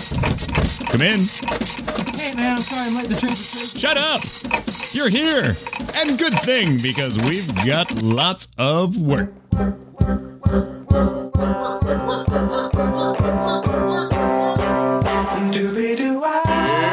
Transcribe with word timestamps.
Come 0.00 1.02
in. 1.02 1.20
Hey 2.16 2.34
man, 2.34 2.56
I'm 2.56 2.62
sorry 2.62 2.88
I'm 2.88 2.96
late. 2.96 3.08
The 3.08 3.16
train 3.20 3.30
was 3.30 3.74
Shut 3.78 3.96
up! 3.96 4.20
You're 4.92 5.10
here! 5.10 5.56
And 5.96 6.18
good 6.18 6.38
thing, 6.40 6.78
because 6.82 7.18
we've 7.18 7.46
got 7.66 8.02
lots 8.02 8.48
of 8.56 8.96
work. 9.00 9.32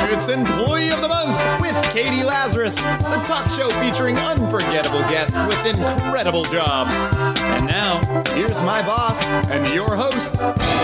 It's 0.09 0.29
Employee 0.29 0.89
of 0.89 1.01
the 1.01 1.07
Month 1.07 1.61
with 1.61 1.81
Katie 1.93 2.23
Lazarus, 2.23 2.77
talk 3.25 3.49
show 3.49 3.69
featuring 3.81 4.17
unforgettable 4.17 5.01
guests 5.09 5.37
with 5.47 5.65
incredible 5.65 6.43
jobs. 6.45 6.93
And 7.15 7.65
now, 7.65 8.23
here's 8.33 8.61
my 8.63 8.81
boss 8.81 9.23
and 9.49 9.69
your 9.69 9.95
host, 9.95 10.35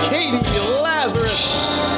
Katie 0.10 0.60
Lazarus. 0.82 1.94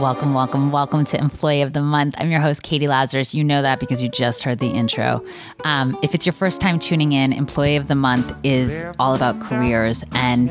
Welcome, 0.00 0.32
welcome, 0.32 0.72
welcome 0.72 1.04
to 1.04 1.18
Employee 1.18 1.60
of 1.60 1.74
the 1.74 1.82
Month. 1.82 2.14
I'm 2.16 2.30
your 2.30 2.40
host, 2.40 2.62
Katie 2.62 2.88
Lazarus. 2.88 3.34
You 3.34 3.44
know 3.44 3.60
that 3.60 3.80
because 3.80 4.02
you 4.02 4.08
just 4.08 4.42
heard 4.42 4.58
the 4.58 4.68
intro. 4.68 5.22
Um, 5.64 5.94
if 6.02 6.14
it's 6.14 6.24
your 6.24 6.32
first 6.32 6.58
time 6.58 6.78
tuning 6.78 7.12
in, 7.12 7.34
Employee 7.34 7.76
of 7.76 7.86
the 7.86 7.94
Month 7.94 8.34
is 8.42 8.82
all 8.98 9.14
about 9.14 9.40
careers. 9.40 10.02
And 10.12 10.50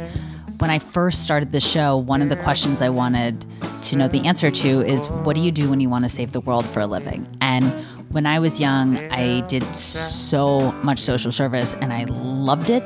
when 0.59 0.69
I 0.69 0.79
first 0.79 1.23
started 1.23 1.51
the 1.53 1.59
show, 1.61 1.97
one 1.97 2.21
of 2.21 2.29
the 2.29 2.35
questions 2.35 2.81
I 2.81 2.89
wanted 2.89 3.45
to 3.83 3.95
know 3.95 4.09
the 4.09 4.25
answer 4.27 4.51
to 4.51 4.81
is 4.81 5.07
what 5.07 5.35
do 5.35 5.41
you 5.41 5.51
do 5.51 5.69
when 5.69 5.79
you 5.79 5.89
want 5.89 6.03
to 6.03 6.09
save 6.09 6.33
the 6.33 6.41
world 6.41 6.65
for 6.65 6.81
a 6.81 6.85
living? 6.85 7.25
And 7.39 7.65
when 8.09 8.25
I 8.25 8.39
was 8.39 8.59
young, 8.59 8.97
I 9.11 9.41
did 9.47 9.63
so 9.75 10.73
much 10.83 10.99
social 10.99 11.31
service 11.31 11.75
and 11.75 11.93
I 11.93 12.03
loved 12.05 12.69
it. 12.69 12.83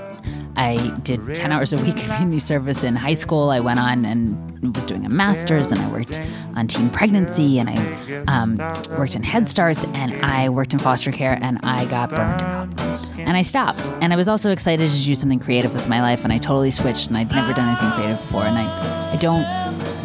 I 0.56 0.96
did 1.04 1.36
10 1.36 1.52
hours 1.52 1.74
a 1.74 1.78
week 1.78 1.98
community 2.16 2.40
service 2.40 2.84
in 2.84 2.96
high 2.96 3.14
school. 3.14 3.50
I 3.50 3.60
went 3.60 3.80
on 3.80 4.06
and 4.06 4.76
was 4.76 4.86
doing 4.86 5.06
a 5.06 5.10
master's, 5.10 5.72
and 5.72 5.82
I 5.82 5.92
worked 5.92 6.22
on 6.56 6.68
teen 6.68 6.90
pregnancy, 6.90 7.60
and 7.60 7.70
I 7.70 8.24
um, 8.28 8.58
worked 8.98 9.16
in 9.16 9.24
Head 9.24 9.48
Starts, 9.48 9.84
and 9.94 10.14
I 10.24 10.50
worked 10.50 10.74
in 10.74 10.80
foster 10.80 11.12
care, 11.12 11.38
and 11.42 11.60
I 11.64 11.86
got 11.86 12.10
burnt 12.10 12.42
out. 12.44 12.70
And 13.18 13.36
I 13.36 13.42
stopped. 13.42 13.92
And 14.02 14.14
I 14.14 14.16
was 14.16 14.28
also 14.28 14.52
excited 14.52 14.90
to 14.90 15.04
do 15.04 15.16
something 15.16 15.40
creative 15.40 15.74
with 15.74 15.90
my 15.90 16.02
life, 16.02 16.24
and 16.24 16.32
I 16.32 16.38
totally 16.38 16.72
switched, 16.72 17.08
and 17.08 17.18
I'd 17.18 17.32
never 17.32 17.54
done 17.54 17.70
anything 17.70 17.92
creative 17.92 18.20
before. 18.22 18.44
And 18.44 18.58
I, 18.58 19.14
I 19.14 19.16
don't 19.18 19.46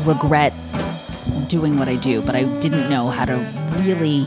regret 0.04 0.52
doing 1.48 1.76
what 1.76 1.88
I 1.88 1.96
do, 1.96 2.22
but 2.22 2.34
I 2.34 2.44
didn't 2.60 2.90
know 2.90 3.08
how 3.08 3.24
to 3.24 3.36
really 3.80 4.26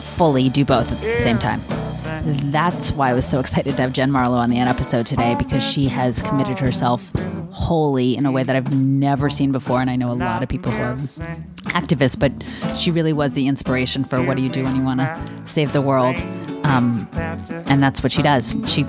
fully 0.00 0.48
do 0.48 0.64
both 0.64 0.90
at 0.92 1.00
the 1.00 1.16
same 1.16 1.38
time. 1.38 1.62
That's 2.24 2.92
why 2.92 3.10
I 3.10 3.14
was 3.14 3.26
so 3.28 3.40
excited 3.40 3.76
to 3.76 3.82
have 3.82 3.92
Jen 3.92 4.10
Marlowe 4.10 4.38
on 4.38 4.50
the 4.50 4.58
end 4.58 4.68
episode 4.68 5.06
today 5.06 5.34
because 5.34 5.62
she 5.62 5.88
has 5.88 6.22
committed 6.22 6.58
herself 6.58 7.10
wholly 7.50 8.16
in 8.16 8.26
a 8.26 8.32
way 8.32 8.44
that 8.44 8.54
I've 8.54 8.72
never 8.72 9.28
seen 9.28 9.50
before. 9.50 9.80
And 9.80 9.90
I 9.90 9.96
know 9.96 10.12
a 10.12 10.14
lot 10.14 10.42
of 10.42 10.48
people 10.48 10.70
who 10.70 10.82
are 10.82 10.94
activists, 11.72 12.18
but 12.18 12.32
she 12.76 12.90
really 12.92 13.12
was 13.12 13.32
the 13.32 13.48
inspiration 13.48 14.04
for 14.04 14.22
what 14.24 14.36
do 14.36 14.42
you 14.42 14.50
do 14.50 14.62
when 14.62 14.76
you 14.76 14.82
want 14.84 15.00
to 15.00 15.30
save 15.46 15.72
the 15.72 15.82
world. 15.82 16.16
Um, 16.64 17.08
and 17.66 17.82
that's 17.82 18.02
what 18.02 18.12
she 18.12 18.22
does. 18.22 18.54
She 18.66 18.84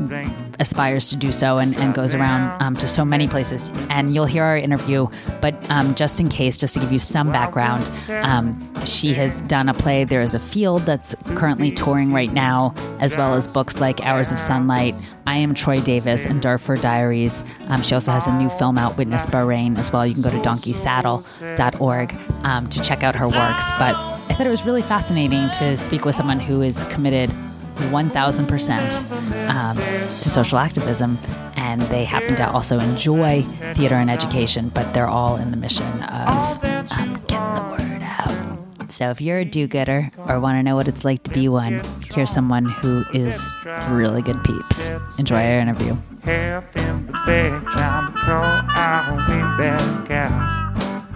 aspires 0.59 1.07
to 1.07 1.15
do 1.15 1.31
so 1.31 1.57
and, 1.57 1.75
and 1.77 1.93
goes 1.93 2.13
around 2.13 2.61
um, 2.61 2.75
to 2.77 2.87
so 2.87 3.03
many 3.03 3.27
places. 3.27 3.71
And 3.89 4.13
you'll 4.13 4.25
hear 4.25 4.43
our 4.43 4.57
interview, 4.57 5.07
but 5.41 5.69
um, 5.69 5.95
just 5.95 6.19
in 6.19 6.29
case, 6.29 6.57
just 6.57 6.73
to 6.75 6.79
give 6.79 6.91
you 6.91 6.99
some 6.99 7.31
background, 7.31 7.89
um, 8.09 8.59
she 8.85 9.13
has 9.13 9.41
done 9.43 9.69
a 9.69 9.73
play, 9.73 10.03
There 10.03 10.21
is 10.21 10.33
a 10.33 10.39
Field, 10.39 10.83
that's 10.83 11.15
currently 11.35 11.71
touring 11.71 12.13
right 12.13 12.31
now, 12.31 12.75
as 12.99 13.17
well 13.17 13.33
as 13.33 13.47
books 13.47 13.79
like 13.79 14.05
Hours 14.05 14.31
of 14.31 14.39
Sunlight, 14.39 14.95
I 15.25 15.37
Am 15.37 15.53
Troy 15.53 15.77
Davis, 15.77 16.25
and 16.25 16.41
Darfur 16.41 16.75
Diaries. 16.75 17.43
Um, 17.67 17.81
she 17.81 17.95
also 17.95 18.11
has 18.11 18.27
a 18.27 18.33
new 18.33 18.49
film 18.49 18.77
out, 18.77 18.97
Witness 18.97 19.25
Bahrain, 19.25 19.77
as 19.77 19.91
well. 19.91 20.05
You 20.05 20.13
can 20.13 20.23
go 20.23 20.29
to 20.29 20.39
donkeysaddle.org 20.39 22.15
um, 22.43 22.69
to 22.69 22.81
check 22.81 23.03
out 23.03 23.15
her 23.15 23.27
works. 23.27 23.71
But 23.79 23.95
I 23.95 24.35
thought 24.35 24.47
it 24.47 24.51
was 24.51 24.65
really 24.65 24.81
fascinating 24.81 25.49
to 25.51 25.77
speak 25.77 26.05
with 26.05 26.15
someone 26.15 26.39
who 26.39 26.61
is 26.61 26.83
committed 26.85 27.33
1000% 27.75 29.49
um, 29.49 29.77
to 29.77 30.29
social 30.29 30.57
activism. 30.57 31.17
And 31.55 31.81
they 31.83 32.03
happen 32.05 32.35
to 32.35 32.49
also 32.49 32.79
enjoy 32.79 33.43
theater 33.73 33.95
and 33.95 34.09
education, 34.09 34.69
but 34.69 34.93
they're 34.93 35.07
all 35.07 35.37
in 35.37 35.51
the 35.51 35.57
mission 35.57 35.85
of 36.03 36.63
um, 36.91 37.13
getting 37.27 37.53
the 37.53 37.61
word 37.69 38.01
out. 38.03 38.91
So 38.91 39.09
if 39.09 39.21
you're 39.21 39.39
a 39.39 39.45
do 39.45 39.67
gooder 39.67 40.11
or 40.27 40.39
want 40.39 40.57
to 40.57 40.63
know 40.63 40.75
what 40.75 40.87
it's 40.87 41.03
like 41.03 41.23
to 41.23 41.31
be 41.31 41.47
one, 41.49 41.81
here's 42.13 42.29
someone 42.29 42.65
who 42.65 43.03
is 43.13 43.41
really 43.89 44.21
good 44.21 44.43
peeps. 44.43 44.89
Enjoy 45.17 45.37
our 45.37 45.59
interview. 45.59 45.97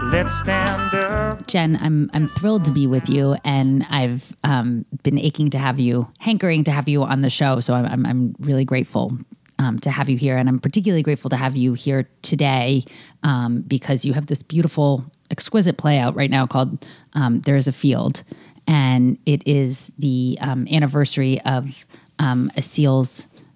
Let's 0.09 0.33
stand 0.39 0.93
up. 0.93 1.47
Jen, 1.47 1.77
I'm 1.81 2.09
I'm 2.13 2.29
thrilled 2.29 2.63
to 2.65 2.71
be 2.71 2.87
with 2.87 3.09
you, 3.09 3.35
and 3.43 3.85
I've 3.89 4.35
um, 4.45 4.85
been 5.03 5.19
aching 5.19 5.49
to 5.49 5.57
have 5.57 5.81
you, 5.81 6.09
hankering 6.19 6.63
to 6.63 6.71
have 6.71 6.87
you 6.87 7.03
on 7.03 7.21
the 7.21 7.29
show. 7.29 7.59
So 7.59 7.73
I'm 7.73 7.85
I'm, 7.85 8.05
I'm 8.05 8.35
really 8.39 8.63
grateful 8.63 9.17
um, 9.59 9.79
to 9.79 9.89
have 9.89 10.09
you 10.09 10.17
here, 10.17 10.37
and 10.37 10.47
I'm 10.47 10.59
particularly 10.59 11.03
grateful 11.03 11.29
to 11.31 11.35
have 11.35 11.57
you 11.57 11.73
here 11.73 12.09
today 12.21 12.85
um, 13.23 13.61
because 13.61 14.05
you 14.05 14.13
have 14.13 14.27
this 14.27 14.41
beautiful, 14.41 15.03
exquisite 15.29 15.77
play 15.77 15.97
out 15.97 16.15
right 16.15 16.31
now 16.31 16.47
called 16.47 16.87
um, 17.13 17.41
"There 17.41 17.57
Is 17.57 17.67
a 17.67 17.73
Field," 17.73 18.23
and 18.65 19.17
it 19.25 19.45
is 19.45 19.91
the 19.99 20.37
um, 20.39 20.67
anniversary 20.71 21.41
of 21.41 21.85
um, 22.19 22.49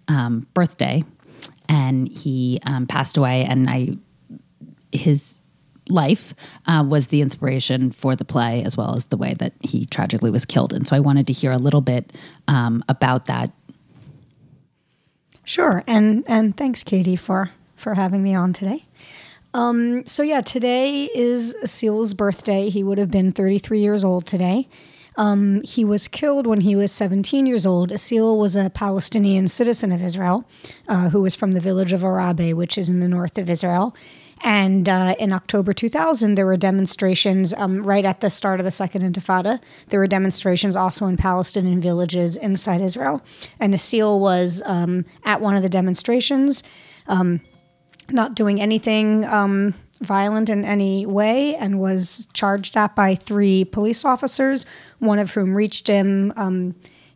um, 0.10 0.48
birthday, 0.54 1.04
and 1.70 2.10
he 2.10 2.60
passed 2.90 3.16
away, 3.16 3.46
and 3.46 3.70
I 3.70 3.98
his 4.92 5.41
life 5.90 6.34
uh, 6.68 6.86
was 6.88 7.08
the 7.08 7.22
inspiration 7.22 7.92
for 7.92 8.16
the 8.16 8.24
play 8.24 8.64
as 8.64 8.78
well 8.78 8.96
as 8.96 9.08
the 9.08 9.18
way 9.18 9.34
that 9.34 9.54
he 9.62 9.86
tragically 9.86 10.30
was 10.30 10.46
killed 10.46 10.74
and 10.74 10.88
so 10.88 10.96
i 10.96 11.00
wanted 11.00 11.28
to 11.28 11.34
hear 11.34 11.52
a 11.52 11.58
little 11.58 11.82
bit 11.82 12.14
um, 12.48 12.84
about 12.88 13.26
that 13.26 13.52
Sure, 15.44 15.84
and 15.88 16.24
and 16.28 16.56
thanks, 16.56 16.84
Katie, 16.84 17.16
for 17.16 17.52
for 17.76 17.96
having 17.96 18.24
me 18.24 18.34
on 18.34 18.54
today. 18.54 18.86
Um, 19.54 20.06
so 20.06 20.24
yeah, 20.24 20.42
today 20.42 21.10
is 21.14 21.56
Asil's 21.64 22.14
birthday. 22.14 22.70
He 22.70 22.84
would 22.84 22.98
have 22.98 23.12
been 23.12 23.34
33 23.34 23.82
years 23.82 24.06
old 24.06 24.26
today. 24.26 24.70
Um, 25.18 25.62
he 25.64 25.84
was 25.84 26.08
killed 26.08 26.48
when 26.48 26.62
he 26.62 26.74
was 26.74 26.90
17 26.94 27.46
years 27.46 27.66
old. 27.66 27.90
Asil 27.90 28.40
was 28.40 28.56
a 28.56 28.70
Palestinian 28.70 29.50
citizen 29.50 29.92
of 29.92 30.02
Israel 30.02 30.48
uh, 30.88 31.10
who 31.10 31.22
was 31.22 31.36
from 31.36 31.52
the 31.52 31.60
village 31.60 31.92
of 31.92 32.02
Arabe, 32.02 32.54
which 32.54 32.78
is 32.78 32.88
in 32.88 33.02
the 33.02 33.10
north 33.10 33.38
of 33.38 33.50
Israel. 33.50 33.94
And 34.44 34.90
uh, 34.90 35.16
in 35.20 35.34
October 35.34 35.72
2000, 35.72 36.36
there 36.36 36.46
were 36.46 36.58
demonstrations 36.58 37.54
um, 37.54 37.84
right 37.84 38.06
at 38.06 38.22
the 38.22 38.30
start 38.30 38.60
of 38.60 38.64
the 38.64 38.72
Second 38.72 39.04
Intifada. 39.04 39.60
There 39.90 40.00
were 40.00 40.08
demonstrations 40.08 40.76
also 40.76 41.06
in 41.06 41.18
Palestinian 41.18 41.80
villages 41.80 42.36
inside 42.36 42.82
Israel. 42.82 43.22
And 43.60 43.74
Asil 43.74 44.20
was 44.20 44.64
um, 44.66 45.06
at 45.24 45.42
one 45.42 45.56
of 45.56 45.62
the 45.62 45.70
demonstrations, 45.70 46.64
um, 47.08 47.40
not 48.10 48.36
doing 48.36 48.60
anything 48.60 49.26
um, 49.26 49.76
violent 50.02 50.50
in 50.50 50.66
any 50.66 51.06
way, 51.06 51.56
and 51.56 51.80
was 51.80 52.28
charged 52.34 52.76
at 52.76 52.96
by 52.96 53.14
three 53.14 53.64
police 53.64 54.04
officers, 54.04 54.66
one 54.98 55.20
of 55.20 55.34
whom 55.34 55.56
reached 55.56 55.88
him. 55.88 56.34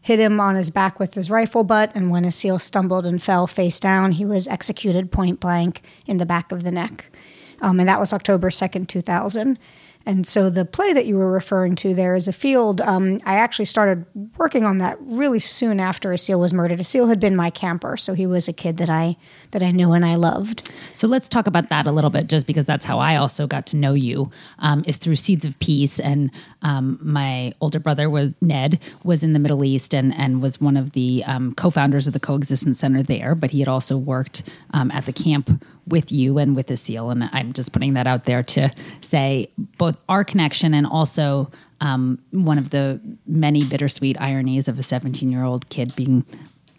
Hit 0.06 0.20
him 0.20 0.40
on 0.40 0.54
his 0.54 0.70
back 0.70 1.00
with 1.00 1.16
his 1.16 1.32
rifle 1.32 1.64
butt, 1.64 1.92
and 1.96 2.12
when 2.12 2.26
Asil 2.26 2.62
stumbled 2.62 3.08
and 3.08 3.20
fell 3.20 3.48
face 3.48 3.80
down, 3.80 4.12
he 4.12 4.24
was 4.24 4.48
executed 4.48 5.12
point 5.12 5.40
blank 5.40 5.82
in 6.06 6.18
the 6.18 6.28
back 6.28 6.52
of 6.52 6.64
the 6.64 6.70
neck. 6.70 7.12
Um, 7.60 7.80
and 7.80 7.90
that 7.90 8.00
was 8.00 8.14
October 8.14 8.52
2nd, 8.52 8.88
2000. 8.88 9.58
And 10.06 10.26
so 10.28 10.50
the 10.50 10.66
play 10.66 10.94
that 10.94 11.06
you 11.06 11.18
were 11.18 11.32
referring 11.32 11.76
to 11.78 11.94
there 11.94 12.16
is 12.16 12.28
a 12.28 12.34
field. 12.34 12.82
Um, 12.82 13.20
I 13.26 13.36
actually 13.36 13.66
started 13.66 14.06
working 14.38 14.64
on 14.64 14.78
that 14.80 14.98
really 15.02 15.40
soon 15.40 15.80
after 15.80 16.10
Asil 16.10 16.40
was 16.40 16.54
murdered. 16.54 16.80
Asil 16.80 17.10
had 17.10 17.20
been 17.20 17.36
my 17.36 17.50
camper, 17.50 17.98
so 17.98 18.14
he 18.14 18.28
was 18.28 18.48
a 18.48 18.54
kid 18.54 18.78
that 18.78 18.90
I 18.90 19.18
that 19.52 19.64
I 19.64 19.72
knew 19.72 19.94
and 19.94 20.06
I 20.06 20.16
loved. 20.16 20.70
so 20.94 21.08
let's 21.08 21.30
talk 21.30 21.48
about 21.48 21.70
that 21.70 21.88
a 21.88 21.92
little 21.92 22.10
bit 22.10 22.28
just 22.28 22.46
because 22.46 22.66
that's 22.66 22.86
how 22.86 23.00
i 23.00 23.16
also 23.16 23.48
got 23.48 23.66
to 23.68 23.78
know 23.78 23.94
you 23.94 24.30
um, 24.60 24.84
is 24.86 24.98
through 24.98 25.16
seeds 25.16 25.46
of 25.46 25.58
peace 25.60 26.00
and 26.00 26.32
um, 26.62 27.00
my 27.02 27.54
older 27.62 27.80
brother 27.80 28.10
was 28.10 28.36
ned 28.42 28.80
was 29.04 29.24
in 29.24 29.34
the 29.34 29.40
middle 29.40 29.64
east 29.64 29.94
and, 29.94 30.14
and 30.16 30.42
was 30.42 30.60
one 30.60 30.76
of 30.76 30.92
the 30.92 31.24
um, 31.26 31.54
co-founders 31.54 32.08
of 32.08 32.14
the 32.14 32.20
coexistence 32.20 32.80
center 32.80 33.02
there 33.02 33.34
but 33.34 33.52
he 33.52 33.60
had 33.60 33.70
also 33.70 33.98
worked 33.98 34.44
um, 34.74 34.92
at 34.92 35.06
the 35.06 35.14
camp 35.14 35.64
with 35.88 36.12
you 36.12 36.38
and 36.38 36.56
with 36.56 36.68
Asil. 36.68 37.12
And 37.12 37.30
I'm 37.32 37.54
just 37.54 37.72
putting 37.72 37.94
that 37.94 38.08
out 38.08 38.26
there 38.26 38.44
to 38.44 38.72
say 39.02 39.50
both 39.78 40.00
our 40.10 40.24
connection 40.24 40.74
and 40.74 40.86
also 40.86 41.50
um, 41.82 42.20
one 42.32 42.58
of 42.58 42.70
the 42.70 43.00
many 43.28 43.64
bittersweet 43.64 44.20
ironies 44.20 44.68
of 44.68 44.80
a 44.80 44.84
17 44.84 45.32
year 45.32 45.44
old 45.44 45.70
kid 45.70 45.96
being 45.96 46.26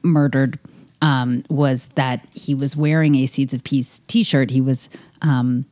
murdered 0.03 0.59
um, 1.03 1.45
was 1.49 1.89
that 1.89 2.27
he 2.33 2.55
was 2.55 2.77
wearing 2.77 3.17
a 3.17 3.27
Seeds 3.27 3.53
of 3.53 3.63
Peace 3.65 4.01
t 4.01 4.23
shirt. 4.23 4.51
He 4.51 4.61
was 4.61 4.89
um, 5.23 5.67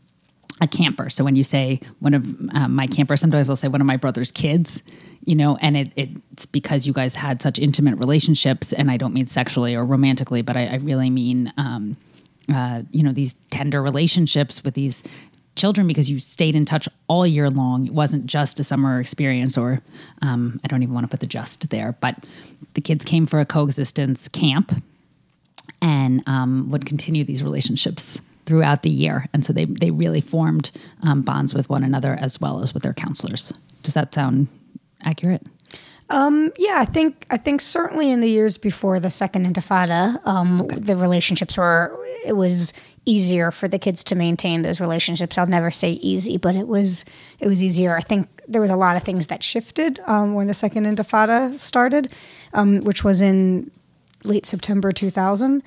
a 0.61 0.69
camper. 0.69 1.09
So 1.11 1.25
when 1.25 1.37
you 1.37 1.45
say 1.45 1.81
one 2.01 2.15
of 2.15 2.27
um, 2.55 2.75
my 2.75 2.87
campers, 2.87 3.21
sometimes 3.21 3.49
I'll 3.49 3.57
say 3.57 3.69
one 3.69 3.81
of 3.81 3.87
my 3.87 3.97
brother's 3.97 4.31
kids, 4.31 4.83
you 5.25 5.35
know, 5.35 5.57
and 5.61 5.77
it, 5.77 5.93
it's 5.97 6.47
because 6.47 6.87
you 6.87 6.93
guys 6.93 7.15
had 7.15 7.43
such 7.43 7.59
intimate 7.59 7.99
relationships. 7.99 8.73
And 8.73 8.91
I 8.91 8.97
don't 8.97 9.15
mean 9.15 9.27
sexually 9.27 9.75
or 9.75 9.85
romantically, 9.85 10.43
but 10.43 10.57
I, 10.57 10.67
I 10.67 10.77
really 10.77 11.11
mean, 11.11 11.53
um, 11.57 11.97
uh, 12.53 12.83
you 12.91 13.03
know, 13.03 13.13
these 13.13 13.35
tender 13.51 13.83
relationships 13.83 14.63
with 14.65 14.75
these 14.75 15.03
children 15.57 15.87
because 15.87 16.11
you 16.11 16.19
stayed 16.19 16.57
in 16.57 16.65
touch 16.65 16.89
all 17.09 17.27
year 17.27 17.49
long. 17.49 17.87
It 17.87 17.93
wasn't 17.93 18.27
just 18.27 18.59
a 18.61 18.65
summer 18.65 19.01
experience, 19.01 19.57
or 19.57 19.81
um, 20.23 20.61
I 20.65 20.69
don't 20.69 20.83
even 20.83 20.95
want 20.95 21.05
to 21.05 21.09
put 21.09 21.21
the 21.21 21.27
just 21.27 21.71
there, 21.71 21.97
but 22.01 22.25
the 22.75 22.81
kids 22.81 23.05
came 23.05 23.27
for 23.27 23.41
a 23.41 23.47
coexistence 23.47 24.29
camp 24.29 24.73
and 25.81 26.23
um, 26.27 26.71
would 26.71 26.87
continue 26.87 27.25
these 27.25 27.43
relationships 27.43 28.21
throughout 28.47 28.83
the 28.83 28.91
year. 28.91 29.27
And 29.33 29.45
so 29.45 29.53
they, 29.53 29.65
they 29.65 29.91
really 29.91 30.21
formed 30.21 30.71
um, 31.03 31.23
bonds 31.23 31.55
with 31.55 31.71
one 31.71 31.83
another 31.83 32.15
as 32.15 32.41
well 32.41 32.61
as 32.61 32.75
with 32.75 32.83
their 32.83 32.93
counselors. 32.93 33.53
Does 33.83 33.95
that 33.95 34.13
sound 34.13 34.49
accurate? 35.03 35.47
Yeah, 36.59 36.77
I 36.77 36.85
think 36.85 37.27
I 37.31 37.37
think 37.37 37.61
certainly 37.61 38.11
in 38.11 38.21
the 38.21 38.29
years 38.29 38.57
before 38.59 39.01
the 39.01 39.11
second 39.11 39.47
Intifada, 39.47 40.25
um, 40.27 40.67
the 40.69 40.97
relationships 40.97 41.59
were 41.59 41.99
it 42.25 42.37
was 42.37 42.73
easier 43.07 43.51
for 43.51 43.69
the 43.69 43.79
kids 43.79 44.03
to 44.05 44.15
maintain 44.15 44.63
those 44.63 44.81
relationships. 44.81 45.37
I'll 45.37 45.47
never 45.47 45.71
say 45.71 45.93
easy, 45.93 46.37
but 46.39 46.57
it 46.57 46.69
was 46.69 47.05
it 47.41 47.49
was 47.49 47.63
easier. 47.63 47.97
I 47.97 48.01
think 48.01 48.29
there 48.49 48.61
was 48.61 48.71
a 48.71 48.77
lot 48.77 48.97
of 48.97 49.03
things 49.03 49.27
that 49.27 49.43
shifted 49.43 50.01
um, 50.07 50.35
when 50.35 50.47
the 50.47 50.55
second 50.55 50.87
Intifada 50.87 51.59
started, 51.59 52.11
um, 52.53 52.81
which 52.85 53.05
was 53.05 53.21
in 53.21 53.71
late 54.23 54.47
September 54.47 54.93
two 54.93 55.11
thousand. 55.11 55.63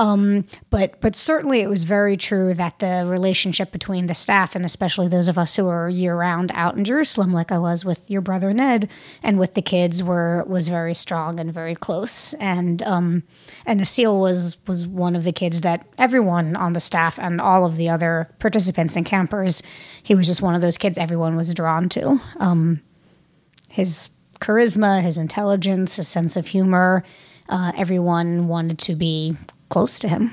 Um, 0.00 0.46
but 0.70 0.98
but 1.02 1.14
certainly 1.14 1.60
it 1.60 1.68
was 1.68 1.84
very 1.84 2.16
true 2.16 2.54
that 2.54 2.78
the 2.78 3.04
relationship 3.06 3.70
between 3.70 4.06
the 4.06 4.14
staff 4.14 4.56
and 4.56 4.64
especially 4.64 5.08
those 5.08 5.28
of 5.28 5.36
us 5.36 5.56
who 5.56 5.68
are 5.68 5.90
year 5.90 6.16
round 6.16 6.50
out 6.54 6.74
in 6.74 6.84
Jerusalem, 6.84 7.34
like 7.34 7.52
I 7.52 7.58
was 7.58 7.84
with 7.84 8.10
your 8.10 8.22
brother 8.22 8.54
Ned 8.54 8.88
and 9.22 9.38
with 9.38 9.52
the 9.52 9.60
kids, 9.60 10.02
were 10.02 10.42
was 10.48 10.70
very 10.70 10.94
strong 10.94 11.38
and 11.38 11.52
very 11.52 11.74
close. 11.74 12.32
And 12.34 12.82
um, 12.84 13.24
and 13.66 13.82
Asil 13.82 14.18
was 14.18 14.56
was 14.66 14.86
one 14.86 15.14
of 15.14 15.24
the 15.24 15.32
kids 15.32 15.60
that 15.60 15.86
everyone 15.98 16.56
on 16.56 16.72
the 16.72 16.80
staff 16.80 17.18
and 17.18 17.38
all 17.38 17.66
of 17.66 17.76
the 17.76 17.90
other 17.90 18.34
participants 18.38 18.96
and 18.96 19.04
campers, 19.04 19.62
he 20.02 20.14
was 20.14 20.26
just 20.26 20.40
one 20.40 20.54
of 20.54 20.62
those 20.62 20.78
kids 20.78 20.96
everyone 20.96 21.36
was 21.36 21.52
drawn 21.52 21.90
to. 21.90 22.18
Um, 22.38 22.80
his 23.68 24.08
charisma, 24.40 25.02
his 25.02 25.18
intelligence, 25.18 25.96
his 25.96 26.08
sense 26.08 26.38
of 26.38 26.46
humor. 26.46 27.04
Uh, 27.50 27.72
everyone 27.76 28.48
wanted 28.48 28.78
to 28.78 28.94
be 28.94 29.36
close 29.70 29.98
to 30.00 30.08
him. 30.08 30.32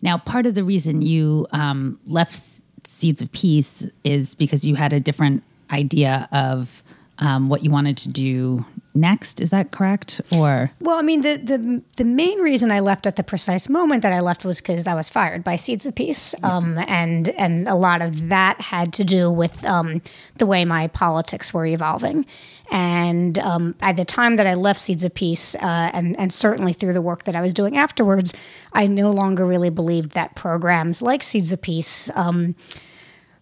Now, 0.00 0.18
part 0.18 0.46
of 0.46 0.54
the 0.54 0.62
reason 0.62 1.02
you 1.02 1.46
um, 1.50 1.98
left 2.06 2.62
Seeds 2.86 3.20
of 3.20 3.32
Peace 3.32 3.86
is 4.04 4.34
because 4.34 4.64
you 4.64 4.76
had 4.76 4.92
a 4.92 5.00
different 5.00 5.42
idea 5.70 6.28
of 6.30 6.84
um, 7.18 7.48
what 7.48 7.64
you 7.64 7.70
wanted 7.70 7.96
to 7.98 8.08
do 8.08 8.64
next. 8.94 9.40
Is 9.40 9.50
that 9.50 9.70
correct? 9.70 10.20
Or 10.32 10.70
Well, 10.80 10.98
I 10.98 11.02
mean, 11.02 11.22
the, 11.22 11.36
the 11.36 11.82
the 11.96 12.04
main 12.04 12.38
reason 12.40 12.70
I 12.70 12.80
left 12.80 13.06
at 13.06 13.16
the 13.16 13.22
precise 13.22 13.68
moment 13.68 14.02
that 14.02 14.12
I 14.12 14.20
left 14.20 14.44
was 14.44 14.60
because 14.60 14.86
I 14.86 14.94
was 14.94 15.08
fired 15.08 15.42
by 15.42 15.56
Seeds 15.56 15.86
of 15.86 15.94
Peace, 15.94 16.34
um, 16.42 16.78
and 16.86 17.28
and 17.30 17.68
a 17.68 17.74
lot 17.74 18.02
of 18.02 18.28
that 18.28 18.60
had 18.60 18.92
to 18.94 19.04
do 19.04 19.30
with 19.30 19.64
um, 19.64 20.00
the 20.36 20.46
way 20.46 20.64
my 20.64 20.86
politics 20.88 21.52
were 21.52 21.66
evolving. 21.66 22.26
And 22.70 23.38
um, 23.40 23.74
at 23.80 23.96
the 23.96 24.04
time 24.04 24.36
that 24.36 24.46
I 24.46 24.54
left 24.54 24.80
Seeds 24.80 25.04
of 25.04 25.14
Peace, 25.14 25.54
uh, 25.56 25.90
and 25.92 26.18
and 26.18 26.32
certainly 26.32 26.72
through 26.72 26.92
the 26.92 27.02
work 27.02 27.24
that 27.24 27.36
I 27.36 27.40
was 27.40 27.52
doing 27.52 27.76
afterwards, 27.76 28.34
I 28.72 28.86
no 28.86 29.10
longer 29.10 29.44
really 29.44 29.70
believed 29.70 30.12
that 30.12 30.34
programs 30.34 31.02
like 31.02 31.22
Seeds 31.22 31.52
of 31.52 31.60
Peace 31.60 32.10
um, 32.16 32.54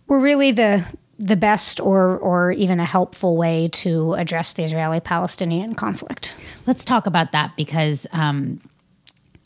were 0.07 0.19
really 0.19 0.51
the 0.51 0.85
the 1.19 1.37
best 1.37 1.81
or 1.81 2.19
or 2.19 2.53
even 2.53 2.81
a 2.81 2.85
helpful 2.85 3.37
way 3.37 3.69
to 3.69 4.15
address 4.15 4.53
the 4.55 4.63
Israeli-Palestinian 4.65 5.75
conflict. 5.75 6.35
let's 6.67 6.85
talk 6.85 7.07
about 7.07 7.33
that 7.33 7.57
because 7.57 8.07
um, 8.13 8.61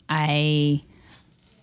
I 0.09 0.83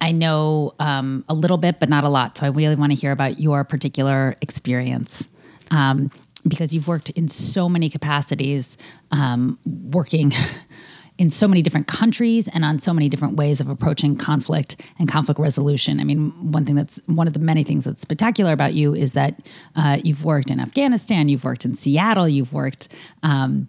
I 0.01 0.13
know 0.13 0.75
um, 0.79 1.25
a 1.29 1.35
little 1.35 1.57
bit, 1.57 1.81
but 1.81 1.89
not 1.89 2.05
a 2.05 2.09
lot. 2.09 2.37
So 2.37 2.47
I 2.47 2.51
really 2.51 2.75
want 2.75 2.93
to 2.93 2.99
hear 2.99 3.11
about 3.11 3.41
your 3.41 3.65
particular 3.65 4.37
experience. 4.43 5.29
Um, 5.71 6.11
because 6.47 6.75
you've 6.75 6.89
worked 6.89 7.09
in 7.11 7.27
so 7.27 7.71
many 7.71 7.89
capacities, 7.89 8.77
um, 9.11 9.59
working 9.65 10.31
in 11.17 11.31
so 11.31 11.47
many 11.47 11.63
different 11.63 11.87
countries 11.87 12.49
and 12.49 12.65
on 12.65 12.79
so 12.79 12.93
many 12.93 13.09
different 13.09 13.37
ways 13.37 13.61
of 13.61 13.69
approaching 13.69 14.17
conflict 14.17 14.81
and 14.99 15.09
conflict 15.09 15.39
resolution. 15.39 16.01
I 16.01 16.05
mean, 16.05 16.31
one 16.51 16.65
thing 16.65 16.75
that's 16.75 17.01
one 17.07 17.27
of 17.27 17.33
the 17.33 17.39
many 17.39 17.63
things 17.63 17.85
that's 17.85 18.01
spectacular 18.01 18.53
about 18.53 18.75
you 18.75 18.95
is 18.95 19.13
that 19.13 19.47
uh, 19.77 19.99
you've 20.03 20.25
worked 20.25 20.51
in 20.51 20.59
Afghanistan, 20.59 21.29
you've 21.29 21.45
worked 21.45 21.65
in 21.65 21.75
Seattle, 21.75 22.29
you've 22.29 22.53
worked 22.53 22.89
um, 23.23 23.69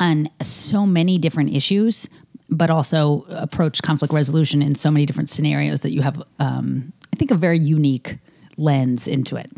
on 0.00 0.30
so 0.40 0.86
many 0.86 1.18
different 1.18 1.54
issues, 1.54 2.08
but 2.48 2.70
also 2.70 3.26
approach 3.28 3.82
conflict 3.82 4.14
resolution 4.14 4.62
in 4.62 4.74
so 4.74 4.90
many 4.90 5.04
different 5.04 5.28
scenarios 5.28 5.82
that 5.82 5.92
you 5.92 6.00
have, 6.00 6.22
um, 6.38 6.92
I 7.12 7.16
think, 7.16 7.30
a 7.30 7.34
very 7.34 7.58
unique 7.58 8.18
lens 8.56 9.06
into 9.06 9.36
it. 9.36 9.50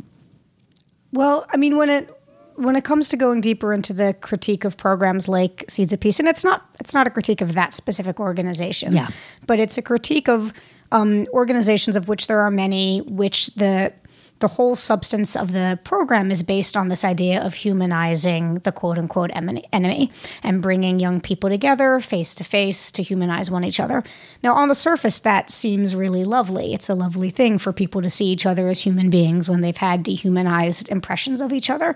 Well, 1.12 1.46
I 1.50 1.56
mean, 1.58 1.76
when 1.76 1.90
it 1.90 2.13
when 2.56 2.76
it 2.76 2.84
comes 2.84 3.08
to 3.10 3.16
going 3.16 3.40
deeper 3.40 3.72
into 3.72 3.92
the 3.92 4.14
critique 4.20 4.64
of 4.64 4.76
programs 4.76 5.28
like 5.28 5.64
Seeds 5.68 5.92
of 5.92 6.00
Peace, 6.00 6.18
and 6.18 6.28
it's 6.28 6.44
not 6.44 6.66
it's 6.80 6.94
not 6.94 7.06
a 7.06 7.10
critique 7.10 7.40
of 7.40 7.54
that 7.54 7.72
specific 7.72 8.20
organization, 8.20 8.92
Yeah. 8.92 9.08
but 9.46 9.58
it's 9.58 9.76
a 9.78 9.82
critique 9.82 10.28
of 10.28 10.52
um, 10.92 11.26
organizations 11.32 11.96
of 11.96 12.06
which 12.08 12.26
there 12.28 12.40
are 12.40 12.50
many, 12.50 13.00
which 13.00 13.48
the 13.56 13.92
the 14.40 14.48
whole 14.48 14.76
substance 14.76 15.36
of 15.36 15.52
the 15.52 15.78
program 15.84 16.30
is 16.30 16.42
based 16.42 16.76
on 16.76 16.88
this 16.88 17.04
idea 17.04 17.44
of 17.44 17.54
humanizing 17.54 18.56
the 18.56 18.72
quote 18.72 18.98
unquote 18.98 19.30
enemy 19.34 20.10
and 20.42 20.60
bringing 20.60 20.98
young 20.98 21.20
people 21.20 21.48
together 21.48 22.00
face 22.00 22.34
to 22.34 22.44
face 22.44 22.90
to 22.92 23.02
humanize 23.02 23.50
one 23.50 23.64
each 23.64 23.80
other. 23.80 24.02
Now, 24.42 24.54
on 24.54 24.68
the 24.68 24.74
surface, 24.74 25.20
that 25.20 25.50
seems 25.50 25.94
really 25.94 26.24
lovely. 26.24 26.74
It's 26.74 26.88
a 26.88 26.94
lovely 26.94 27.30
thing 27.30 27.58
for 27.58 27.72
people 27.72 28.02
to 28.02 28.10
see 28.10 28.26
each 28.26 28.44
other 28.44 28.68
as 28.68 28.80
human 28.80 29.08
beings 29.08 29.48
when 29.48 29.60
they've 29.60 29.76
had 29.76 30.02
dehumanized 30.02 30.90
impressions 30.90 31.40
of 31.40 31.52
each 31.52 31.70
other. 31.70 31.94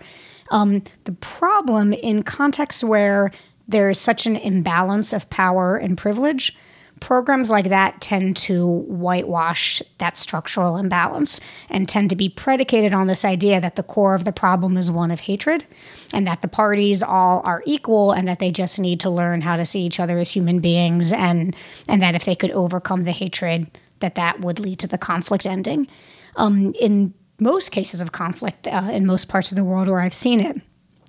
Um, 0.51 0.83
the 1.05 1.13
problem 1.13 1.93
in 1.93 2.23
contexts 2.23 2.83
where 2.83 3.31
there 3.67 3.91
is 3.91 4.01
such 4.01 4.27
an 4.27 4.37
imbalance 4.37 5.13
of 5.13 5.29
power 5.29 5.77
and 5.77 5.99
privilege, 5.99 6.57
programs 7.01 7.51
like 7.51 7.69
that 7.69 8.01
tend 8.01 8.37
to 8.37 8.67
whitewash 8.67 9.83
that 9.99 10.17
structural 10.17 10.77
imbalance 10.77 11.41
and 11.69 11.89
tend 11.89 12.11
to 12.11 12.17
be 12.17 12.29
predicated 12.29 12.93
on 12.93 13.07
this 13.07 13.25
idea 13.25 13.61
that 13.61 13.77
the 13.77 13.83
core 13.83 14.15
of 14.15 14.25
the 14.25 14.33
problem 14.33 14.77
is 14.77 14.91
one 14.91 15.11
of 15.11 15.21
hatred 15.21 15.65
and 16.13 16.27
that 16.27 16.43
the 16.43 16.49
parties 16.49 17.03
all 17.03 17.43
are 17.45 17.63
equal 17.67 18.13
and 18.13 18.29
that 18.29 18.39
they 18.39 18.51
just 18.51 18.81
need 18.81 19.01
to 19.01 19.11
learn 19.11 19.41
how 19.41 19.57
to 19.57 19.65
see 19.65 19.83
each 19.83 20.01
other 20.01 20.19
as 20.19 20.31
human 20.31 20.61
beings 20.61 21.13
and 21.13 21.55
and 21.89 22.03
that 22.03 22.15
if 22.15 22.25
they 22.25 22.37
could 22.37 22.51
overcome 22.53 23.03
the 23.03 23.13
hatred 23.13 23.71
that 24.01 24.15
that 24.15 24.41
would 24.41 24.61
lead 24.61 24.79
to 24.79 24.87
the 24.87 24.99
conflict 24.99 25.45
ending. 25.45 25.89
Um, 26.37 26.73
in 26.81 27.15
most 27.41 27.71
cases 27.71 28.01
of 28.01 28.13
conflict 28.13 28.67
uh, 28.67 28.91
in 28.93 29.07
most 29.07 29.29
parts 29.29 29.53
of 29.53 29.57
the 29.57 29.65
world 29.65 29.89
where 29.89 30.01
i've 30.01 30.13
seen 30.13 30.41
it 30.41 30.61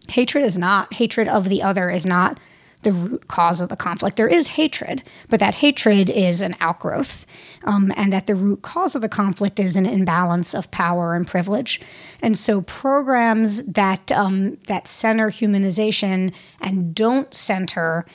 hatred 0.09 0.43
is 0.43 0.57
not 0.57 0.93
hatred 0.93 1.27
of 1.27 1.49
the 1.49 1.63
other 1.63 1.89
is 1.89 2.05
not 2.05 2.39
the 2.83 2.91
root 2.91 3.27
cause 3.27 3.61
of 3.61 3.69
the 3.69 3.75
conflict. 3.75 4.17
There 4.17 4.27
is 4.27 4.49
hatred 4.49 5.03
but 5.29 5.39
that 5.39 5.55
hatred 5.55 6.09
is 6.09 6.41
an 6.41 6.55
outgrowth 6.59 7.25
um, 7.63 7.91
and 7.95 8.13
that 8.13 8.25
the 8.27 8.35
root 8.35 8.61
cause 8.61 8.95
of 8.95 9.01
the 9.01 9.09
conflict 9.09 9.59
is 9.59 9.75
an 9.75 9.85
imbalance 9.85 10.53
of 10.53 10.71
power 10.71 11.15
and 11.15 11.27
privilege. 11.27 11.81
And 12.21 12.37
so 12.37 12.61
programs 12.61 13.63
that 13.63 14.11
um, 14.11 14.57
that 14.67 14.87
center 14.87 15.29
humanization 15.29 16.33
and 16.61 16.95
don't 16.95 17.33
center 17.33 18.05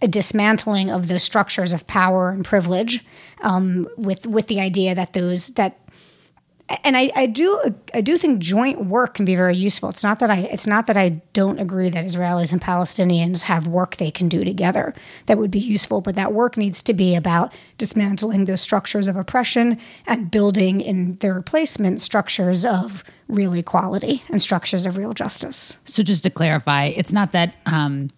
a 0.00 0.08
dismantling 0.08 0.90
of 0.90 1.08
those 1.08 1.22
structures 1.22 1.72
of 1.72 1.86
power 1.86 2.30
and 2.30 2.44
privilege 2.44 3.04
um, 3.42 3.88
with 3.96 4.26
with 4.26 4.46
the 4.46 4.60
idea 4.60 4.94
that 4.94 5.12
those 5.12 5.48
that 5.50 5.78
and 6.84 6.96
I, 6.96 7.10
I 7.14 7.26
do 7.26 7.58
I 7.94 8.00
do 8.00 8.16
think 8.18 8.40
joint 8.40 8.86
work 8.86 9.14
can 9.14 9.24
be 9.24 9.34
very 9.34 9.56
useful. 9.56 9.88
It's 9.88 10.02
not 10.02 10.18
that 10.18 10.30
I 10.30 10.40
it's 10.52 10.66
not 10.66 10.86
that 10.86 10.96
I 10.96 11.20
don't 11.32 11.58
agree 11.58 11.88
that 11.88 12.04
Israelis 12.04 12.52
and 12.52 12.60
Palestinians 12.60 13.42
have 13.42 13.66
work 13.66 13.96
they 13.96 14.10
can 14.10 14.28
do 14.28 14.44
together 14.44 14.94
that 15.26 15.38
would 15.38 15.50
be 15.50 15.58
useful, 15.58 16.00
but 16.00 16.14
that 16.16 16.32
work 16.32 16.56
needs 16.56 16.82
to 16.82 16.92
be 16.92 17.14
about 17.14 17.54
dismantling 17.78 18.44
those 18.44 18.60
structures 18.60 19.08
of 19.08 19.16
oppression 19.16 19.78
and 20.06 20.30
building 20.30 20.80
in 20.80 21.16
their 21.16 21.34
replacement 21.34 22.00
structures 22.00 22.64
of 22.64 23.02
real 23.28 23.54
equality 23.54 24.22
and 24.28 24.42
structures 24.42 24.84
of 24.84 24.98
real 24.98 25.14
justice. 25.14 25.78
So 25.84 26.02
just 26.02 26.22
to 26.24 26.30
clarify, 26.30 26.86
it's 26.86 27.12
not 27.12 27.32
that. 27.32 27.54
Um, 27.64 28.10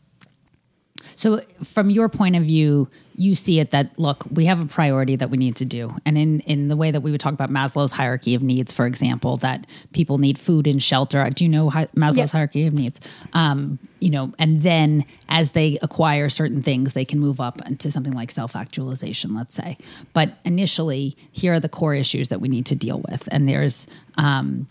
so 1.15 1.41
from 1.63 1.91
your 1.91 2.09
point 2.09 2.35
of 2.35 2.45
view, 2.45 2.89
you 3.21 3.35
see 3.35 3.61
it 3.61 3.71
that 3.73 3.99
look, 3.99 4.25
we 4.31 4.47
have 4.47 4.63
a 4.63 4.65
priority 4.65 5.15
that 5.15 5.29
we 5.29 5.37
need 5.37 5.55
to 5.57 5.67
do, 5.67 5.95
and 6.07 6.17
in 6.17 6.41
in 6.41 6.69
the 6.69 6.77
way 6.77 6.91
that 6.91 7.03
we 7.03 7.11
would 7.11 7.21
talk 7.21 7.35
about 7.35 7.51
Maslow's 7.51 7.93
hierarchy 7.93 8.35
of 8.35 8.43
needs, 8.43 8.73
for 8.73 8.87
example, 8.87 9.37
that 9.37 9.67
people 9.93 10.17
need 10.17 10.39
food 10.39 10.67
and 10.67 10.83
shelter. 10.83 11.29
Do 11.29 11.45
you 11.45 11.51
know 11.51 11.69
hi- 11.69 11.89
Maslow's 11.95 12.33
hierarchy 12.33 12.67
of 12.67 12.73
needs? 12.73 12.99
Um, 13.35 13.79
you 14.01 14.09
know, 14.09 14.33
and 14.39 14.63
then 14.63 15.05
as 15.29 15.51
they 15.51 15.79
acquire 15.83 16.31
certain 16.31 16.63
things, 16.63 16.95
they 16.95 17.05
can 17.05 17.21
move 17.21 17.43
up 17.43 17.61
into 17.69 17.91
something 17.91 18.15
like 18.15 18.31
self 18.31 18.57
actualization, 18.57 19.35
let's 19.35 19.55
say. 19.55 19.77
But 20.15 20.33
initially, 20.47 21.15
here 21.31 21.53
are 21.53 21.61
the 21.61 21.69
core 21.69 21.95
issues 21.95 22.31
that 22.31 22.41
we 22.41 22.49
need 22.49 22.65
to 22.67 22.75
deal 22.75 23.05
with, 23.11 23.29
and 23.31 23.47
there's 23.47 23.87
um, 24.17 24.67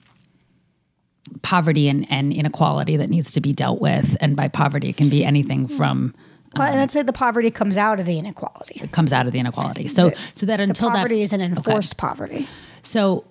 poverty 1.44 1.88
and, 1.88 2.12
and 2.12 2.34
inequality 2.34 2.98
that 2.98 3.10
needs 3.12 3.32
to 3.34 3.42
be 3.42 3.52
dealt 3.52 3.80
with. 3.80 4.18
And 4.20 4.36
by 4.36 4.48
poverty, 4.48 4.90
it 4.90 4.98
can 4.98 5.10
be 5.10 5.24
anything 5.24 5.68
from 5.68 6.16
Well, 6.56 6.68
and 6.72 6.80
I'd 6.80 6.92
say 6.92 7.04
the 7.04 7.14
poverty 7.14 7.52
comes 7.52 7.78
out 7.78 8.00
of 8.00 8.06
the 8.06 8.18
inequality. 8.18 8.82
It 8.84 8.92
comes 8.92 9.14
out 9.14 9.28
of 9.28 9.32
the 9.34 9.40
inequality. 9.40 9.88
So 9.88 10.12
so 10.34 10.46
that 10.46 10.58
The 10.58 10.64
until 10.64 10.90
poverty 10.92 11.18
that 11.18 11.22
is 11.22 11.34
an 11.34 11.42
enforced 11.42 11.98
poverty. 11.98 12.48
So 12.82 13.26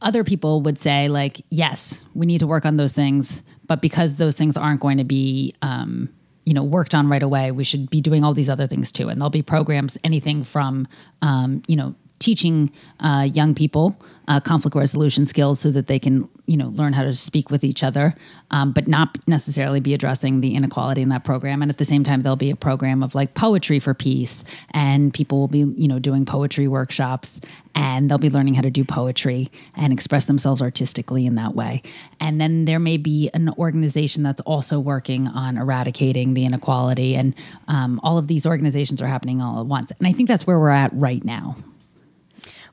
other 0.00 0.22
people 0.22 0.60
would 0.62 0.78
say 0.78 1.08
like, 1.08 1.40
yes, 1.50 2.04
we 2.14 2.26
need 2.26 2.38
to 2.38 2.46
work 2.46 2.66
on 2.66 2.76
those 2.76 2.92
things, 2.92 3.42
but 3.66 3.80
because 3.80 4.16
those 4.16 4.36
things 4.36 4.56
aren't 4.56 4.80
going 4.80 4.98
to 4.98 5.04
be 5.04 5.54
um, 5.62 6.10
you 6.44 6.52
know 6.52 6.62
worked 6.62 6.94
on 6.94 7.08
right 7.08 7.22
away, 7.22 7.50
we 7.52 7.64
should 7.64 7.88
be 7.88 8.00
doing 8.00 8.22
all 8.22 8.34
these 8.34 8.50
other 8.50 8.66
things 8.66 8.92
too. 8.92 9.08
And 9.08 9.20
there'll 9.20 9.30
be 9.30 9.42
programs, 9.42 9.96
anything 10.04 10.44
from 10.44 10.86
um, 11.22 11.62
you 11.66 11.76
know 11.76 11.94
teaching 12.24 12.72
uh, 13.00 13.28
young 13.30 13.54
people 13.54 13.94
uh, 14.28 14.40
conflict 14.40 14.74
resolution 14.74 15.26
skills 15.26 15.60
so 15.60 15.70
that 15.70 15.86
they 15.86 15.98
can 15.98 16.26
you 16.46 16.56
know 16.56 16.68
learn 16.68 16.94
how 16.94 17.02
to 17.02 17.12
speak 17.12 17.50
with 17.50 17.62
each 17.62 17.82
other 17.82 18.14
um, 18.50 18.72
but 18.72 18.88
not 18.88 19.18
necessarily 19.26 19.78
be 19.78 19.92
addressing 19.92 20.40
the 20.40 20.54
inequality 20.54 21.02
in 21.02 21.10
that 21.10 21.24
program. 21.24 21.60
And 21.60 21.70
at 21.70 21.76
the 21.76 21.84
same 21.84 22.02
time 22.02 22.22
there'll 22.22 22.36
be 22.36 22.50
a 22.50 22.56
program 22.56 23.02
of 23.02 23.14
like 23.14 23.34
poetry 23.34 23.78
for 23.78 23.92
peace 23.92 24.42
and 24.70 25.12
people 25.12 25.38
will 25.38 25.48
be 25.48 25.58
you 25.76 25.86
know 25.86 25.98
doing 25.98 26.24
poetry 26.24 26.66
workshops 26.66 27.40
and 27.74 28.08
they'll 28.08 28.16
be 28.16 28.30
learning 28.30 28.54
how 28.54 28.62
to 28.62 28.70
do 28.70 28.84
poetry 28.84 29.50
and 29.76 29.92
express 29.92 30.24
themselves 30.24 30.62
artistically 30.62 31.26
in 31.26 31.34
that 31.34 31.54
way. 31.54 31.82
And 32.20 32.40
then 32.40 32.64
there 32.64 32.78
may 32.78 32.96
be 32.96 33.28
an 33.34 33.50
organization 33.58 34.22
that's 34.22 34.40
also 34.42 34.80
working 34.80 35.28
on 35.28 35.58
eradicating 35.58 36.32
the 36.32 36.46
inequality 36.46 37.16
and 37.16 37.34
um, 37.68 38.00
all 38.02 38.16
of 38.16 38.28
these 38.28 38.46
organizations 38.46 39.02
are 39.02 39.08
happening 39.08 39.42
all 39.42 39.60
at 39.60 39.66
once. 39.66 39.92
And 39.98 40.06
i 40.08 40.12
think 40.12 40.28
that's 40.28 40.46
where 40.46 40.58
we're 40.58 40.70
at 40.70 40.90
right 40.94 41.22
now 41.22 41.56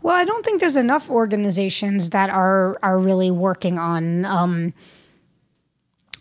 Well, 0.01 0.15
I 0.15 0.25
don't 0.25 0.43
think 0.43 0.59
there's 0.59 0.75
enough 0.75 1.09
organizations 1.09 2.09
that 2.11 2.29
are 2.29 2.77
are 2.81 2.99
really 2.99 3.31
working 3.31 3.77
on 3.77 4.25
um, 4.25 4.73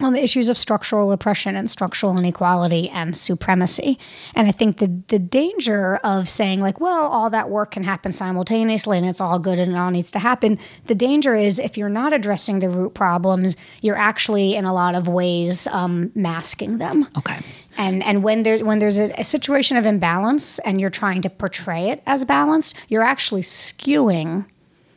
on 0.01 0.13
the 0.15 0.23
issues 0.23 0.49
of 0.49 0.57
structural 0.57 1.13
oppression 1.13 1.57
and 1.57 1.71
structural 1.71 2.19
inequality 2.19 2.89
and 2.89 3.17
supremacy. 3.17 3.99
And 4.35 4.49
I 4.49 4.53
think 4.53 4.79
the 4.79 5.03
the 5.09 5.19
danger 5.19 5.97
of 6.05 6.29
saying 6.29 6.61
like, 6.61 6.81
well, 6.81 7.07
all 7.07 7.31
that 7.31 7.49
work 7.49 7.73
can 7.73 7.83
happen 7.83 8.13
simultaneously 8.13 8.99
and 8.99 9.07
it's 9.07 9.21
all 9.21 9.39
good 9.39 9.59
and 9.59 9.73
it 9.73 9.79
all 9.79 9.91
needs 9.91 10.11
to 10.13 10.19
happen. 10.19 10.59
The 10.87 10.95
danger 10.95 11.35
is 11.35 11.59
if 11.59 11.79
you're 11.79 11.89
not 11.89 12.13
addressing 12.13 12.59
the 12.59 12.69
root 12.69 12.95
problems, 12.95 13.57
you're 13.81 13.99
actually 13.99 14.57
in 14.57 14.65
a 14.65 14.75
lot 14.75 14.95
of 14.95 15.09
ways 15.09 15.67
um, 15.69 16.13
masking 16.15 16.79
them. 16.79 17.07
okay 17.17 17.39
And 17.81 18.05
and 18.05 18.23
when 18.23 18.43
there's 18.43 18.63
when 18.63 18.79
there's 18.79 18.99
a, 18.99 19.11
a 19.19 19.25
situation 19.25 19.79
of 19.79 19.87
imbalance 19.87 20.59
and 20.61 20.79
you're 20.81 20.91
trying 20.91 21.23
to 21.23 21.31
portray 21.31 21.89
it 21.89 22.03
as 22.07 22.27
balanced, 22.27 22.77
you're 22.89 23.03
actually 23.03 23.41
skewing 23.41 24.45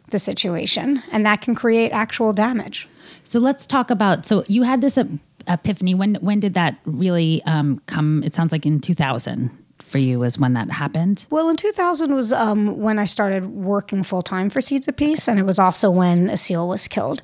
the 0.09 0.19
situation, 0.19 1.01
and 1.11 1.25
that 1.25 1.41
can 1.41 1.55
create 1.55 1.91
actual 1.91 2.33
damage. 2.33 2.89
So 3.23 3.39
let's 3.39 3.65
talk 3.65 3.89
about. 3.89 4.25
So 4.25 4.43
you 4.49 4.63
had 4.63 4.81
this 4.81 4.97
ep- 4.97 5.07
epiphany. 5.47 5.95
When 5.95 6.15
when 6.15 6.41
did 6.41 6.55
that 6.55 6.77
really 6.85 7.41
um, 7.45 7.81
come? 7.87 8.21
It 8.23 8.35
sounds 8.35 8.51
like 8.51 8.65
in 8.65 8.81
2000 8.81 9.49
for 9.79 9.97
you 9.97 10.19
was 10.19 10.37
when 10.37 10.53
that 10.53 10.69
happened. 10.69 11.25
Well, 11.29 11.49
in 11.49 11.55
2000 11.55 12.13
was 12.13 12.33
um, 12.33 12.79
when 12.79 12.99
I 12.99 13.05
started 13.05 13.45
working 13.45 14.03
full 14.03 14.21
time 14.21 14.49
for 14.49 14.59
Seeds 14.59 14.89
of 14.89 14.97
Peace, 14.97 15.29
and 15.29 15.39
it 15.39 15.43
was 15.43 15.57
also 15.57 15.89
when 15.89 16.27
Asil 16.27 16.67
was 16.67 16.89
killed. 16.89 17.23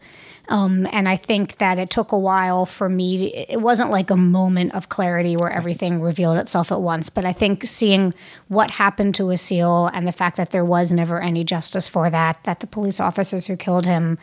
Um, 0.50 0.88
and 0.92 1.08
I 1.08 1.16
think 1.16 1.60
that 1.60 1.78
it 1.78 1.92
took 1.92 2.12
a 2.12 2.18
while 2.18 2.66
for 2.66 2.90
me. 2.90 3.28
It 3.34 3.62
wasn't 3.62 3.92
like 3.92 4.10
a 4.10 4.18
moment 4.18 4.74
of 4.74 4.90
clarity 4.90 5.38
where 5.38 5.52
everything 5.52 6.02
revealed 6.02 6.38
itself 6.40 6.72
at 6.72 6.82
once. 6.82 7.10
But 7.10 7.24
I 7.24 7.34
think 7.34 7.64
seeing 7.64 8.16
what 8.48 8.72
happened 8.72 9.14
to 9.16 9.26
Asil 9.26 9.92
and 9.94 10.08
the 10.08 10.12
fact 10.12 10.38
that 10.38 10.50
there 10.50 10.66
was 10.66 10.92
never 10.92 11.22
any 11.22 11.44
justice 11.44 11.88
for 11.88 12.10
that, 12.10 12.44
that 12.46 12.62
the 12.62 12.68
police 12.68 13.00
officers 13.00 13.46
who 13.46 13.56
killed 13.56 13.86
him 13.86 14.18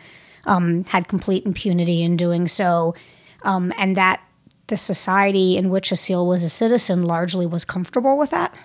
um, 0.47 0.85
had 0.85 1.07
complete 1.07 1.47
impunity 1.47 2.03
in 2.03 2.17
doing 2.17 2.49
so, 2.49 2.95
um, 3.43 3.73
and 3.79 3.97
that 3.97 4.21
the 4.67 4.77
society 4.77 5.57
in 5.57 5.71
which 5.71 5.91
Asil 5.91 6.27
was 6.27 6.43
a 6.43 6.49
citizen 6.49 7.05
largely 7.05 7.47
was 7.47 7.65
comfortable 7.65 8.19
with 8.19 8.31
that. 8.31 8.57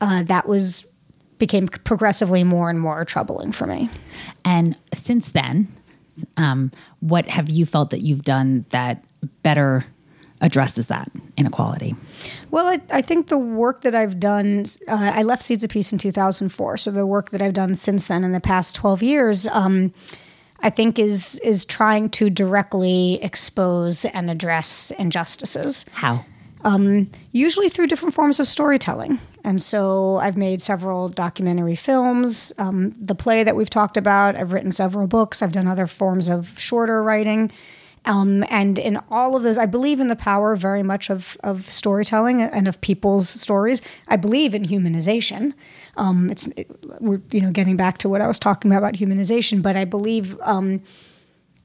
Uh, 0.00 0.24
that 0.24 0.48
was 0.48 0.84
became 1.38 1.66
progressively 1.66 2.44
more 2.44 2.70
and 2.70 2.78
more 2.78 3.04
troubling 3.04 3.50
for 3.50 3.66
me. 3.66 3.90
And 4.44 4.76
since 4.94 5.30
then, 5.30 5.66
um, 6.36 6.70
what 7.00 7.28
have 7.28 7.48
you 7.48 7.66
felt 7.66 7.90
that 7.90 8.00
you've 8.00 8.22
done 8.22 8.64
that 8.70 9.04
better 9.42 9.84
addresses 10.40 10.88
that 10.88 11.10
inequality? 11.36 11.94
Well, 12.50 12.66
I, 12.66 12.80
I 12.90 13.02
think 13.02 13.28
the 13.28 13.38
work 13.38 13.82
that 13.82 13.94
I've 13.94 14.18
done, 14.18 14.64
uh, 14.88 15.12
I 15.14 15.22
left 15.22 15.42
Seeds 15.42 15.64
of 15.64 15.70
Peace 15.70 15.92
in 15.92 15.98
2004. 15.98 16.76
So 16.76 16.90
the 16.90 17.06
work 17.06 17.30
that 17.30 17.40
I've 17.40 17.54
done 17.54 17.74
since 17.74 18.08
then 18.08 18.24
in 18.24 18.32
the 18.32 18.40
past 18.40 18.74
12 18.74 19.02
years, 19.02 19.46
um, 19.48 19.94
I 20.60 20.70
think 20.70 20.98
is 20.98 21.40
is 21.40 21.64
trying 21.64 22.08
to 22.10 22.30
directly 22.30 23.18
expose 23.22 24.04
and 24.04 24.30
address 24.30 24.92
injustices. 24.98 25.84
How? 25.92 26.24
usually 27.32 27.68
through 27.68 27.88
different 27.88 28.14
forms 28.14 28.38
of 28.38 28.46
storytelling. 28.46 29.18
And 29.44 29.60
so 29.60 30.18
I've 30.18 30.36
made 30.36 30.62
several 30.62 31.08
documentary 31.08 31.74
films, 31.74 32.52
um, 32.58 32.90
the 32.90 33.14
play 33.14 33.44
that 33.44 33.56
we've 33.56 33.70
talked 33.70 33.96
about. 33.96 34.36
I've 34.36 34.52
written 34.52 34.70
several 34.70 35.06
books. 35.06 35.42
I've 35.42 35.52
done 35.52 35.66
other 35.66 35.86
forms 35.86 36.28
of 36.28 36.58
shorter 36.58 37.02
writing. 37.02 37.50
Um, 38.04 38.44
and 38.50 38.78
in 38.78 38.98
all 39.10 39.36
of 39.36 39.42
those, 39.42 39.58
I 39.58 39.66
believe 39.66 40.00
in 40.00 40.08
the 40.08 40.16
power 40.16 40.56
very 40.56 40.82
much 40.82 41.08
of, 41.08 41.36
of 41.44 41.68
storytelling 41.68 42.42
and 42.42 42.66
of 42.66 42.80
people's 42.80 43.28
stories. 43.28 43.80
I 44.08 44.16
believe 44.16 44.54
in 44.54 44.64
humanization. 44.64 45.52
Um, 45.96 46.30
it's 46.30 46.48
we're 47.00 47.20
you 47.30 47.40
know 47.40 47.52
getting 47.52 47.76
back 47.76 47.98
to 47.98 48.08
what 48.08 48.20
I 48.20 48.26
was 48.26 48.40
talking 48.40 48.70
about 48.70 48.78
about 48.78 48.94
humanization, 48.94 49.62
but 49.62 49.76
I 49.76 49.84
believe 49.84 50.36
um, 50.40 50.82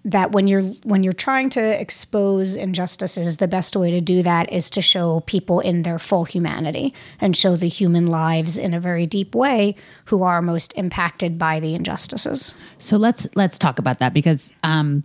that 0.07 0.31
when 0.31 0.47
you're 0.47 0.63
when 0.83 1.03
you're 1.03 1.11
trying 1.11 1.49
to 1.49 1.61
expose 1.81 2.55
injustices, 2.55 3.37
the 3.37 3.47
best 3.47 3.75
way 3.75 3.91
to 3.91 3.99
do 3.99 4.23
that 4.23 4.51
is 4.51 4.69
to 4.71 4.81
show 4.81 5.19
people 5.21 5.59
in 5.59 5.83
their 5.83 5.99
full 5.99 6.23
humanity 6.23 6.93
and 7.19 7.35
show 7.35 7.57
the 7.57 7.67
human 7.67 8.07
lives 8.07 8.57
in 8.57 8.73
a 8.73 8.79
very 8.79 9.05
deep 9.05 9.35
way 9.35 9.75
who 10.05 10.23
are 10.23 10.41
most 10.41 10.73
impacted 10.77 11.37
by 11.37 11.59
the 11.59 11.75
injustices. 11.75 12.55
So 12.77 12.95
let's 12.95 13.27
let's 13.35 13.59
talk 13.59 13.79
about 13.79 13.99
that 13.99 14.13
because 14.13 14.53
um, 14.63 15.03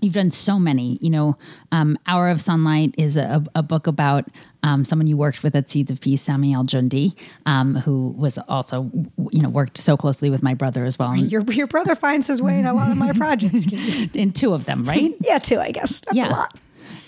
you've 0.00 0.14
done 0.14 0.30
so 0.30 0.60
many. 0.60 0.96
You 1.00 1.10
know, 1.10 1.38
um, 1.72 1.98
Hour 2.06 2.28
of 2.28 2.40
Sunlight 2.40 2.94
is 2.96 3.16
a, 3.16 3.44
a 3.56 3.64
book 3.64 3.88
about 3.88 4.28
um, 4.62 4.84
someone 4.84 5.06
you 5.06 5.16
worked 5.16 5.42
with 5.42 5.54
at 5.56 5.68
Seeds 5.68 5.90
of 5.90 6.00
Peace, 6.00 6.22
Sami 6.22 6.54
Al 6.54 6.64
Jundi, 6.64 7.14
um, 7.46 7.76
who 7.76 8.08
was 8.16 8.38
also 8.48 8.90
you 9.30 9.42
know 9.42 9.48
worked 9.48 9.78
so 9.78 9.96
closely 9.96 10.30
with 10.30 10.42
my 10.42 10.54
brother 10.54 10.84
as 10.84 10.98
well, 10.98 11.16
Your 11.16 11.42
your 11.52 11.66
brother 11.66 11.94
finds 11.94 12.26
his 12.26 12.40
way 12.42 12.58
in 12.58 12.66
a 12.66 12.74
lot 12.74 12.90
of 12.90 12.96
my 12.96 13.12
projects. 13.12 13.66
in 14.14 14.32
two 14.32 14.52
of 14.54 14.64
them, 14.66 14.84
right? 14.84 15.14
yeah, 15.20 15.38
two, 15.38 15.58
I 15.60 15.70
guess 15.70 16.00
that's 16.00 16.16
Yeah. 16.16 16.28
a 16.28 16.30
lot. 16.30 16.58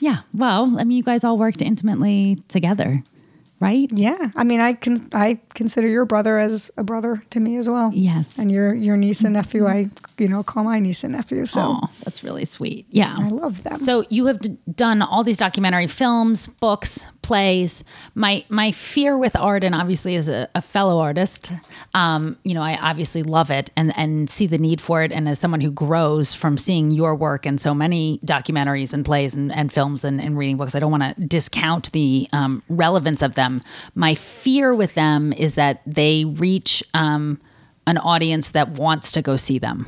yeah. 0.00 0.18
Well, 0.34 0.76
I 0.78 0.84
mean, 0.84 0.96
you 0.96 1.02
guys 1.02 1.24
all 1.24 1.36
worked 1.38 1.62
intimately 1.62 2.38
together, 2.48 3.02
right? 3.62 3.88
Yeah, 3.92 4.30
I 4.36 4.44
mean, 4.44 4.60
I 4.60 4.72
can 4.74 4.96
I 5.14 5.38
consider 5.54 5.88
your 5.88 6.04
brother 6.04 6.38
as 6.38 6.70
a 6.76 6.82
brother 6.84 7.22
to 7.30 7.40
me 7.40 7.56
as 7.56 7.68
well. 7.68 7.90
Yes. 7.94 8.38
and 8.38 8.50
your 8.50 8.74
your 8.74 8.96
niece 8.96 9.22
and 9.24 9.34
nephew, 9.34 9.66
I 9.66 9.88
you 10.18 10.28
know 10.28 10.42
call 10.42 10.64
my 10.64 10.78
niece 10.80 11.04
and 11.04 11.12
nephew. 11.14 11.46
So 11.46 11.60
Oh, 11.82 11.88
that's 12.04 12.22
really 12.24 12.44
sweet. 12.44 12.86
Yeah. 12.90 13.14
I 13.18 13.28
love 13.28 13.62
them. 13.62 13.76
So 13.76 14.04
you 14.10 14.26
have 14.26 14.40
d- 14.40 14.56
done 14.74 15.02
all 15.02 15.24
these 15.24 15.38
documentary 15.38 15.86
films, 15.86 16.48
books, 16.60 17.06
plays. 17.22 17.82
My 18.14 18.44
my 18.48 18.72
fear 18.72 19.16
with 19.16 19.36
art, 19.36 19.64
and 19.64 19.74
obviously 19.74 20.16
as 20.16 20.28
a, 20.28 20.48
a 20.54 20.60
fellow 20.62 20.98
artist, 20.98 21.52
um, 21.94 22.36
you 22.44 22.54
know, 22.54 22.62
I 22.62 22.76
obviously 22.80 23.22
love 23.22 23.50
it 23.50 23.70
and 23.76 23.92
and 23.96 24.28
see 24.28 24.46
the 24.46 24.58
need 24.58 24.80
for 24.80 25.02
it. 25.02 25.12
And 25.12 25.28
as 25.28 25.38
someone 25.38 25.60
who 25.60 25.70
grows 25.70 26.34
from 26.34 26.58
seeing 26.58 26.90
your 26.90 27.14
work 27.14 27.46
and 27.46 27.60
so 27.60 27.74
many 27.74 28.18
documentaries 28.24 28.92
and 28.92 29.04
plays 29.04 29.34
and, 29.34 29.52
and 29.52 29.72
films 29.72 30.04
and, 30.04 30.20
and 30.20 30.36
reading 30.36 30.56
books, 30.56 30.74
I 30.74 30.80
don't 30.80 30.90
want 30.90 31.16
to 31.16 31.26
discount 31.26 31.92
the 31.92 32.28
um, 32.32 32.62
relevance 32.68 33.22
of 33.22 33.34
them. 33.34 33.51
My 33.94 34.14
fear 34.14 34.74
with 34.74 34.94
them 34.94 35.32
is 35.32 35.54
that 35.54 35.82
they 35.84 36.24
reach 36.24 36.82
um, 36.94 37.40
an 37.86 37.98
audience 37.98 38.50
that 38.50 38.70
wants 38.70 39.12
to 39.12 39.22
go 39.22 39.36
see 39.36 39.58
them. 39.58 39.86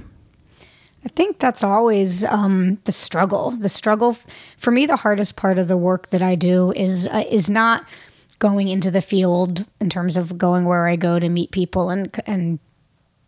I 1.04 1.09
think 1.09 1.38
that's 1.38 1.62
always 1.62 2.25
um, 2.25 2.78
the 2.85 2.92
struggle. 2.92 3.50
The 3.50 3.68
struggle 3.68 4.16
for 4.56 4.71
me, 4.71 4.87
the 4.87 4.97
hardest 4.97 5.37
part 5.37 5.59
of 5.59 5.68
the 5.68 5.76
work 5.76 6.09
that 6.09 6.23
I 6.23 6.35
do 6.35 6.73
is 6.73 7.06
uh, 7.09 7.25
is 7.30 7.50
not 7.50 7.87
going 8.38 8.68
into 8.68 8.90
the 8.90 9.02
field 9.02 9.66
in 9.80 9.90
terms 9.90 10.16
of 10.16 10.38
going 10.38 10.64
where 10.64 10.87
I 10.87 10.97
go 10.97 11.18
to 11.18 11.28
meet 11.28 11.50
people 11.50 11.90
and 11.90 12.14
and 12.26 12.59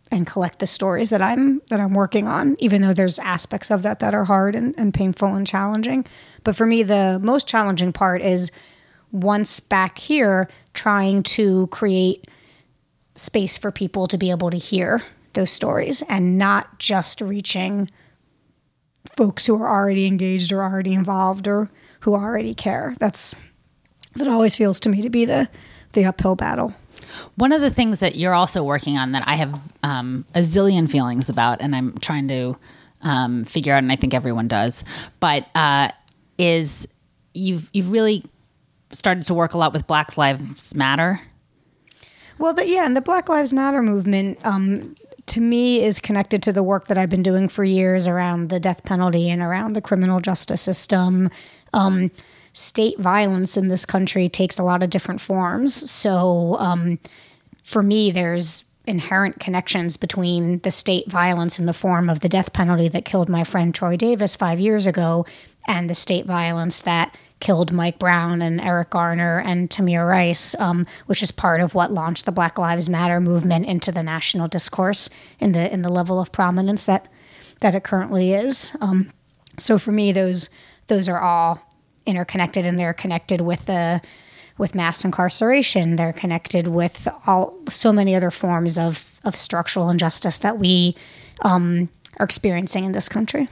and 0.09 0.25
collect 0.25 0.59
the 0.59 0.67
stories 0.67 1.09
that 1.09 1.21
I'm 1.21 1.61
that 1.69 1.79
I'm 1.79 1.93
working 1.93 2.27
on. 2.27 2.55
Even 2.59 2.81
though 2.81 2.93
there's 2.93 3.19
aspects 3.19 3.69
of 3.69 3.83
that 3.83 3.99
that 3.99 4.15
are 4.15 4.23
hard 4.23 4.55
and, 4.55 4.73
and 4.77 4.91
painful 4.93 5.35
and 5.35 5.45
challenging, 5.45 6.05
but 6.43 6.55
for 6.55 6.65
me, 6.65 6.81
the 6.81 7.19
most 7.21 7.47
challenging 7.47 7.93
part 7.93 8.23
is 8.23 8.51
once 9.11 9.59
back 9.59 9.97
here 9.97 10.47
trying 10.73 11.23
to 11.23 11.67
create 11.67 12.27
space 13.15 13.57
for 13.57 13.71
people 13.71 14.07
to 14.07 14.17
be 14.17 14.29
able 14.29 14.49
to 14.49 14.57
hear 14.57 15.01
those 15.33 15.49
stories 15.49 16.01
and 16.03 16.37
not 16.37 16.79
just 16.79 17.21
reaching 17.21 17.89
folks 19.15 19.45
who 19.45 19.61
are 19.61 19.69
already 19.69 20.05
engaged 20.05 20.51
or 20.51 20.63
already 20.63 20.93
involved 20.93 21.47
or 21.47 21.69
who 22.01 22.13
already 22.13 22.53
care. 22.53 22.93
That's 22.99 23.35
that 24.15 24.27
always 24.27 24.55
feels 24.55 24.79
to 24.81 24.89
me 24.89 25.01
to 25.01 25.09
be 25.09 25.25
the 25.25 25.49
the 25.93 26.05
uphill 26.05 26.35
battle. 26.35 26.73
One 27.35 27.51
of 27.51 27.61
the 27.61 27.71
things 27.71 27.99
that 27.99 28.15
you're 28.15 28.33
also 28.33 28.63
working 28.63 28.97
on 28.97 29.11
that 29.11 29.23
I 29.25 29.35
have 29.35 29.59
um, 29.83 30.25
a 30.35 30.39
zillion 30.39 30.89
feelings 30.89 31.29
about, 31.29 31.61
and 31.61 31.75
I'm 31.75 31.97
trying 31.99 32.27
to 32.27 32.57
um, 33.01 33.45
figure 33.45 33.73
out, 33.73 33.79
and 33.79 33.91
I 33.91 33.95
think 33.95 34.13
everyone 34.13 34.47
does, 34.47 34.83
but 35.19 35.47
uh, 35.55 35.89
is 36.37 36.87
you've 37.33 37.69
you've 37.73 37.91
really 37.91 38.23
started 38.91 39.23
to 39.23 39.33
work 39.33 39.53
a 39.53 39.57
lot 39.57 39.73
with 39.73 39.87
Black 39.87 40.17
Lives 40.17 40.75
Matter. 40.75 41.21
Well, 42.37 42.53
the, 42.53 42.67
yeah, 42.67 42.85
and 42.85 42.95
the 42.95 43.01
Black 43.01 43.29
Lives 43.29 43.51
Matter 43.51 43.81
movement, 43.81 44.39
um, 44.45 44.95
to 45.27 45.41
me, 45.41 45.83
is 45.83 45.99
connected 45.99 46.43
to 46.43 46.53
the 46.53 46.63
work 46.63 46.87
that 46.87 46.97
I've 46.97 47.09
been 47.09 47.23
doing 47.23 47.49
for 47.49 47.63
years 47.63 48.07
around 48.07 48.49
the 48.49 48.59
death 48.59 48.83
penalty 48.83 49.29
and 49.29 49.41
around 49.41 49.73
the 49.73 49.81
criminal 49.81 50.19
justice 50.19 50.61
system. 50.61 51.29
Um, 51.73 52.11
state 52.53 52.97
violence 52.99 53.57
in 53.57 53.67
this 53.67 53.85
country 53.85 54.29
takes 54.29 54.57
a 54.57 54.63
lot 54.63 54.83
of 54.83 54.89
different 54.89 55.21
forms. 55.21 55.89
So, 55.89 56.57
um, 56.59 56.99
for 57.63 57.83
me, 57.83 58.11
there's 58.11 58.63
inherent 58.85 59.39
connections 59.39 59.97
between 59.97 60.59
the 60.59 60.71
state 60.71 61.11
violence 61.11 61.59
in 61.59 61.65
the 61.65 61.73
form 61.73 62.09
of 62.09 62.21
the 62.21 62.29
death 62.29 62.53
penalty 62.53 62.87
that 62.87 63.03
killed 63.03 63.29
my 63.29 63.43
friend 63.43 63.75
Troy 63.75 63.97
Davis 63.97 64.35
five 64.35 64.59
years 64.59 64.87
ago 64.87 65.25
and 65.67 65.89
the 65.89 65.93
state 65.93 66.25
violence 66.25 66.81
that 66.81 67.15
killed 67.39 67.71
Mike 67.71 67.99
Brown 67.99 68.41
and 68.41 68.59
Eric 68.59 68.89
Garner 68.89 69.39
and 69.39 69.69
Tamir 69.69 70.07
Rice, 70.07 70.55
um, 70.59 70.85
which 71.05 71.21
is 71.21 71.31
part 71.31 71.61
of 71.61 71.75
what 71.75 71.91
launched 71.91 72.25
the 72.25 72.31
Black 72.31 72.57
Lives 72.57 72.89
Matter 72.89 73.19
movement 73.19 73.65
into 73.67 73.91
the 73.91 74.03
national 74.03 74.47
discourse 74.47 75.09
in 75.39 75.51
the 75.51 75.71
in 75.71 75.81
the 75.81 75.89
level 75.89 76.19
of 76.19 76.31
prominence 76.31 76.85
that 76.85 77.07
that 77.61 77.75
it 77.75 77.83
currently 77.83 78.33
is. 78.33 78.75
Um, 78.81 79.11
so 79.57 79.77
for 79.77 79.91
me, 79.91 80.11
those 80.11 80.49
those 80.87 81.07
are 81.09 81.19
all 81.19 81.61
interconnected, 82.05 82.65
and 82.65 82.79
they're 82.79 82.93
connected 82.93 83.41
with 83.41 83.65
the 83.65 84.01
with 84.57 84.73
mass 84.73 85.05
incarceration. 85.05 85.95
They're 85.95 86.13
connected 86.13 86.67
with 86.67 87.07
all 87.27 87.57
so 87.69 87.93
many 87.93 88.15
other 88.15 88.31
forms 88.31 88.79
of 88.79 89.19
of 89.23 89.35
structural 89.35 89.89
injustice 89.89 90.39
that 90.39 90.57
we 90.57 90.95
um, 91.41 91.89
are 92.19 92.23
experiencing 92.23 92.85
in 92.85 92.93
this 92.93 93.09
country. 93.09 93.47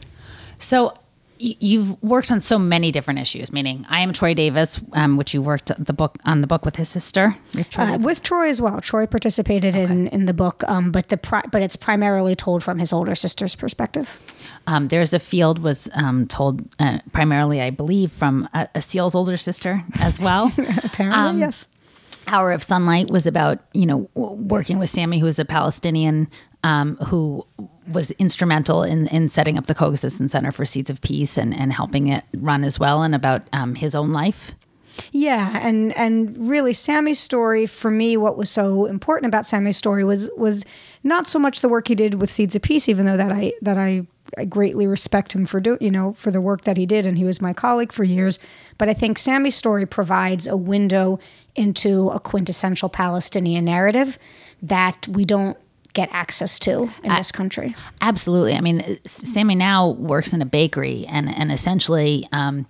So 0.58 0.98
you've 1.38 2.01
worked 2.01 2.32
on 2.32 2.39
so 2.39 2.58
many 2.58 2.92
different 2.92 3.20
issues. 3.20 3.51
Meaning, 3.51 3.86
I 3.89 4.01
am 4.01 4.13
Troy 4.13 4.34
Davis, 4.34 4.82
um, 4.94 5.18
which 5.18 5.34
you 5.34 5.42
worked 5.42 5.72
the 5.84 5.94
book 5.94 6.18
on 6.25 6.42
the 6.42 6.48
book 6.48 6.65
with 6.65 6.75
his 6.75 6.89
sister. 6.89 7.36
With 7.54 7.70
Troy 7.70 7.84
Uh, 7.84 7.98
with 7.98 8.24
Troy 8.24 8.50
as 8.50 8.62
well. 8.62 8.80
Troy 8.82 9.06
participated 9.06 9.75
in, 9.75 10.08
in 10.08 10.25
the 10.25 10.34
book, 10.34 10.63
um, 10.68 10.92
but 10.92 11.10
the 11.10 11.18
pri- 11.18 11.46
but 11.51 11.62
it's 11.62 11.75
primarily 11.75 12.36
told 12.36 12.63
from 12.63 12.80
his 12.80 12.94
older 12.94 13.15
sister's 13.15 13.56
perspective. 13.56 14.20
Um, 14.68 14.88
there's 14.88 15.13
a 15.13 15.20
field 15.20 15.60
was 15.60 15.89
um, 15.96 16.27
told 16.27 16.62
uh, 16.80 17.00
primarily, 17.12 17.62
I 17.62 17.70
believe, 17.70 18.12
from 18.12 18.50
a, 18.54 18.68
Asil's 18.75 19.15
older 19.15 19.38
sister 19.38 19.84
as 20.00 20.20
well. 20.20 20.51
Apparently, 20.84 21.39
yes. 21.42 21.68
Hour 22.27 22.51
of 22.54 22.63
Sunlight 22.63 23.12
was 23.12 23.27
about 23.27 23.60
you 23.74 23.86
know 23.86 24.10
working 24.15 24.80
with 24.80 24.89
Sami, 24.89 25.20
who 25.20 25.27
is 25.27 25.38
a 25.38 25.46
Palestinian 25.46 26.27
um, 26.63 26.98
who 27.08 27.46
was 27.88 28.12
instrumental 28.12 28.84
in, 28.84 29.08
in 29.08 29.30
setting 29.30 29.58
up 29.58 29.68
the 29.68 29.75
Coexistence 29.75 30.32
Center 30.32 30.51
for 30.51 30.65
Seeds 30.65 30.89
of 30.89 31.01
Peace 31.01 31.38
and, 31.38 31.58
and 31.58 31.74
helping 31.74 32.08
it 32.08 32.24
run 32.36 32.63
as 32.63 32.80
well, 32.80 33.04
and 33.04 33.13
about 33.13 33.44
um, 33.54 33.75
his 33.75 33.96
own 33.96 34.10
life. 34.10 34.54
Yeah, 35.12 35.60
and 35.62 35.96
and 35.98 36.50
really 36.50 36.74
Sami's 36.74 37.20
story 37.20 37.65
for 37.65 37.92
me 37.92 38.18
what 38.18 38.38
was 38.38 38.50
so 38.50 38.86
important 38.86 39.27
about 39.27 39.46
Sami's 39.46 39.77
story 39.77 40.04
was 40.04 40.30
was 40.38 40.63
not 41.04 41.27
so 41.27 41.39
much 41.39 41.62
the 41.62 41.70
work 41.70 41.88
he 41.88 41.96
did 41.96 42.15
with 42.15 42.32
Seeds 42.32 42.56
of 42.56 42.62
Peace 42.62 42.88
even 42.88 43.06
though 43.06 43.18
that 43.18 43.32
I 43.32 43.54
that 43.62 43.77
I 43.77 44.08
I 44.38 44.46
greatly 44.46 44.88
respect 44.88 45.34
him 45.34 45.46
for 45.46 45.60
do 45.60 45.77
you 45.82 45.92
know 45.92 46.13
for 46.13 46.32
the 46.32 46.42
work 46.42 46.63
that 46.63 46.77
he 46.77 46.86
did 46.86 47.06
and 47.06 47.18
he 47.18 47.24
was 47.24 47.42
my 47.42 47.54
colleague 47.54 47.92
for 47.92 48.04
years 48.04 48.39
but 48.77 48.89
I 48.89 48.94
think 48.94 49.18
Sami's 49.18 49.56
story 49.56 49.86
provides 49.86 50.48
a 50.48 50.58
window 50.58 51.20
into 51.56 52.10
a 52.10 52.20
quintessential 52.20 52.89
Palestinian 52.89 53.65
narrative 53.65 54.18
that 54.62 55.08
we 55.08 55.25
don't 55.25 55.58
get 55.96 56.10
access 56.12 56.60
to 56.60 56.88
in 57.04 57.14
this 57.16 57.32
country. 57.32 57.75
Absolutely. 58.02 58.54
I 58.54 58.62
mean, 58.62 59.00
Sami 59.06 59.56
now 59.56 59.90
works 59.90 60.34
in 60.34 60.42
a 60.42 60.46
bakery 60.46 61.06
and 61.08 61.34
and 61.34 61.52
essentially 61.52 62.28
um, 62.32 62.68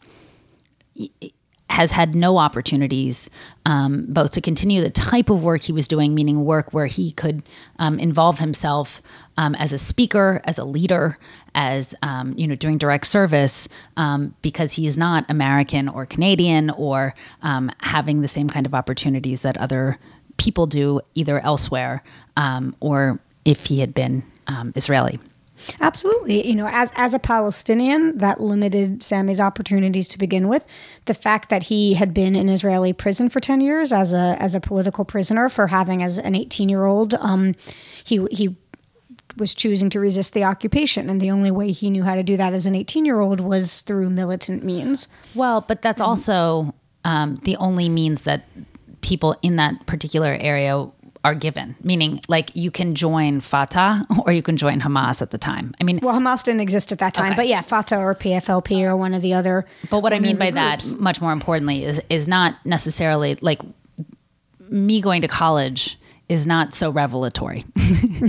has 1.70 1.91
had 1.91 2.15
no 2.15 2.38
opportunities 2.38 3.29
um, 3.65 4.05
both 4.08 4.32
to 4.32 4.39
continue 4.39 4.82
the 4.82 4.89
type 4.89 5.29
of 5.29 5.44
work 5.44 5.63
he 5.63 5.74
was 5.74 5.89
doing, 5.89 6.15
meaning 6.15 6.46
work 6.46 6.74
where 6.74 6.86
he 6.86 7.12
could 7.12 7.44
um, 7.79 8.00
involve 8.00 8.39
himself 8.39 9.01
um, 9.36 9.55
as 9.55 9.73
a 9.73 9.78
speaker, 9.78 10.41
as 10.45 10.58
a 10.58 10.63
leader, 10.63 11.17
as 11.54 11.93
um, 12.02 12.34
you 12.38 12.47
know, 12.47 12.56
doing 12.56 12.78
direct 12.78 13.08
service, 13.08 13.67
um, 13.97 14.34
because 14.41 14.73
he 14.73 14.88
is 14.88 14.97
not 14.97 15.26
American 15.28 15.89
or 15.89 16.06
Canadian 16.06 16.69
or 16.69 17.13
um, 17.41 17.69
having 17.82 18.21
the 18.21 18.28
same 18.28 18.47
kind 18.47 18.65
of 18.65 18.73
opportunities 18.73 19.41
that 19.41 19.58
other 19.58 19.99
people 20.38 20.67
do 20.67 21.02
either 21.13 21.39
elsewhere 21.41 22.04
um, 22.38 22.76
or 22.80 23.19
if 23.45 23.67
he 23.67 23.79
had 23.79 23.93
been 23.93 24.23
um, 24.47 24.73
Israeli. 24.75 25.19
Absolutely. 25.79 26.47
You 26.47 26.55
know, 26.55 26.67
as 26.69 26.91
as 26.95 27.13
a 27.13 27.19
Palestinian, 27.19 28.17
that 28.17 28.41
limited 28.41 29.01
Sami's 29.01 29.39
opportunities 29.39 30.08
to 30.10 30.17
begin 30.17 30.47
with. 30.47 30.65
The 31.05 31.13
fact 31.13 31.49
that 31.49 31.63
he 31.63 31.93
had 31.93 32.13
been 32.13 32.36
in 32.36 32.49
Israeli 32.49 32.93
prison 32.93 33.29
for 33.29 33.39
10 33.39 33.62
years 33.62 33.93
as 33.93 34.13
a 34.13 34.36
as 34.39 34.53
a 34.53 34.60
political 34.60 35.05
prisoner 35.05 35.49
for 35.49 35.67
having 35.67 36.03
as 36.03 36.17
an 36.17 36.34
18-year-old, 36.34 37.15
um, 37.15 37.55
he 38.03 38.25
he 38.31 38.55
was 39.38 39.53
choosing 39.53 39.89
to 39.89 39.99
resist 39.99 40.34
the 40.34 40.43
occupation 40.43 41.10
and 41.10 41.19
the 41.19 41.31
only 41.31 41.51
way 41.51 41.71
he 41.71 41.89
knew 41.89 42.03
how 42.03 42.15
to 42.15 42.23
do 42.23 42.38
that 42.38 42.53
as 42.53 42.65
an 42.65 42.73
18-year-old 42.73 43.41
was 43.41 43.81
through 43.81 44.10
militant 44.10 44.63
means. 44.63 45.08
Well, 45.34 45.62
but 45.62 45.81
that's 45.81 45.99
also 45.99 46.73
um, 47.03 47.39
the 47.43 47.58
only 47.58 47.89
means 47.89 48.21
that 48.21 48.45
people 49.01 49.36
in 49.41 49.55
that 49.58 49.86
particular 49.86 50.38
area 50.39 50.88
are 51.25 51.33
given. 51.35 51.75
Meaning, 51.83 52.21
like 52.27 52.55
you 52.55 52.69
can 52.69 52.93
join 52.93 53.41
Fatah 53.41 54.05
or 54.25 54.31
you 54.31 54.43
can 54.43 54.57
join 54.57 54.79
Hamas 54.79 55.21
at 55.23 55.31
the 55.31 55.38
time. 55.39 55.73
I 55.81 55.83
mean, 55.83 55.99
Well, 56.01 56.13
Hamas 56.13 56.43
didn't 56.43 56.61
exist 56.61 56.91
at 56.91 56.99
that 56.99 57.13
time, 57.15 57.31
Okay. 57.31 57.35
but 57.35 57.47
yeah, 57.47 57.61
Fatah 57.61 57.97
or 57.97 58.13
PFLP 58.13 58.83
or 58.83 58.95
one 58.95 59.13
of 59.15 59.21
the 59.23 59.33
other 59.33 59.65
but 59.89 60.01
what 60.03 60.13
I 60.13 60.19
mean 60.19 60.38
by 60.38 60.51
that, 60.51 60.85
much 60.99 61.19
more 61.21 61.31
importantly, 61.33 61.83
is 61.83 61.99
is 62.09 62.27
not 62.27 62.55
necessarily 62.63 63.38
like 63.41 63.59
me 64.69 65.01
going 65.01 65.21
to 65.23 65.27
college 65.27 65.97
is 66.29 66.45
not 66.47 66.73
so 66.73 66.89
revelatory. 66.91 67.65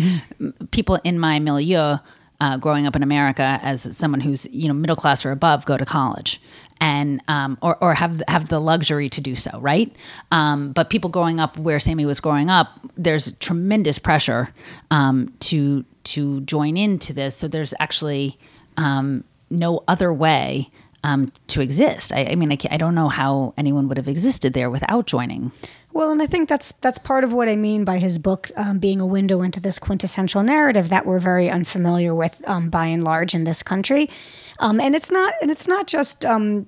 People 0.71 0.99
in 1.05 1.19
my 1.19 1.39
milieu, 1.39 1.97
uh, 2.41 2.57
growing 2.59 2.87
up 2.87 2.95
in 2.97 3.03
America 3.03 3.59
as 3.63 3.97
someone 3.97 4.21
who's 4.21 4.47
you 4.51 4.69
know 4.69 4.75
middle 4.75 4.97
class 4.97 5.25
or 5.27 5.31
above, 5.33 5.65
go 5.67 5.77
to 5.77 5.85
college 5.85 6.41
and 6.81 7.21
um, 7.29 7.59
or 7.63 7.77
or 7.83 7.95
have 7.95 8.23
have 8.29 8.49
the 8.49 8.59
luxury 8.59 9.09
to 9.09 9.21
do 9.21 9.35
so, 9.35 9.59
right? 9.61 9.95
Um, 10.31 10.73
but 10.73 10.91
people 10.91 11.11
growing 11.11 11.41
up 11.41 11.59
where 11.59 11.79
Sami 11.79 12.07
was 12.07 12.21
growing 12.21 12.51
up, 12.51 12.69
there's 12.97 13.33
tremendous 13.39 13.99
pressure 13.99 14.51
um, 14.91 15.33
to 15.41 15.85
to 16.05 16.41
join 16.43 16.77
into 16.77 17.13
this. 17.13 17.37
So 17.37 17.49
there's 17.49 17.75
actually 17.81 18.39
um, 18.77 19.25
no 19.51 19.83
other 19.89 20.13
way 20.13 20.71
um, 21.05 21.33
to 21.49 21.61
exist. 21.61 22.13
I, 22.13 22.25
I 22.27 22.35
mean, 22.35 22.53
I, 22.53 22.59
I 22.71 22.77
don't 22.77 22.95
know 22.95 23.09
how 23.09 23.55
anyone 23.57 23.89
would 23.89 23.97
have 23.97 24.09
existed 24.09 24.55
there 24.55 24.71
without 24.71 25.07
joining. 25.07 25.53
Well, 25.93 26.11
and 26.11 26.21
I 26.21 26.27
think 26.27 26.49
that's 26.49 26.73
that's 26.73 26.99
part 26.99 27.25
of 27.25 27.33
what 27.33 27.49
I 27.49 27.57
mean 27.57 27.85
by 27.85 27.99
his 27.99 28.19
book 28.19 28.51
um, 28.57 28.79
being 28.79 29.01
a 29.01 29.07
window 29.07 29.41
into 29.41 29.61
this 29.61 29.79
quintessential 29.79 30.43
narrative 30.43 30.91
that 30.91 31.07
we're 31.07 31.21
very 31.21 31.49
unfamiliar 31.49 32.15
with, 32.15 32.47
um, 32.47 32.69
by 32.69 32.87
and 32.87 33.03
large, 33.03 33.35
in 33.35 33.45
this 33.45 33.63
country. 33.63 34.11
Um, 34.59 34.81
and 34.81 34.95
it's 34.95 35.11
not 35.11 35.35
and 35.41 35.51
it's 35.51 35.69
not 35.69 35.87
just 35.87 36.25
um, 36.25 36.67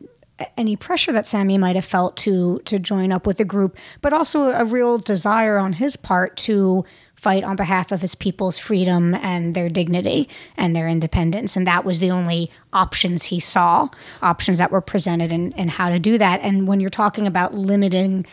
any 0.56 0.76
pressure 0.76 1.12
that 1.12 1.26
Sami 1.26 1.58
might 1.58 1.76
have 1.76 1.84
felt 1.84 2.16
to 2.18 2.60
to 2.64 2.78
join 2.78 3.12
up 3.12 3.26
with 3.26 3.38
the 3.38 3.44
group, 3.44 3.76
but 4.00 4.12
also 4.12 4.50
a 4.50 4.64
real 4.64 4.98
desire 4.98 5.58
on 5.58 5.74
his 5.74 5.96
part 5.96 6.36
to 6.38 6.84
fight 7.14 7.42
on 7.42 7.56
behalf 7.56 7.90
of 7.90 8.00
his 8.00 8.14
people's 8.14 8.58
freedom 8.58 9.14
and 9.16 9.54
their 9.54 9.68
dignity 9.68 10.28
and 10.56 10.74
their 10.74 10.86
independence. 10.86 11.56
And 11.56 11.66
that 11.66 11.84
was 11.84 11.98
the 11.98 12.12
only 12.12 12.48
options 12.72 13.24
he 13.24 13.40
saw, 13.40 13.88
options 14.22 14.60
that 14.60 14.70
were 14.70 14.80
presented 14.80 15.32
and 15.32 15.56
and 15.58 15.70
how 15.70 15.88
to 15.88 15.98
do 15.98 16.18
that. 16.18 16.40
And 16.40 16.68
when 16.68 16.80
you're 16.80 16.90
talking 16.90 17.26
about 17.26 17.54
limiting 17.54 18.26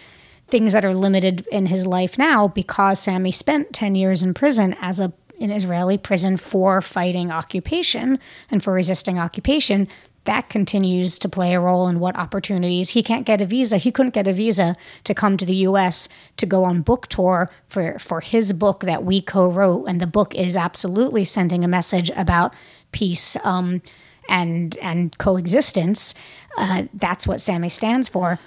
things 0.48 0.74
that 0.74 0.86
are 0.86 0.94
limited 0.94 1.48
in 1.52 1.66
his 1.66 1.88
life 1.88 2.20
now 2.20 2.48
because 2.48 3.00
Sami 3.00 3.32
spent 3.32 3.74
10 3.74 3.96
years 3.96 4.22
in 4.22 4.34
prison 4.34 4.76
as 4.80 5.00
a 5.00 5.12
an 5.40 5.52
Israeli 5.52 5.98
prison 5.98 6.38
for 6.38 6.82
fighting 6.82 7.32
occupation 7.32 8.20
and 8.52 8.64
for 8.64 8.74
resisting 8.74 9.20
occupation 9.20 9.88
that 10.26 10.50
continues 10.50 11.18
to 11.20 11.30
play 11.30 11.54
a 11.54 11.60
role 11.60 11.88
in 11.88 12.00
what 12.00 12.18
opportunities 12.18 12.90
he 12.90 13.04
can't 13.04 13.26
get 13.26 13.42
a 13.42 13.46
visa 13.46 13.78
he 13.78 13.92
couldn't 13.92 14.14
get 14.14 14.28
a 14.28 14.34
visa 14.34 14.76
to 15.04 15.14
come 15.14 15.38
to 15.38 15.46
the 15.46 15.56
US 15.68 16.10
to 16.38 16.46
go 16.46 16.64
on 16.64 16.82
book 16.82 17.08
tour 17.08 17.50
for 17.68 17.98
for 18.00 18.20
his 18.20 18.52
book 18.54 18.82
that 18.82 19.04
we 19.04 19.22
co-wrote. 19.22 19.86
And 19.86 20.02
the 20.02 20.08
book 20.08 20.36
is 20.36 20.58
absolutely 20.58 21.26
sending 21.26 21.64
a 21.64 21.68
message 21.68 22.10
about 22.12 22.54
peace 22.92 23.38
um, 23.46 23.82
and 24.28 24.78
and 24.82 25.18
coexistence. 25.18 26.14
Uh, 26.58 26.84
that's 26.94 27.28
what 27.28 27.42
Sami 27.42 27.70
stands 27.70 28.10
for. 28.10 28.40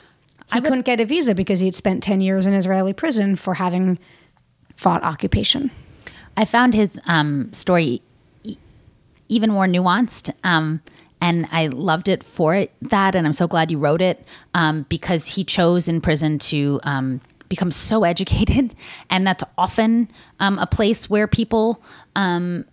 He 0.53 0.63
couldn't 0.63 0.87
get 0.87 1.01
a 1.01 1.05
visa 1.05 1.35
because 1.35 1.61
he'd 1.61 1.75
spent 1.75 2.03
10 2.03 2.23
years 2.23 2.47
in 2.47 2.55
Israeli 2.55 2.95
prison 2.95 3.37
for 3.37 3.55
having 3.55 3.99
fought 4.77 5.05
occupation. 5.05 5.71
I 6.39 6.45
found 6.45 6.73
his 6.73 7.01
um, 7.07 7.53
story 7.53 8.01
e- 8.45 8.57
even 9.29 9.51
more 9.51 9.67
nuanced. 9.67 10.33
Um, 10.45 10.81
and 11.21 11.49
I 11.51 11.67
loved 11.67 12.09
it 12.09 12.23
for 12.23 12.55
it, 12.55 12.73
that. 12.81 13.17
And 13.17 13.27
I'm 13.27 13.33
so 13.33 13.49
glad 13.49 13.73
you 13.73 13.79
wrote 13.79 14.01
it 14.01 14.25
um, 14.55 14.87
because 14.89 15.27
he 15.27 15.43
chose 15.43 15.89
in 15.89 16.01
prison 16.01 16.39
to 16.39 16.79
um, 16.85 17.21
become 17.49 17.73
so 17.73 18.05
educated. 18.13 18.73
And 19.11 19.27
that's 19.27 19.43
often 19.59 20.09
um, 20.39 20.61
a 20.61 20.67
place 20.69 21.11
where 21.11 21.27
people 21.27 21.83
um, 22.15 22.65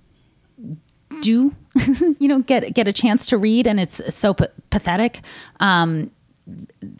do, 1.21 1.55
you 2.19 2.27
know, 2.27 2.41
get, 2.41 2.71
get 2.75 2.87
a 2.87 2.93
chance 2.93 3.25
to 3.25 3.37
read. 3.37 3.65
And 3.65 3.79
it's 3.79 3.99
so 4.13 4.35
p- 4.35 4.45
pathetic 4.69 5.21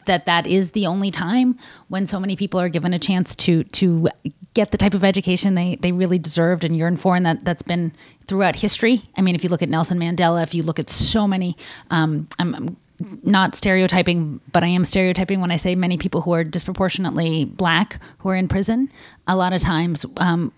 that 0.08 0.26
that 0.26 0.48
is 0.48 0.72
the 0.72 0.88
only 0.88 1.12
time 1.12 1.60
when 1.90 2.08
so 2.08 2.20
many 2.20 2.36
people 2.36 2.60
are 2.60 2.70
given 2.70 2.96
a 2.96 2.98
chance 2.98 3.36
to 3.36 3.64
to 3.66 4.10
get 4.56 4.72
the 4.72 4.78
type 4.78 4.96
of 4.96 5.04
education 5.04 5.54
they 5.54 5.76
they 5.76 5.92
really 5.92 6.18
deserved 6.18 6.64
and 6.64 6.76
yearned 6.76 7.00
for, 7.00 7.16
and 7.16 7.26
that 7.26 7.46
that's 7.46 7.62
been 7.62 7.92
throughout 8.26 8.56
history. 8.56 9.04
I 9.16 9.22
mean, 9.22 9.36
if 9.36 9.44
you 9.44 9.50
look 9.50 9.62
at 9.62 9.70
Nelson 9.70 10.00
Mandela, 10.00 10.42
if 10.42 10.56
you 10.56 10.64
look 10.64 10.80
at 10.80 10.90
so 10.90 11.28
many, 11.28 11.56
um, 11.92 12.28
I'm, 12.40 12.56
I'm 12.56 12.78
not 13.24 13.54
stereotyping, 13.56 14.40
but 14.52 14.64
I 14.64 14.68
am 14.68 14.84
stereotyping 14.84 15.42
when 15.42 15.52
I 15.52 15.58
say 15.58 15.76
many 15.76 15.98
people 15.98 16.22
who 16.22 16.32
are 16.34 16.44
disproportionately 16.44 17.46
black 17.46 18.00
who 18.20 18.30
are 18.30 18.36
in 18.36 18.48
prison. 18.48 18.90
A 19.28 19.36
lot 19.36 19.54
of 19.54 19.62
times, 19.62 20.06
um, 20.18 20.52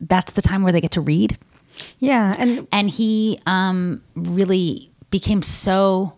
that's 0.00 0.32
the 0.32 0.42
time 0.42 0.62
where 0.62 0.72
they 0.72 0.80
get 0.80 0.90
to 0.92 1.00
read, 1.00 1.38
Yeah. 2.00 2.34
And 2.38 2.66
and 2.72 2.90
he 2.90 3.40
um, 3.46 4.02
really 4.14 4.90
became 5.10 5.42
so 5.42 6.14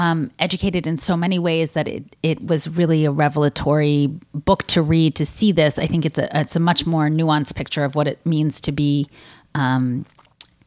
um, 0.00 0.30
educated 0.38 0.86
in 0.86 0.96
so 0.96 1.14
many 1.14 1.38
ways 1.38 1.72
that 1.72 1.86
it 1.86 2.16
it 2.22 2.42
was 2.42 2.66
really 2.66 3.04
a 3.04 3.10
revelatory 3.10 4.06
book 4.32 4.66
to 4.68 4.80
read 4.80 5.14
to 5.16 5.26
see 5.26 5.52
this. 5.52 5.78
I 5.78 5.86
think 5.86 6.06
it's 6.06 6.18
a 6.18 6.40
it's 6.40 6.56
a 6.56 6.60
much 6.60 6.86
more 6.86 7.10
nuanced 7.10 7.54
picture 7.54 7.84
of 7.84 7.94
what 7.94 8.08
it 8.08 8.24
means 8.24 8.62
to 8.62 8.72
be 8.72 9.06
um, 9.54 10.06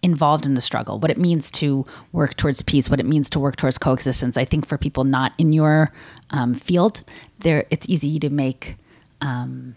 involved 0.03 0.45
in 0.45 0.53
the 0.53 0.61
struggle, 0.61 0.99
what 0.99 1.09
it 1.09 1.17
means 1.17 1.49
to 1.49 1.83
work 2.11 2.37
towards 2.37 2.61
peace, 2.61 2.91
what 2.91 2.99
it 2.99 3.07
means 3.07 3.27
to 3.31 3.39
work 3.39 3.55
towards 3.55 3.79
coexistence. 3.79 4.37
I 4.37 4.45
think 4.45 4.67
for 4.67 4.77
people 4.77 5.03
not 5.03 5.33
in 5.39 5.51
your 5.51 5.91
um, 6.29 6.53
field, 6.53 7.01
there 7.39 7.65
it's 7.71 7.89
easy 7.89 8.19
to 8.19 8.29
make 8.29 8.75
um, 9.21 9.73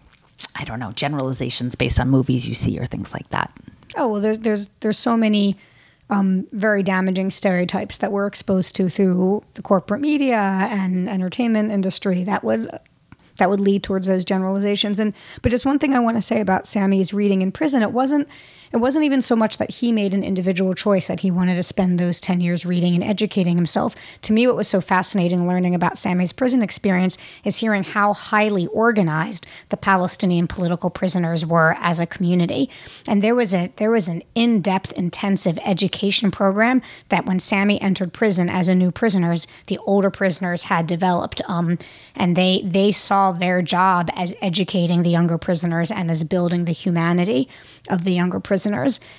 I 0.55 0.65
don't 0.65 0.79
know 0.79 0.93
generalizations 0.93 1.77
based 1.77 1.99
on 1.99 2.11
movies 2.11 2.47
you 2.47 2.53
see 2.53 2.79
or 2.79 2.85
things 2.85 3.15
like 3.15 3.31
that. 3.31 3.59
Oh 3.97 4.07
well, 4.07 4.21
there's 4.21 4.41
there's 4.41 4.69
there's 4.81 4.99
so 4.99 5.17
many 5.17 5.55
um, 6.09 6.47
very 6.53 6.83
damaging 6.83 7.31
stereotypes 7.31 7.99
that 7.99 8.13
we're 8.13 8.27
exposed 8.27 8.77
to 8.77 8.89
through 8.89 9.43
the 9.55 9.63
corporate 9.63 10.01
media 10.01 10.37
and 10.37 11.09
entertainment 11.09 11.73
industry 11.73 12.23
that 12.25 12.45
would 12.45 12.71
that 13.39 13.51
would 13.51 13.61
lead 13.61 13.83
towards 13.83 14.07
those 14.07 14.25
generalizations. 14.25 14.99
And 14.99 15.13
but 15.43 15.51
just 15.51 15.67
one 15.67 15.79
thing 15.79 15.95
I 15.95 16.01
want 16.01 16.17
to 16.17 16.23
say 16.23 16.41
about 16.41 16.67
Sami's 16.67 17.13
reading 17.13 17.43
in 17.43 17.53
prison, 17.53 17.83
it 17.83 17.93
wasn't 17.93 18.29
it 18.77 18.81
wasn't 18.81 19.07
even 19.07 19.23
so 19.23 19.35
much 19.35 19.57
that 19.57 19.71
he 19.71 19.91
made 19.91 20.13
an 20.13 20.23
individual 20.23 20.75
choice 20.75 21.07
that 21.07 21.21
he 21.21 21.31
wanted 21.31 21.55
to 21.55 21.63
spend 21.63 21.99
those 21.99 22.21
10 22.21 22.43
years 22.43 22.67
reading 22.67 22.95
and 22.95 23.03
educating 23.03 23.57
himself. 23.57 23.95
To 24.21 24.35
me, 24.35 24.47
what 24.47 24.55
was 24.55 24.69
so 24.69 24.83
fascinating 24.83 25.49
learning 25.49 25.75
about 25.75 25.97
Sami's 25.97 26.31
prison 26.31 26.61
experience 26.61 27.17
is 27.43 27.57
hearing 27.57 27.85
how 27.85 28.13
highly 28.13 28.67
organized 28.67 29.47
the 29.71 29.79
Palestinian 29.79 30.47
political 30.47 30.91
prisoners 30.91 31.47
were 31.47 31.75
as 31.81 32.01
a 32.01 32.07
community. 32.07 32.69
And 33.09 33.23
there 33.23 33.35
was 33.35 33.55
a 33.55 33.73
there 33.77 33.91
was 33.91 34.09
an 34.09 34.23
in-depth, 34.35 34.93
intensive 34.93 35.59
education 35.65 36.31
program 36.31 36.83
that 37.09 37.25
when 37.25 37.39
Sami 37.39 37.81
entered 37.81 38.13
prison 38.13 38.51
as 38.51 38.69
a 38.69 38.75
new 38.75 38.91
prisoners, 38.91 39.47
the 39.69 39.79
older 39.87 40.11
prisoners 40.11 40.65
had 40.65 40.87
developed. 40.87 41.41
Um, 41.49 41.79
and 42.15 42.37
they 42.37 42.61
they 42.63 42.93
saw 42.93 43.33
their 43.33 43.63
job 43.63 44.11
as 44.15 44.35
educating 44.43 45.03
the 45.03 45.09
younger 45.09 45.39
prisoners 45.39 45.91
and 45.91 46.11
as 46.11 46.25
building 46.25 46.67
the 46.67 46.73
humanity 46.73 47.49
of 47.89 48.05
the 48.05 48.13
younger 48.13 48.39
prisoners. 48.39 48.66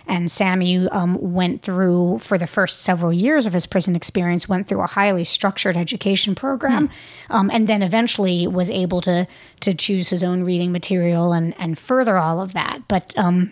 And 0.08 0.30
Sami 0.30 0.88
um, 0.90 1.18
went 1.20 1.62
through, 1.62 2.20
for 2.20 2.38
the 2.38 2.48
first 2.48 2.82
several 2.82 3.14
years 3.14 3.46
of 3.46 3.54
his 3.54 3.66
prison 3.66 3.96
experience, 3.96 4.50
went 4.50 4.68
through 4.68 4.82
a 4.82 4.88
highly 4.88 5.24
structured 5.24 5.78
education 5.78 6.36
program, 6.36 6.90
um, 7.30 7.50
and 7.54 7.68
then 7.68 7.82
eventually 7.82 8.48
was 8.48 8.70
able 8.70 9.02
to 9.02 9.28
to 9.60 9.74
choose 9.74 10.10
his 10.10 10.24
own 10.24 10.44
reading 10.44 10.72
material 10.72 11.34
and 11.34 11.54
and 11.60 11.78
further 11.78 12.18
all 12.18 12.42
of 12.42 12.54
that. 12.54 12.88
But 12.88 13.18
um, 13.18 13.52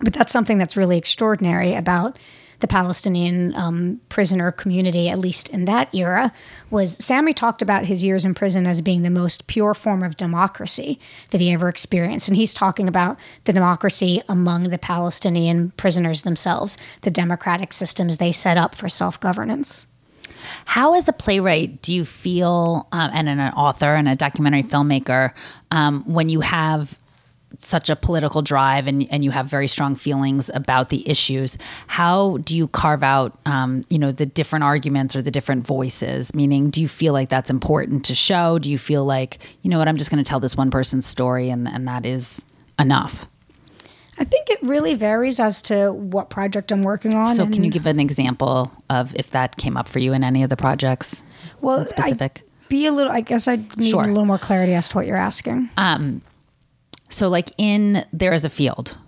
but 0.00 0.12
that's 0.12 0.32
something 0.32 0.58
that's 0.58 0.76
really 0.76 0.98
extraordinary 0.98 1.74
about 1.74 2.18
the 2.60 2.66
Palestinian 2.66 3.54
um, 3.54 4.00
prisoner 4.08 4.50
community, 4.50 5.08
at 5.08 5.18
least 5.18 5.48
in 5.50 5.64
that 5.66 5.94
era, 5.94 6.32
was 6.70 6.96
Sami 7.04 7.32
talked 7.32 7.62
about 7.62 7.86
his 7.86 8.04
years 8.04 8.24
in 8.24 8.34
prison 8.34 8.66
as 8.66 8.80
being 8.80 9.02
the 9.02 9.10
most 9.10 9.46
pure 9.46 9.74
form 9.74 10.02
of 10.02 10.16
democracy 10.16 10.98
that 11.30 11.40
he 11.40 11.52
ever 11.52 11.68
experienced. 11.68 12.28
And 12.28 12.36
he's 12.36 12.54
talking 12.54 12.88
about 12.88 13.18
the 13.44 13.52
democracy 13.52 14.22
among 14.28 14.64
the 14.64 14.78
Palestinian 14.78 15.72
prisoners 15.72 16.22
themselves, 16.22 16.78
the 17.02 17.10
democratic 17.10 17.72
systems 17.72 18.16
they 18.16 18.32
set 18.32 18.56
up 18.56 18.74
for 18.74 18.88
self 18.88 19.20
governance. 19.20 19.86
How, 20.64 20.94
as 20.94 21.08
a 21.08 21.12
playwright, 21.12 21.82
do 21.82 21.94
you 21.94 22.04
feel, 22.04 22.88
um, 22.92 23.10
and 23.12 23.28
an 23.28 23.40
author 23.40 23.94
and 23.94 24.08
a 24.08 24.14
documentary 24.14 24.62
filmmaker, 24.62 25.32
um, 25.70 26.04
when 26.04 26.28
you 26.28 26.40
have 26.40 26.98
such 27.58 27.90
a 27.90 27.96
political 27.96 28.42
drive 28.42 28.86
and, 28.86 29.06
and 29.10 29.24
you 29.24 29.30
have 29.30 29.46
very 29.46 29.66
strong 29.66 29.94
feelings 29.96 30.50
about 30.54 30.88
the 30.88 31.08
issues, 31.08 31.56
how 31.86 32.38
do 32.38 32.56
you 32.56 32.68
carve 32.68 33.02
out, 33.02 33.38
um, 33.46 33.84
you 33.88 33.98
know, 33.98 34.12
the 34.12 34.26
different 34.26 34.64
arguments 34.64 35.16
or 35.16 35.22
the 35.22 35.30
different 35.30 35.66
voices? 35.66 36.34
Meaning, 36.34 36.70
do 36.70 36.80
you 36.80 36.88
feel 36.88 37.12
like 37.12 37.28
that's 37.28 37.50
important 37.50 38.04
to 38.06 38.14
show? 38.14 38.58
Do 38.58 38.70
you 38.70 38.78
feel 38.78 39.04
like, 39.04 39.38
you 39.62 39.70
know 39.70 39.78
what, 39.78 39.88
I'm 39.88 39.96
just 39.96 40.10
going 40.10 40.22
to 40.22 40.28
tell 40.28 40.40
this 40.40 40.56
one 40.56 40.70
person's 40.70 41.06
story 41.06 41.50
and, 41.50 41.68
and 41.68 41.86
that 41.88 42.06
is 42.06 42.44
enough? 42.78 43.26
I 44.18 44.24
think 44.24 44.48
it 44.48 44.58
really 44.62 44.94
varies 44.94 45.38
as 45.38 45.60
to 45.62 45.92
what 45.92 46.30
project 46.30 46.72
I'm 46.72 46.82
working 46.82 47.14
on. 47.14 47.34
So, 47.34 47.46
can 47.46 47.62
you 47.64 47.70
give 47.70 47.84
an 47.86 48.00
example 48.00 48.72
of 48.88 49.14
if 49.14 49.30
that 49.30 49.56
came 49.58 49.76
up 49.76 49.88
for 49.88 49.98
you 49.98 50.14
in 50.14 50.24
any 50.24 50.42
of 50.42 50.48
the 50.48 50.56
projects? 50.56 51.22
well, 51.60 51.86
specific. 51.86 52.42
I, 52.42 52.68
be 52.68 52.86
a 52.86 52.92
little. 52.92 53.12
I 53.12 53.20
guess 53.20 53.46
I 53.46 53.56
need 53.56 53.90
Sure. 53.90 54.04
a 54.04 54.06
little 54.08 54.24
more 54.24 54.38
clarity 54.38 54.74
as 54.74 54.88
to 54.88 54.96
what 54.96 55.06
you're 55.06 55.16
asking. 55.16 55.68
So 57.08 57.28
like 57.28 57.52
in 57.58 58.04
there 58.12 58.32
is 58.32 58.44
a 58.44 58.50
field. 58.50 58.98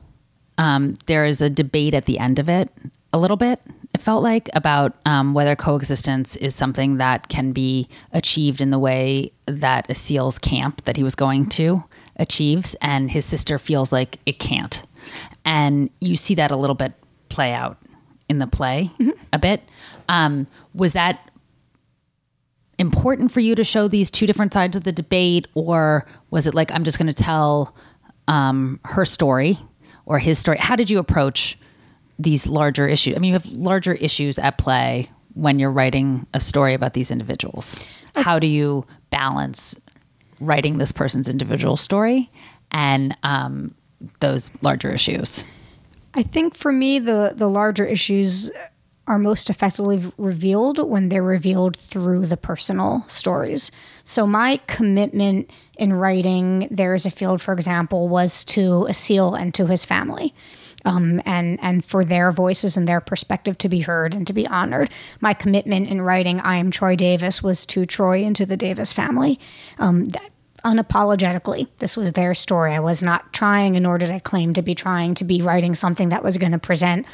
Um, 0.56 0.96
there 1.06 1.24
is 1.24 1.40
a 1.40 1.48
debate 1.48 1.94
at 1.94 2.06
the 2.06 2.18
end 2.18 2.38
of 2.38 2.48
it 2.48 2.70
a 3.12 3.18
little 3.18 3.36
bit 3.36 3.60
it 3.94 4.00
felt 4.00 4.22
like 4.22 4.48
about 4.54 4.94
um, 5.06 5.34
whether 5.34 5.56
coexistence 5.56 6.36
is 6.36 6.54
something 6.54 6.98
that 6.98 7.28
can 7.28 7.52
be 7.52 7.88
achieved 8.12 8.60
in 8.60 8.70
the 8.70 8.78
way 8.78 9.32
that 9.46 9.90
Asil's 9.90 10.38
camp 10.38 10.84
that 10.84 10.96
he 10.96 11.02
was 11.02 11.14
going 11.14 11.48
to 11.50 11.82
achieves 12.16 12.76
and 12.82 13.10
his 13.10 13.24
sister 13.24 13.58
feels 13.58 13.92
like 13.92 14.18
it 14.26 14.38
can't. 14.38 14.82
And 15.44 15.90
you 16.00 16.16
see 16.16 16.34
that 16.34 16.50
a 16.50 16.56
little 16.56 16.74
bit 16.74 16.92
play 17.28 17.52
out 17.52 17.78
in 18.28 18.38
the 18.38 18.46
play 18.46 18.90
a 19.32 19.38
bit. 19.38 19.62
Um, 20.08 20.46
was 20.74 20.92
that 20.92 21.30
important 22.78 23.32
for 23.32 23.40
you 23.40 23.54
to 23.54 23.64
show 23.64 23.88
these 23.88 24.10
two 24.10 24.26
different 24.26 24.52
sides 24.52 24.76
of 24.76 24.84
the 24.84 24.92
debate, 24.92 25.48
or 25.54 26.06
was 26.30 26.46
it 26.46 26.54
like 26.54 26.70
I'm 26.70 26.84
just 26.84 26.98
going 26.98 27.12
to 27.12 27.14
tell 27.22 27.74
um, 28.28 28.78
her 28.84 29.04
story 29.04 29.58
or 30.06 30.20
his 30.20 30.38
story? 30.38 30.58
How 30.60 30.76
did 30.76 30.90
you 30.90 31.00
approach 31.00 31.58
these 32.18 32.46
larger 32.46 32.86
issues? 32.86 33.16
I 33.16 33.18
mean, 33.18 33.28
you 33.28 33.34
have 33.34 33.46
larger 33.46 33.94
issues 33.94 34.38
at 34.38 34.58
play 34.58 35.10
when 35.34 35.58
you're 35.58 35.72
writing 35.72 36.26
a 36.34 36.40
story 36.40 36.74
about 36.74 36.94
these 36.94 37.10
individuals. 37.10 37.84
How 38.14 38.38
do 38.38 38.46
you 38.46 38.86
balance 39.10 39.80
writing 40.40 40.78
this 40.78 40.92
person's 40.92 41.28
individual 41.28 41.76
story 41.76 42.30
and 42.70 43.16
um, 43.22 43.74
those 44.20 44.50
larger 44.62 44.90
issues? 44.90 45.44
I 46.14 46.22
think 46.22 46.56
for 46.56 46.72
me, 46.72 46.98
the 46.98 47.32
the 47.36 47.48
larger 47.48 47.84
issues 47.84 48.50
are 49.06 49.18
most 49.18 49.48
effectively 49.48 50.12
revealed 50.18 50.78
when 50.86 51.08
they're 51.08 51.22
revealed 51.22 51.76
through 51.76 52.26
the 52.26 52.36
personal 52.36 53.04
stories. 53.06 53.72
So 54.04 54.26
my 54.26 54.60
commitment 54.66 55.50
in 55.78 55.92
writing 55.92 56.68
There 56.70 56.94
is 56.94 57.06
a 57.06 57.10
Field, 57.10 57.40
for 57.40 57.54
example, 57.54 58.08
was 58.08 58.44
to 58.46 58.86
Asil 58.88 59.38
and 59.38 59.54
to 59.54 59.66
his 59.66 59.84
family. 59.84 60.34
Um, 60.84 61.20
and 61.26 61.58
and 61.60 61.84
for 61.84 62.04
their 62.04 62.30
voices 62.30 62.76
and 62.76 62.86
their 62.86 63.00
perspective 63.00 63.58
to 63.58 63.68
be 63.68 63.80
heard 63.80 64.14
and 64.14 64.26
to 64.28 64.32
be 64.32 64.46
honored. 64.46 64.90
My 65.20 65.34
commitment 65.34 65.88
in 65.88 66.00
writing 66.00 66.40
I 66.40 66.56
Am 66.56 66.70
Troy 66.70 66.94
Davis 66.94 67.42
was 67.42 67.66
to 67.66 67.84
Troy 67.84 68.22
and 68.22 68.34
to 68.36 68.46
the 68.46 68.56
Davis 68.56 68.92
family. 68.92 69.40
Um, 69.78 70.04
that, 70.06 70.30
unapologetically, 70.64 71.66
this 71.78 71.96
was 71.96 72.12
their 72.12 72.32
story. 72.32 72.74
I 72.74 72.80
was 72.80 73.02
not 73.02 73.32
trying, 73.32 73.74
in 73.74 73.86
order 73.86 74.06
to 74.06 74.20
claim 74.20 74.54
to 74.54 74.62
be 74.62 74.74
trying 74.74 75.14
to 75.16 75.24
be 75.24 75.42
writing 75.42 75.74
something 75.74 76.10
that 76.10 76.22
was 76.22 76.38
going 76.38 76.52
to 76.52 76.58
present 76.58 77.06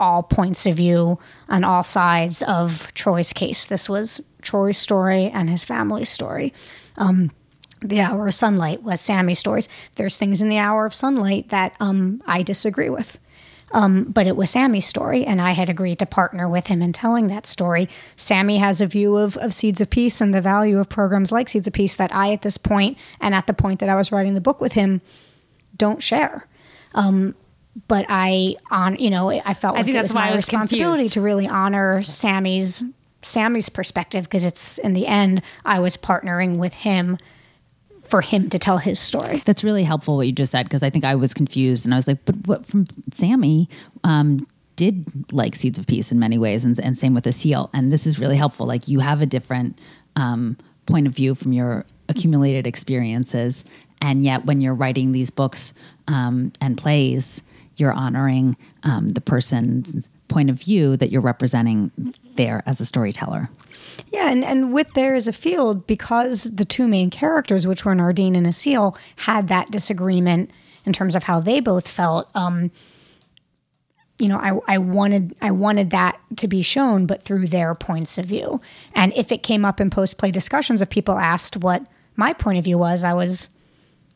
all 0.00 0.24
points 0.24 0.66
of 0.66 0.74
view 0.74 1.18
on 1.48 1.62
all 1.62 1.84
sides 1.84 2.42
of 2.42 2.92
Troy's 2.94 3.32
case. 3.32 3.66
This 3.66 3.88
was 3.88 4.20
Troy's 4.42 4.78
story 4.78 5.26
and 5.26 5.48
his 5.48 5.64
family's 5.64 6.08
story. 6.08 6.52
Um, 6.96 7.30
the 7.82 8.00
Hour 8.00 8.28
of 8.28 8.34
Sunlight 8.34 8.82
was 8.82 9.00
Sami's 9.00 9.38
stories. 9.38 9.68
There's 9.96 10.16
things 10.16 10.40
in 10.40 10.48
The 10.48 10.58
Hour 10.58 10.86
of 10.86 10.94
Sunlight 10.94 11.48
that 11.50 11.74
um, 11.80 12.22
I 12.26 12.42
disagree 12.42 12.88
with. 12.88 13.18
Um, 13.74 14.04
but 14.04 14.26
it 14.26 14.36
was 14.36 14.50
Sami's 14.50 14.84
story, 14.84 15.24
and 15.24 15.40
I 15.40 15.52
had 15.52 15.70
agreed 15.70 15.98
to 16.00 16.06
partner 16.06 16.46
with 16.46 16.66
him 16.66 16.82
in 16.82 16.92
telling 16.92 17.28
that 17.28 17.46
story. 17.46 17.88
Sami 18.16 18.58
has 18.58 18.82
a 18.82 18.86
view 18.86 19.16
of, 19.16 19.38
of 19.38 19.54
Seeds 19.54 19.80
of 19.80 19.88
Peace 19.88 20.20
and 20.20 20.34
the 20.34 20.42
value 20.42 20.78
of 20.78 20.90
programs 20.90 21.32
like 21.32 21.48
Seeds 21.48 21.66
of 21.66 21.72
Peace 21.72 21.96
that 21.96 22.14
I, 22.14 22.32
at 22.32 22.42
this 22.42 22.58
point, 22.58 22.98
and 23.18 23.34
at 23.34 23.46
the 23.46 23.54
point 23.54 23.80
that 23.80 23.88
I 23.88 23.94
was 23.94 24.12
writing 24.12 24.34
the 24.34 24.42
book 24.42 24.60
with 24.60 24.74
him, 24.74 25.00
don't 25.76 26.02
share. 26.02 26.46
Um, 26.94 27.34
but 27.88 28.04
I 28.08 28.56
on 28.70 28.96
you 28.96 29.08
know 29.08 29.30
I 29.30 29.54
felt 29.54 29.76
like 29.76 29.86
think 29.86 29.96
it 29.96 30.00
that's 30.00 30.10
was 30.10 30.14
my 30.14 30.28
I 30.28 30.32
was 30.32 30.40
responsibility 30.40 31.04
confused. 31.04 31.14
to 31.14 31.20
really 31.22 31.48
honor 31.48 32.02
Sami's 32.02 32.84
Sami's 33.22 33.70
perspective 33.70 34.24
because 34.24 34.44
it's 34.44 34.76
in 34.78 34.92
the 34.92 35.06
end 35.06 35.40
I 35.64 35.78
was 35.78 35.96
partnering 35.96 36.58
with 36.58 36.74
him 36.74 37.16
for 38.12 38.20
him 38.20 38.50
to 38.50 38.58
tell 38.58 38.76
his 38.76 39.00
story. 39.00 39.38
That's 39.46 39.64
really 39.64 39.84
helpful 39.84 40.18
what 40.18 40.26
you 40.26 40.34
just 40.34 40.52
said 40.52 40.64
because 40.64 40.82
I 40.82 40.90
think 40.90 41.02
I 41.02 41.14
was 41.14 41.32
confused 41.32 41.86
and 41.86 41.94
I 41.94 41.96
was 41.96 42.06
like, 42.06 42.22
but 42.26 42.46
what 42.46 42.66
from 42.66 42.86
Sami 43.10 43.70
um, 44.04 44.46
did 44.76 45.32
like 45.32 45.54
Seeds 45.54 45.78
of 45.78 45.86
Peace 45.86 46.12
in 46.12 46.18
many 46.18 46.36
ways, 46.36 46.66
and, 46.66 46.78
and 46.78 46.94
same 46.94 47.14
with 47.14 47.24
Asil. 47.24 47.70
And 47.72 47.90
this 47.90 48.06
is 48.06 48.18
really 48.18 48.36
helpful. 48.36 48.66
Like 48.66 48.86
you 48.86 49.00
have 49.00 49.22
a 49.22 49.26
different 49.26 49.78
um, 50.14 50.58
point 50.84 51.06
of 51.06 51.14
view 51.14 51.34
from 51.34 51.54
your 51.54 51.86
accumulated 52.10 52.66
experiences, 52.66 53.64
and 54.02 54.22
yet 54.22 54.44
when 54.44 54.60
you're 54.60 54.74
writing 54.74 55.12
these 55.12 55.30
books 55.30 55.72
um, 56.06 56.52
and 56.60 56.76
plays, 56.76 57.40
you're 57.76 57.94
honoring 57.94 58.58
um, 58.82 59.08
the 59.08 59.22
person's 59.22 60.10
point 60.28 60.50
of 60.50 60.60
view 60.60 60.98
that 60.98 61.10
you're 61.10 61.22
representing 61.22 61.90
there 62.36 62.62
as 62.66 62.78
a 62.78 62.84
storyteller. 62.84 63.48
Yeah, 64.12 64.30
and, 64.30 64.44
and 64.44 64.72
with 64.72 64.92
There 64.94 65.14
is 65.14 65.28
a 65.28 65.32
Field, 65.32 65.86
because 65.86 66.44
the 66.44 66.64
two 66.64 66.86
main 66.86 67.10
characters, 67.10 67.66
which 67.66 67.84
were 67.84 67.94
Nardine 67.94 68.36
and 68.36 68.46
Asil, 68.46 68.96
had 69.16 69.48
that 69.48 69.70
disagreement 69.70 70.50
in 70.84 70.92
terms 70.92 71.16
of 71.16 71.24
how 71.24 71.40
they 71.40 71.60
both 71.60 71.88
felt, 71.88 72.30
um, 72.34 72.70
you 74.18 74.28
know, 74.28 74.38
I, 74.38 74.58
I 74.74 74.78
wanted 74.78 75.34
I 75.40 75.50
wanted 75.50 75.90
that 75.90 76.20
to 76.36 76.46
be 76.46 76.62
shown, 76.62 77.06
but 77.06 77.22
through 77.22 77.48
their 77.48 77.74
points 77.74 78.18
of 78.18 78.26
view. 78.26 78.60
And 78.94 79.12
if 79.16 79.32
it 79.32 79.42
came 79.42 79.64
up 79.64 79.80
in 79.80 79.90
post 79.90 80.18
play 80.18 80.30
discussions, 80.30 80.80
if 80.80 80.90
people 80.90 81.18
asked 81.18 81.56
what 81.56 81.84
my 82.14 82.32
point 82.32 82.58
of 82.58 82.64
view 82.64 82.78
was, 82.78 83.04
I 83.04 83.14
was 83.14 83.50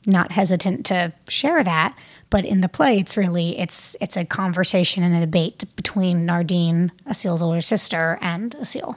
not 0.07 0.31
hesitant 0.31 0.87
to 0.87 1.13
share 1.29 1.65
that. 1.65 1.97
But 2.31 2.45
in 2.45 2.61
the 2.61 2.69
play, 2.69 2.99
it's 2.99 3.17
really 3.17 3.59
it's 3.59 3.97
it's 4.01 4.17
a 4.17 4.25
conversation 4.25 5.03
and 5.03 5.17
a 5.17 5.21
debate 5.21 5.65
between 5.75 6.27
Nardine, 6.27 6.93
Asil's 7.09 7.43
older 7.43 7.61
sister, 7.61 8.19
and 8.21 8.53
Asil. 8.57 8.97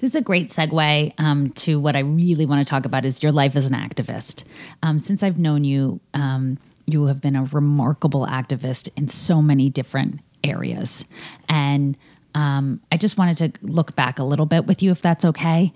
This 0.00 0.10
is 0.10 0.14
a 0.14 0.20
great 0.20 0.48
segue 0.48 1.12
um, 1.18 1.50
to 1.50 1.78
what 1.78 1.96
I 1.96 2.00
really 2.00 2.46
want 2.46 2.66
to 2.66 2.70
talk 2.70 2.84
about 2.84 3.04
is 3.04 3.22
your 3.22 3.32
life 3.32 3.56
as 3.56 3.66
an 3.66 3.74
activist. 3.74 4.44
Um, 4.82 4.98
since 4.98 5.22
I've 5.22 5.38
known 5.38 5.64
you, 5.64 6.00
um, 6.14 6.58
you 6.86 7.06
have 7.06 7.20
been 7.20 7.36
a 7.36 7.44
remarkable 7.44 8.26
activist 8.26 8.88
in 8.96 9.08
so 9.08 9.40
many 9.40 9.70
different 9.70 10.20
areas, 10.42 11.04
and 11.48 11.98
um, 12.34 12.80
I 12.90 12.96
just 12.96 13.16
wanted 13.16 13.36
to 13.38 13.66
look 13.66 13.94
back 13.96 14.18
a 14.18 14.24
little 14.24 14.46
bit 14.46 14.66
with 14.66 14.82
you, 14.82 14.90
if 14.90 15.00
that's 15.00 15.24
okay. 15.24 15.72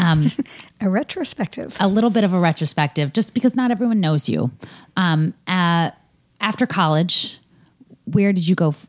A 0.80 0.88
retrospective. 0.88 1.76
A 1.78 1.86
little 1.86 2.08
bit 2.08 2.24
of 2.24 2.32
a 2.32 2.38
retrospective, 2.38 3.12
just 3.12 3.34
because 3.34 3.54
not 3.54 3.70
everyone 3.70 4.00
knows 4.00 4.28
you. 4.30 4.50
Um, 4.96 5.34
uh, 5.46 5.90
after 6.40 6.66
college, 6.66 7.38
where 8.04 8.32
did 8.32 8.48
you 8.48 8.54
go? 8.54 8.68
F- 8.68 8.86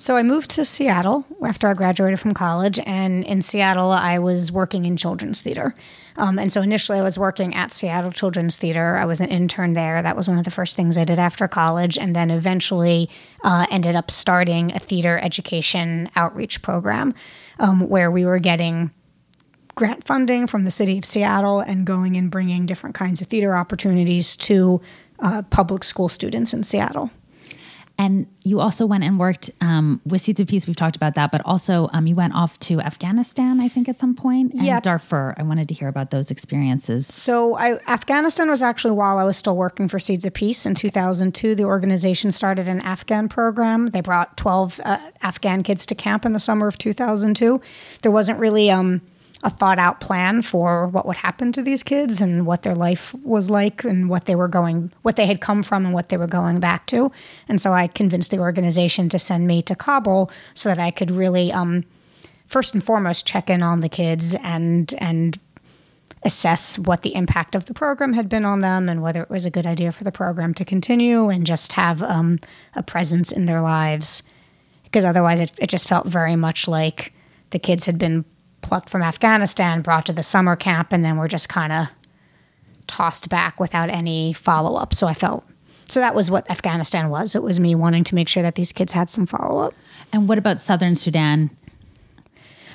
So 0.00 0.16
I 0.16 0.22
moved 0.22 0.48
to 0.52 0.64
Seattle 0.64 1.26
after 1.44 1.68
I 1.68 1.74
graduated 1.74 2.18
from 2.18 2.32
college, 2.32 2.80
and 2.86 3.22
in 3.22 3.42
Seattle, 3.42 3.90
I 3.90 4.18
was 4.18 4.50
working 4.50 4.86
in 4.86 4.96
children's 4.96 5.42
theater. 5.42 5.74
Um, 6.16 6.38
and 6.38 6.50
so 6.50 6.62
initially, 6.62 6.98
I 6.98 7.02
was 7.02 7.18
working 7.18 7.54
at 7.54 7.70
Seattle 7.70 8.10
Children's 8.10 8.56
Theater. 8.56 8.96
I 8.96 9.04
was 9.04 9.20
an 9.20 9.28
intern 9.28 9.74
there. 9.74 10.00
That 10.00 10.16
was 10.16 10.26
one 10.26 10.38
of 10.38 10.46
the 10.46 10.50
first 10.50 10.74
things 10.74 10.96
I 10.96 11.04
did 11.04 11.18
after 11.18 11.46
college, 11.48 11.98
and 11.98 12.16
then 12.16 12.30
eventually 12.30 13.10
uh, 13.44 13.66
ended 13.70 13.94
up 13.94 14.10
starting 14.10 14.72
a 14.72 14.78
theater 14.78 15.18
education 15.18 16.08
outreach 16.16 16.62
program 16.62 17.12
um, 17.58 17.86
where 17.86 18.10
we 18.10 18.24
were 18.24 18.38
getting 18.38 18.92
grant 19.74 20.04
funding 20.06 20.46
from 20.46 20.64
the 20.64 20.70
city 20.70 20.96
of 20.96 21.04
Seattle 21.04 21.60
and 21.60 21.86
going 21.86 22.16
and 22.16 22.30
bringing 22.30 22.64
different 22.64 22.94
kinds 22.94 23.20
of 23.20 23.26
theater 23.26 23.54
opportunities 23.54 24.34
to 24.38 24.80
uh, 25.18 25.42
public 25.50 25.84
school 25.84 26.08
students 26.08 26.54
in 26.54 26.64
Seattle. 26.64 27.10
And 28.00 28.26
you 28.44 28.60
also 28.60 28.86
went 28.86 29.04
and 29.04 29.18
worked 29.18 29.50
um, 29.60 30.00
with 30.06 30.22
Seeds 30.22 30.40
of 30.40 30.46
Peace. 30.46 30.66
We've 30.66 30.74
talked 30.74 30.96
about 30.96 31.16
that, 31.16 31.30
but 31.30 31.42
also 31.44 31.90
um, 31.92 32.06
you 32.06 32.14
went 32.14 32.34
off 32.34 32.58
to 32.60 32.80
Afghanistan, 32.80 33.60
I 33.60 33.68
think, 33.68 33.90
at 33.90 34.00
some 34.00 34.14
point, 34.14 34.54
and 34.54 34.62
Yeah. 34.62 34.80
Darfur. 34.80 35.34
I 35.36 35.42
wanted 35.42 35.68
to 35.68 35.74
hear 35.74 35.88
about 35.88 36.10
those 36.10 36.30
experiences. 36.30 37.06
So 37.06 37.56
I, 37.56 37.78
Afghanistan 37.86 38.48
was 38.48 38.62
actually 38.62 38.92
while 38.92 39.18
I 39.18 39.24
was 39.24 39.36
still 39.36 39.54
working 39.54 39.86
for 39.86 39.98
Seeds 39.98 40.24
of 40.24 40.32
Peace 40.32 40.64
in 40.64 40.74
2002. 40.74 41.54
The 41.54 41.64
organization 41.64 42.32
started 42.32 42.68
an 42.68 42.80
Afghan 42.80 43.28
program. 43.28 43.88
They 43.88 44.00
brought 44.00 44.38
12 44.38 44.80
uh, 44.82 45.10
Afghan 45.20 45.62
kids 45.62 45.84
to 45.84 45.94
camp 45.94 46.24
in 46.24 46.32
the 46.32 46.40
summer 46.40 46.66
of 46.66 46.78
2002. 46.78 47.60
There 48.00 48.10
wasn't 48.10 48.38
really 48.38 48.70
um, 48.70 49.02
a 49.42 49.50
thought 49.50 49.78
out 49.78 50.00
plan 50.00 50.42
for 50.42 50.86
what 50.86 51.06
would 51.06 51.16
happen 51.16 51.50
to 51.52 51.62
these 51.62 51.82
kids 51.82 52.20
and 52.20 52.44
what 52.44 52.62
their 52.62 52.74
life 52.74 53.14
was 53.24 53.48
like 53.48 53.84
and 53.84 54.10
what 54.10 54.26
they 54.26 54.34
were 54.34 54.48
going, 54.48 54.92
what 55.02 55.16
they 55.16 55.26
had 55.26 55.40
come 55.40 55.62
from 55.62 55.86
and 55.86 55.94
what 55.94 56.10
they 56.10 56.16
were 56.16 56.26
going 56.26 56.60
back 56.60 56.86
to. 56.86 57.10
And 57.48 57.60
so 57.60 57.72
I 57.72 57.86
convinced 57.86 58.30
the 58.30 58.38
organization 58.38 59.08
to 59.08 59.18
send 59.18 59.46
me 59.46 59.62
to 59.62 59.74
Kabul 59.74 60.30
so 60.52 60.68
that 60.68 60.78
I 60.78 60.90
could 60.90 61.10
really, 61.10 61.50
um, 61.52 61.84
first 62.46 62.74
and 62.74 62.84
foremost, 62.84 63.26
check 63.26 63.48
in 63.48 63.62
on 63.62 63.80
the 63.80 63.88
kids 63.88 64.34
and 64.42 64.92
and 64.98 65.38
assess 66.22 66.78
what 66.78 67.00
the 67.00 67.14
impact 67.14 67.54
of 67.54 67.64
the 67.64 67.72
program 67.72 68.12
had 68.12 68.28
been 68.28 68.44
on 68.44 68.60
them 68.60 68.90
and 68.90 69.00
whether 69.00 69.22
it 69.22 69.30
was 69.30 69.46
a 69.46 69.50
good 69.50 69.66
idea 69.66 69.90
for 69.90 70.04
the 70.04 70.12
program 70.12 70.52
to 70.52 70.66
continue 70.66 71.30
and 71.30 71.46
just 71.46 71.72
have 71.72 72.02
um, 72.02 72.38
a 72.74 72.82
presence 72.82 73.32
in 73.32 73.46
their 73.46 73.62
lives. 73.62 74.22
Because 74.84 75.06
otherwise, 75.06 75.40
it, 75.40 75.52
it 75.58 75.70
just 75.70 75.88
felt 75.88 76.06
very 76.06 76.36
much 76.36 76.68
like 76.68 77.14
the 77.50 77.58
kids 77.58 77.86
had 77.86 77.98
been 77.98 78.26
plucked 78.62 78.90
from 78.90 79.02
Afghanistan, 79.02 79.82
brought 79.82 80.06
to 80.06 80.12
the 80.12 80.22
summer 80.22 80.56
camp, 80.56 80.92
and 80.92 81.04
then 81.04 81.16
were 81.16 81.28
just 81.28 81.48
kind 81.48 81.72
of 81.72 81.88
tossed 82.86 83.28
back 83.28 83.60
without 83.60 83.88
any 83.88 84.32
follow 84.32 84.76
up. 84.76 84.94
So 84.94 85.06
I 85.06 85.14
felt. 85.14 85.44
So 85.88 86.00
that 86.00 86.14
was 86.14 86.30
what 86.30 86.48
Afghanistan 86.50 87.08
was. 87.10 87.34
It 87.34 87.42
was 87.42 87.58
me 87.58 87.74
wanting 87.74 88.04
to 88.04 88.14
make 88.14 88.28
sure 88.28 88.42
that 88.42 88.54
these 88.54 88.72
kids 88.72 88.92
had 88.92 89.10
some 89.10 89.26
follow 89.26 89.62
up. 89.62 89.74
And 90.12 90.28
what 90.28 90.38
about 90.38 90.60
Southern 90.60 90.94
Sudan? 90.94 91.50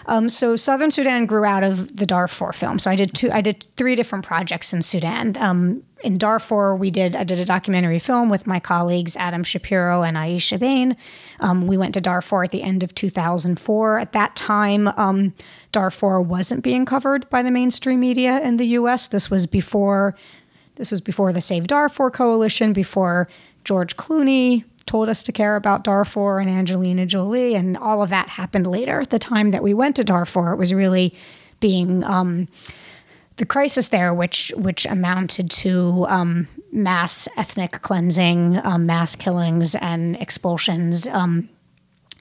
Um, 0.07 0.29
so 0.29 0.55
Southern 0.55 0.91
Sudan 0.91 1.25
grew 1.25 1.45
out 1.45 1.63
of 1.63 1.95
the 1.95 2.05
Darfur 2.05 2.51
film. 2.53 2.77
So 2.77 2.91
I 2.91 2.95
did 2.95 3.13
two, 3.13 3.31
I 3.31 3.41
did 3.41 3.65
three 3.77 3.95
different 3.95 4.25
projects 4.25 4.73
in 4.73 4.81
Sudan. 4.81 5.35
Um, 5.39 5.83
in 6.05 6.17
Darfur, 6.17 6.75
we 6.75 6.91
did 6.91 7.15
I 7.15 7.23
did 7.23 7.39
a 7.39 7.45
documentary 7.45 7.99
film 7.99 8.29
with 8.29 8.45
my 8.45 8.59
colleagues 8.59 9.17
Adam 9.17 9.43
Shapiro 9.43 10.03
and 10.03 10.15
Aisha 10.15 10.59
Bain. 10.59 10.95
Um, 11.39 11.67
we 11.67 11.77
went 11.77 11.95
to 11.95 12.01
Darfur 12.01 12.43
at 12.43 12.51
the 12.51 12.61
end 12.61 12.83
of 12.83 12.93
2004. 12.93 13.99
At 13.99 14.13
that 14.13 14.35
time, 14.35 14.87
um, 14.89 15.33
Darfur 15.71 16.21
wasn't 16.21 16.63
being 16.63 16.85
covered 16.85 17.29
by 17.29 17.41
the 17.41 17.51
mainstream 17.51 17.99
media 17.99 18.39
in 18.41 18.57
the 18.57 18.67
U.S. 18.79 19.07
This 19.07 19.29
was 19.31 19.47
before 19.47 20.15
this 20.75 20.91
was 20.91 21.01
before 21.01 21.33
the 21.33 21.41
Save 21.41 21.67
Darfur 21.67 22.11
coalition, 22.11 22.71
before 22.71 23.27
George 23.63 23.97
Clooney 23.97 24.63
told 24.85 25.09
us 25.09 25.23
to 25.23 25.31
care 25.31 25.55
about 25.55 25.83
Darfur 25.83 26.39
and 26.39 26.49
Angelina 26.49 27.05
Jolie, 27.07 27.55
and 27.55 27.75
all 27.77 28.03
of 28.03 28.09
that 28.11 28.29
happened 28.29 28.67
later. 28.67 29.01
At 29.01 29.09
the 29.09 29.19
time 29.19 29.49
that 29.49 29.63
we 29.63 29.73
went 29.73 29.95
to 29.95 30.03
Darfur, 30.03 30.53
it 30.53 30.57
was 30.57 30.73
really 30.73 31.15
being 31.59 32.03
um, 32.03 32.47
the 33.37 33.45
crisis 33.45 33.89
there, 33.89 34.13
which 34.13 34.51
which 34.55 34.85
amounted 34.85 35.51
to 35.51 36.05
um, 36.07 36.47
mass 36.71 37.27
ethnic 37.37 37.81
cleansing, 37.81 38.57
um, 38.63 38.85
mass 38.85 39.15
killings, 39.15 39.75
and 39.75 40.15
expulsions 40.17 41.07
um, 41.07 41.49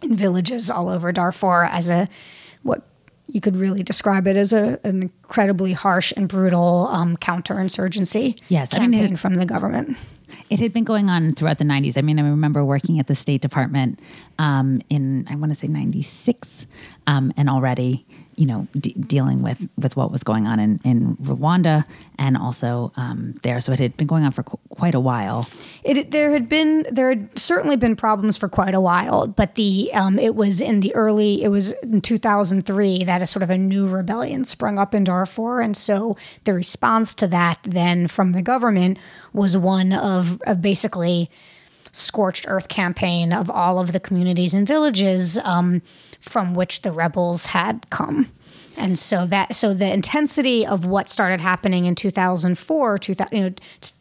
in 0.03 0.17
villages 0.17 0.71
all 0.71 0.89
over 0.89 1.13
Darfur 1.13 1.65
as 1.65 1.91
a 1.91 2.09
what 2.63 2.87
you 3.29 3.41
could 3.41 3.57
really 3.57 3.83
describe 3.83 4.27
it 4.27 4.37
as 4.37 4.53
a, 4.53 4.79
an 4.85 5.03
incredibly 5.03 5.73
harsh 5.73 6.13
and 6.17 6.29
brutal 6.29 6.87
um, 6.89 7.17
counterinsurgency 7.17 8.39
Yes, 8.49 8.75
I 8.75 8.87
mean, 8.87 9.13
it- 9.13 9.19
from 9.19 9.35
the 9.37 9.47
government. 9.47 9.97
It 10.51 10.59
had 10.61 10.73
been 10.73 10.85
going 10.85 11.11
on 11.11 11.33
throughout 11.35 11.59
the 11.59 11.65
90s. 11.65 11.97
I 11.97 12.01
mean, 12.03 12.19
I 12.19 12.23
remember 12.23 12.65
working 12.65 12.99
at 12.99 13.07
the 13.07 13.15
State 13.15 13.41
Department 13.41 14.01
um, 14.39 14.81
in, 14.91 15.27
I 15.31 15.37
want 15.37 15.53
to 15.53 15.55
say 15.55 15.69
96, 15.69 16.67
um, 17.07 17.33
and 17.37 17.49
already, 17.49 18.05
you 18.37 18.47
know, 18.47 18.67
dealing 18.79 19.43
with, 19.43 19.69
with 19.77 19.97
what 19.97 20.11
was 20.11 20.23
going 20.23 20.47
on 20.47 20.59
in, 20.61 20.81
in 20.85 21.17
Rwanda 21.17 21.85
and 22.19 22.37
also 22.37 22.93
um, 22.97 23.35
there. 23.43 23.61
So 23.61 23.73
it 23.73 23.79
had 23.79 23.97
been 23.97 24.07
going 24.07 24.25
on 24.25 24.33
for 24.33 24.43
qu- 24.43 24.59
quite 24.71 24.95
a 24.95 25.01
while. 25.01 25.49
It 25.83 26.11
there 26.11 26.33
had 26.33 26.49
been 26.49 26.87
there 26.91 27.09
had 27.11 27.39
certainly 27.39 27.77
been 27.77 27.97
problems 27.97 28.37
for 28.37 28.49
quite 28.49 28.75
a 28.75 28.81
while, 28.81 29.27
but 29.27 29.55
the 29.55 29.91
um, 29.95 30.19
it 30.19 30.35
was 30.35 30.61
in 30.61 30.81
the 30.81 30.95
early 30.95 31.43
it 31.43 31.49
was 31.49 31.73
in 31.83 32.01
2003 32.01 33.05
that 33.05 33.23
a 33.23 33.27
sort 33.27 33.43
of 33.43 33.51
a 33.51 33.59
new 33.59 33.89
rebellion 33.89 34.45
sprung 34.45 34.79
up 34.79 34.95
in 34.95 35.05
Darfur, 35.05 35.61
and 35.61 35.77
so 35.77 36.17
the 36.45 36.55
response 36.55 37.15
to 37.15 37.27
that 37.29 37.59
then 37.63 38.07
from 38.07 38.33
the 38.33 38.43
government 38.43 38.99
was 39.33 39.57
one 39.57 39.93
of, 39.93 40.41
of 40.47 40.61
basically 40.61 41.31
scorched 41.93 42.47
earth 42.49 42.69
campaign 42.69 43.33
of 43.33 43.49
all 43.49 43.79
of 43.79 43.93
the 43.93 44.01
communities 44.01 44.53
and 44.53 44.67
villages 44.67 45.39
um, 45.39 45.81
from 46.25 46.55
which 46.55 46.83
the 46.83 46.91
rebels 46.91 47.47
had 47.47 47.89
come. 47.91 48.31
And 48.77 48.99
so 48.99 49.25
that 49.27 49.55
so 49.55 49.73
the 49.73 49.93
intensity 49.93 50.67
of 50.67 50.85
what 50.85 51.09
started 51.09 51.41
happening 51.41 51.85
in 51.85 51.95
2004, 51.95 52.99
2000, 52.99 53.37
you 53.37 53.45
know, 53.45 53.55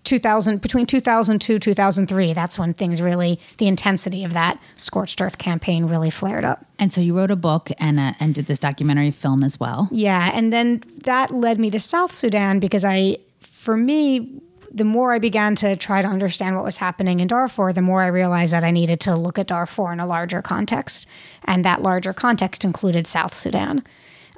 2000 0.04 0.62
between 0.62 0.88
2002 0.88 1.60
2003, 1.60 2.34
that's 2.34 2.58
when 2.58 2.74
things 2.74 3.00
really 3.00 3.40
the 3.60 3.68
intensity 3.68 4.24
of 4.24 4.34
that 4.34 4.60
scorched 4.76 5.22
earth 5.22 5.38
campaign 5.38 5.86
really 5.86 6.10
flared 6.10 6.44
up. 6.44 6.66
And 6.80 6.92
so 6.92 7.02
you 7.02 7.16
wrote 7.16 7.30
a 7.30 7.36
book 7.36 7.70
and 7.78 8.00
uh, 8.00 8.14
and 8.20 8.34
did 8.34 8.48
this 8.48 8.58
documentary 8.58 9.12
film 9.12 9.44
as 9.44 9.60
well. 9.60 9.90
Yeah, 9.92 10.32
and 10.34 10.52
then 10.52 10.82
that 11.04 11.30
led 11.30 11.60
me 11.60 11.70
to 11.70 11.80
South 11.80 12.12
Sudan 12.12 12.60
because 12.60 12.84
I 12.84 13.18
for 13.40 13.78
me 13.78 14.42
the 14.74 14.84
more 14.84 15.14
I 15.14 15.20
began 15.20 15.56
to 15.56 15.76
try 15.76 16.02
to 16.02 16.08
understand 16.08 16.56
what 16.56 16.66
was 16.66 16.78
happening 16.78 17.20
in 17.20 17.28
Darfur, 17.28 17.72
the 17.74 17.82
more 17.82 18.02
I 18.02 18.08
realized 18.08 18.54
that 18.54 18.64
I 18.64 18.72
needed 18.72 19.00
to 19.02 19.16
look 19.16 19.38
at 19.38 19.48
Darfur 19.48 19.94
in 19.94 20.00
a 20.00 20.08
larger 20.08 20.42
context. 20.42 21.08
And 21.46 21.64
that 21.64 21.82
larger 21.82 22.14
context 22.14 22.66
included 22.66 23.06
South 23.06 23.36
Sudan. 23.36 23.84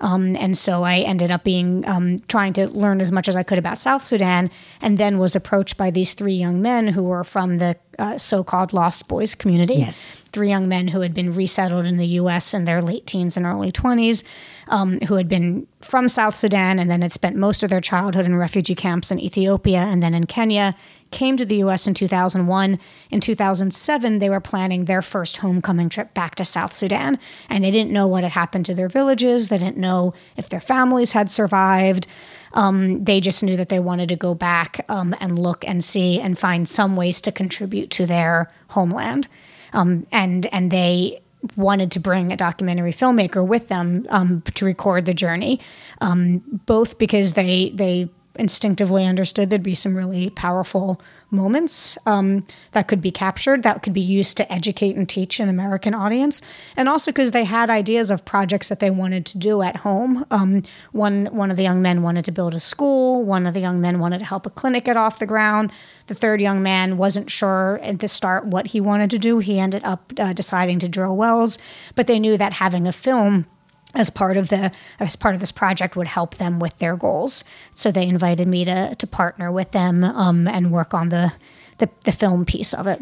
Um, 0.02 0.36
and 0.36 0.58
so 0.58 0.84
I 0.84 0.98
ended 1.00 1.32
up 1.32 1.45
being 1.45 1.88
um, 1.88 2.19
trying 2.28 2.52
to 2.54 2.67
learn 2.67 3.00
as 3.00 3.12
much 3.13 3.30
as 3.30 3.36
I 3.38 3.43
could 3.43 3.58
about 3.58 3.78
South 3.78 4.04
Sudan, 4.04 4.52
and 4.82 4.98
then 4.98 5.17
was 5.17 5.38
approached 5.38 5.78
by 5.78 5.89
these 5.89 6.13
three 6.13 6.34
young 6.34 6.62
men 6.62 6.89
who 6.89 7.04
were 7.04 7.24
from 7.24 7.58
the 7.58 7.78
uh, 7.98 8.17
so-called 8.17 8.74
Lost 8.74 9.08
Boys 9.08 9.36
community. 9.36 9.76
Yes. 9.76 10.12
Three 10.36 10.50
young 10.50 10.67
men 10.67 10.89
who 10.89 11.00
had 11.00 11.13
been 11.13 11.32
resettled 11.32 11.86
in 11.86 11.95
the 11.95 12.08
U.S. 12.19 12.54
in 12.54 12.65
their 12.65 12.82
late 12.82 13.08
teens 13.08 13.38
and 13.38 13.45
early 13.45 13.71
twenties, 13.71 14.26
um, 14.67 15.00
who 15.08 15.15
had 15.15 15.30
been 15.30 15.65
from 15.80 16.10
South 16.10 16.36
Sudan 16.36 16.78
and 16.78 16.91
then 16.91 17.02
had 17.02 17.13
spent 17.13 17.38
most 17.38 17.63
of 17.63 17.69
their 17.69 17.80
childhood 17.80 18.26
in 18.26 18.36
refugee 18.36 18.76
camps 18.76 19.12
in 19.12 19.19
Ethiopia 19.19 19.80
and 19.80 20.04
then 20.04 20.13
in 20.13 20.26
Kenya. 20.26 20.76
Came 21.12 21.38
to 21.38 21.45
the 21.45 21.56
U.S. 21.58 21.88
in 21.88 21.93
2001. 21.93 22.80
In 23.10 23.21
2007, 23.21 24.17
they 24.17 24.30
were 24.30 24.41
planning 24.41 24.84
their 24.84 25.02
first 25.02 25.38
homecoming 25.38 25.88
trip 25.88 26.13
back 26.13 26.36
to 26.36 26.43
South 26.43 26.74
Sudan, 26.74 27.17
and 27.48 27.63
they 27.63 27.71
didn't 27.71 27.93
know 27.93 28.08
what 28.08 28.24
had 28.24 28.34
happened 28.34 28.65
to 28.65 28.74
their 28.74 28.89
villages. 28.89 29.48
They 29.48 29.58
didn't 29.58 29.78
know 29.78 30.13
if 30.36 30.50
their 30.50 30.60
families 30.60 31.13
had 31.13 31.32
survived. 31.32 32.08
Um, 32.52 33.06
they 33.06 33.21
just 33.21 33.41
knew 33.41 33.56
that 33.56 33.69
they 33.69 33.80
wanted 33.80 34.10
to 34.10 34.17
go 34.17 34.34
back 34.34 34.84
um, 34.89 35.15
and 35.21 35.39
look 35.39 35.63
and 35.65 35.82
see 35.82 36.19
and 36.19 36.38
find 36.38 36.67
some 36.67 36.98
ways 36.98 37.21
to 37.21 37.32
contribute 37.32 37.91
to 37.91 38.06
their 38.06 38.50
homeland. 38.69 39.30
Um, 39.75 40.05
and 40.11 40.47
and 40.47 40.71
they 40.71 41.21
wanted 41.55 41.91
to 41.91 41.99
bring 41.99 42.31
a 42.31 42.38
documentary 42.38 42.91
filmmaker 42.91 43.45
with 43.45 43.67
them 43.67 44.07
um, 44.09 44.41
to 44.55 44.65
record 44.65 45.05
the 45.05 45.13
journey, 45.13 45.59
um, 46.01 46.41
both 46.65 46.97
because 46.97 47.33
they 47.33 47.69
they 47.69 48.09
instinctively 48.38 49.05
understood 49.05 49.49
there'd 49.49 49.63
be 49.63 49.73
some 49.73 49.95
really 49.95 50.29
powerful 50.31 50.99
moments 51.31 51.97
um, 52.05 52.45
that 52.73 52.85
could 52.88 52.99
be 52.99 53.09
captured 53.09 53.63
that 53.63 53.81
could 53.81 53.93
be 53.93 54.01
used 54.01 54.35
to 54.35 54.51
educate 54.51 54.95
and 54.95 55.07
teach 55.07 55.39
an 55.39 55.49
American 55.49 55.93
audience, 55.93 56.41
and 56.75 56.89
also 56.89 57.11
because 57.11 57.31
they 57.31 57.43
had 57.43 57.69
ideas 57.69 58.09
of 58.09 58.25
projects 58.25 58.69
that 58.69 58.79
they 58.79 58.89
wanted 58.89 59.25
to 59.25 59.38
do 59.38 59.61
at 59.61 59.77
home. 59.77 60.25
Um, 60.31 60.63
one 60.91 61.27
one 61.27 61.51
of 61.51 61.57
the 61.57 61.63
young 61.63 61.81
men 61.81 62.01
wanted 62.01 62.25
to 62.25 62.31
build 62.31 62.53
a 62.53 62.59
school. 62.59 63.23
One 63.23 63.45
of 63.45 63.53
the 63.53 63.61
young 63.61 63.81
men 63.81 63.99
wanted 63.99 64.19
to 64.19 64.25
help 64.25 64.45
a 64.45 64.49
clinic 64.49 64.85
get 64.85 64.97
off 64.97 65.19
the 65.19 65.25
ground. 65.25 65.71
The 66.07 66.15
third 66.15 66.39
young 66.39 66.61
man 66.61 66.97
wasn't 66.97 67.31
sure 67.31 67.79
at 67.81 67.99
the 67.99 68.07
start 68.07 68.45
what 68.45 68.67
he 68.67 68.79
wanted 68.79 69.09
to 69.09 69.17
do. 69.17 69.39
He 69.39 69.59
ended 69.59 69.83
up 69.83 70.13
uh, 70.19 70.33
deciding 70.33 70.79
to 70.79 70.89
drill 70.89 71.17
wells, 71.17 71.57
but 71.95 72.07
they 72.07 72.19
knew 72.19 72.37
that 72.37 72.53
having 72.53 72.87
a 72.87 72.91
film 72.91 73.47
as 73.95 74.09
part 74.09 74.37
of 74.37 74.49
the 74.49 74.71
as 74.99 75.15
part 75.15 75.33
of 75.33 75.39
this 75.39 75.51
project 75.51 75.95
would 75.95 76.07
help 76.07 76.35
them 76.35 76.59
with 76.59 76.77
their 76.77 76.95
goals. 76.95 77.43
So 77.73 77.91
they 77.91 78.07
invited 78.07 78.47
me 78.47 78.65
to 78.65 78.93
to 78.93 79.07
partner 79.07 79.51
with 79.51 79.71
them 79.71 80.03
um, 80.03 80.47
and 80.47 80.71
work 80.71 80.93
on 80.93 81.09
the, 81.09 81.33
the 81.79 81.89
the 82.03 82.11
film 82.11 82.45
piece 82.45 82.73
of 82.73 82.85
it. 82.87 83.01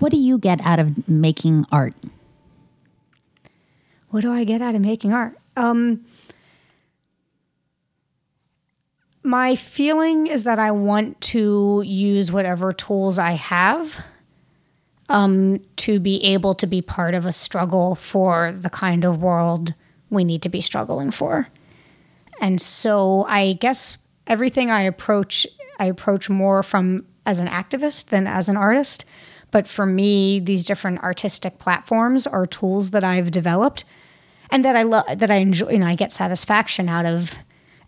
What 0.00 0.10
do 0.10 0.16
you 0.16 0.38
get 0.38 0.60
out 0.64 0.78
of 0.78 1.06
making 1.08 1.66
art? 1.70 1.94
What 4.08 4.22
do 4.22 4.32
I 4.32 4.44
get 4.44 4.60
out 4.60 4.74
of 4.74 4.80
making 4.80 5.12
art? 5.12 5.36
Um, 5.56 6.04
my 9.22 9.54
feeling 9.54 10.26
is 10.26 10.44
that 10.44 10.58
I 10.58 10.70
want 10.70 11.20
to 11.22 11.82
use 11.84 12.32
whatever 12.32 12.72
tools 12.72 13.18
I 13.18 13.32
have 13.32 14.02
um, 15.08 15.60
to 15.76 16.00
be 16.00 16.22
able 16.24 16.54
to 16.54 16.66
be 16.66 16.80
part 16.80 17.14
of 17.14 17.26
a 17.26 17.32
struggle 17.32 17.94
for 17.94 18.52
the 18.52 18.70
kind 18.70 19.04
of 19.04 19.22
world 19.22 19.74
we 20.08 20.24
need 20.24 20.42
to 20.42 20.48
be 20.48 20.60
struggling 20.60 21.10
for. 21.10 21.48
And 22.40 22.60
so 22.60 23.26
I 23.28 23.52
guess 23.54 23.98
everything 24.26 24.70
I 24.70 24.82
approach, 24.82 25.46
I 25.78 25.86
approach 25.86 26.30
more 26.30 26.62
from 26.62 27.06
as 27.26 27.38
an 27.38 27.48
activist 27.48 28.06
than 28.06 28.26
as 28.26 28.48
an 28.48 28.56
artist. 28.56 29.04
But 29.50 29.66
for 29.66 29.84
me, 29.84 30.40
these 30.40 30.64
different 30.64 31.02
artistic 31.02 31.58
platforms 31.58 32.26
are 32.26 32.46
tools 32.46 32.92
that 32.92 33.04
I've 33.04 33.30
developed 33.30 33.84
and 34.50 34.64
that 34.64 34.76
I 34.76 34.82
love, 34.84 35.04
that 35.18 35.30
I 35.30 35.36
enjoy, 35.36 35.72
you 35.72 35.78
know, 35.80 35.86
I 35.86 35.96
get 35.96 36.12
satisfaction 36.12 36.88
out 36.88 37.04
of 37.04 37.34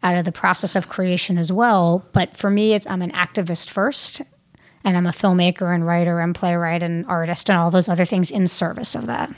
out 0.02 0.16
of 0.16 0.24
the 0.24 0.32
process 0.32 0.76
of 0.76 0.88
creation 0.88 1.38
as 1.38 1.52
well. 1.52 2.04
But 2.12 2.36
for 2.36 2.50
me, 2.50 2.74
it's, 2.74 2.86
I'm 2.88 3.02
an 3.02 3.12
activist 3.12 3.70
first, 3.70 4.22
and 4.84 4.96
I'm 4.96 5.06
a 5.06 5.10
filmmaker 5.10 5.74
and 5.74 5.86
writer 5.86 6.20
and 6.20 6.34
playwright 6.34 6.82
and 6.82 7.06
artist 7.06 7.48
and 7.48 7.58
all 7.58 7.70
those 7.70 7.88
other 7.88 8.04
things 8.04 8.30
in 8.30 8.46
service 8.46 8.94
of 8.94 9.06
that. 9.06 9.32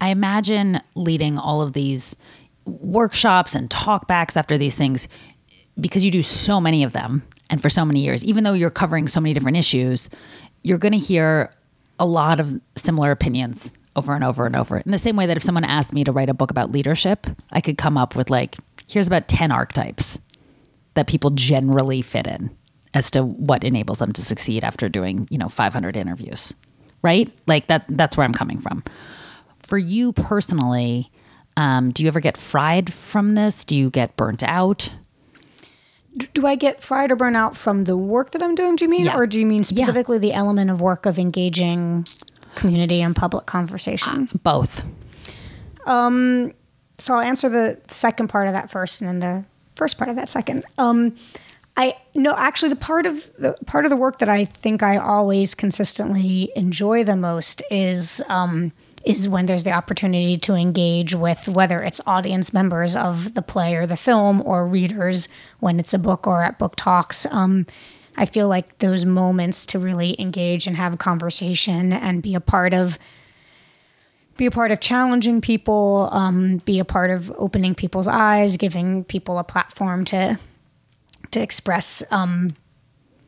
I 0.00 0.08
imagine 0.08 0.80
leading 0.94 1.38
all 1.38 1.62
of 1.62 1.74
these 1.74 2.16
workshops 2.64 3.54
and 3.54 3.68
talkbacks 3.68 4.36
after 4.36 4.56
these 4.56 4.76
things 4.76 5.08
because 5.78 6.04
you 6.04 6.10
do 6.10 6.22
so 6.22 6.60
many 6.60 6.82
of 6.82 6.92
them 6.92 7.22
and 7.50 7.60
for 7.60 7.68
so 7.68 7.84
many 7.84 8.00
years, 8.00 8.24
even 8.24 8.44
though 8.44 8.52
you're 8.52 8.70
covering 8.70 9.08
so 9.08 9.20
many 9.20 9.34
different 9.34 9.56
issues, 9.56 10.08
you're 10.62 10.78
going 10.78 10.92
to 10.92 10.98
hear 10.98 11.52
a 11.98 12.06
lot 12.06 12.40
of 12.40 12.60
similar 12.76 13.10
opinions 13.10 13.74
over 13.96 14.14
and 14.14 14.22
over 14.22 14.46
and 14.46 14.54
over. 14.56 14.78
In 14.78 14.92
the 14.92 14.98
same 14.98 15.16
way 15.16 15.26
that 15.26 15.36
if 15.36 15.42
someone 15.42 15.64
asked 15.64 15.92
me 15.92 16.04
to 16.04 16.12
write 16.12 16.28
a 16.28 16.34
book 16.34 16.50
about 16.50 16.70
leadership, 16.70 17.26
I 17.52 17.60
could 17.60 17.76
come 17.76 17.98
up 17.98 18.14
with 18.14 18.30
like, 18.30 18.56
here's 18.90 19.06
about 19.06 19.28
10 19.28 19.52
archetypes 19.52 20.18
that 20.94 21.06
people 21.06 21.30
generally 21.30 22.02
fit 22.02 22.26
in 22.26 22.50
as 22.92 23.10
to 23.12 23.22
what 23.22 23.62
enables 23.62 24.00
them 24.00 24.12
to 24.12 24.22
succeed 24.22 24.64
after 24.64 24.88
doing, 24.88 25.28
you 25.30 25.38
know, 25.38 25.48
500 25.48 25.96
interviews. 25.96 26.52
Right? 27.02 27.32
Like 27.46 27.68
that 27.68 27.84
that's 27.88 28.16
where 28.16 28.24
I'm 28.24 28.34
coming 28.34 28.58
from. 28.58 28.84
For 29.62 29.78
you 29.78 30.12
personally, 30.12 31.10
um, 31.56 31.92
do 31.92 32.02
you 32.02 32.08
ever 32.08 32.20
get 32.20 32.36
fried 32.36 32.92
from 32.92 33.36
this? 33.36 33.64
Do 33.64 33.76
you 33.76 33.88
get 33.88 34.16
burnt 34.16 34.42
out? 34.42 34.92
Do 36.34 36.46
I 36.46 36.56
get 36.56 36.82
fried 36.82 37.12
or 37.12 37.16
burnt 37.16 37.36
out 37.36 37.56
from 37.56 37.84
the 37.84 37.96
work 37.96 38.32
that 38.32 38.42
I'm 38.42 38.54
doing, 38.54 38.76
do 38.76 38.84
you 38.84 38.88
mean? 38.90 39.06
Yeah. 39.06 39.16
Or 39.16 39.26
do 39.26 39.38
you 39.38 39.46
mean 39.46 39.62
specifically 39.62 40.18
the 40.18 40.32
element 40.32 40.70
of 40.70 40.80
work 40.80 41.06
of 41.06 41.18
engaging 41.18 42.04
community 42.56 43.00
and 43.00 43.14
public 43.14 43.46
conversation? 43.46 44.28
Both. 44.42 44.84
So 47.00 47.14
I'll 47.14 47.20
answer 47.20 47.48
the 47.48 47.78
second 47.88 48.28
part 48.28 48.46
of 48.46 48.52
that 48.52 48.70
first, 48.70 49.00
and 49.00 49.08
then 49.08 49.20
the 49.20 49.44
first 49.74 49.98
part 49.98 50.10
of 50.10 50.16
that 50.16 50.28
second. 50.28 50.64
Um, 50.78 51.16
I 51.76 51.94
no, 52.14 52.34
actually, 52.36 52.70
the 52.70 52.76
part 52.76 53.06
of 53.06 53.34
the 53.36 53.56
part 53.66 53.84
of 53.84 53.90
the 53.90 53.96
work 53.96 54.18
that 54.18 54.28
I 54.28 54.44
think 54.44 54.82
I 54.82 54.96
always 54.96 55.54
consistently 55.54 56.50
enjoy 56.56 57.04
the 57.04 57.16
most 57.16 57.62
is 57.70 58.22
um, 58.28 58.72
is 59.04 59.28
when 59.28 59.46
there's 59.46 59.64
the 59.64 59.72
opportunity 59.72 60.36
to 60.36 60.54
engage 60.54 61.14
with 61.14 61.48
whether 61.48 61.82
it's 61.82 62.00
audience 62.06 62.52
members 62.52 62.94
of 62.94 63.34
the 63.34 63.42
play 63.42 63.76
or 63.76 63.86
the 63.86 63.96
film 63.96 64.42
or 64.44 64.66
readers 64.66 65.28
when 65.60 65.80
it's 65.80 65.94
a 65.94 65.98
book 65.98 66.26
or 66.26 66.42
at 66.42 66.58
book 66.58 66.76
talks. 66.76 67.24
Um, 67.26 67.66
I 68.16 68.26
feel 68.26 68.48
like 68.48 68.78
those 68.78 69.06
moments 69.06 69.64
to 69.66 69.78
really 69.78 70.20
engage 70.20 70.66
and 70.66 70.76
have 70.76 70.94
a 70.94 70.98
conversation 70.98 71.92
and 71.92 72.22
be 72.22 72.34
a 72.34 72.40
part 72.40 72.74
of 72.74 72.98
be 74.40 74.46
a 74.46 74.50
part 74.50 74.70
of 74.70 74.80
challenging 74.80 75.42
people, 75.42 76.08
um, 76.12 76.62
be 76.64 76.78
a 76.78 76.84
part 76.84 77.10
of 77.10 77.30
opening 77.36 77.74
people's 77.74 78.08
eyes, 78.08 78.56
giving 78.56 79.04
people 79.04 79.38
a 79.38 79.44
platform 79.44 80.02
to 80.06 80.38
to 81.30 81.40
express 81.40 82.02
um, 82.10 82.56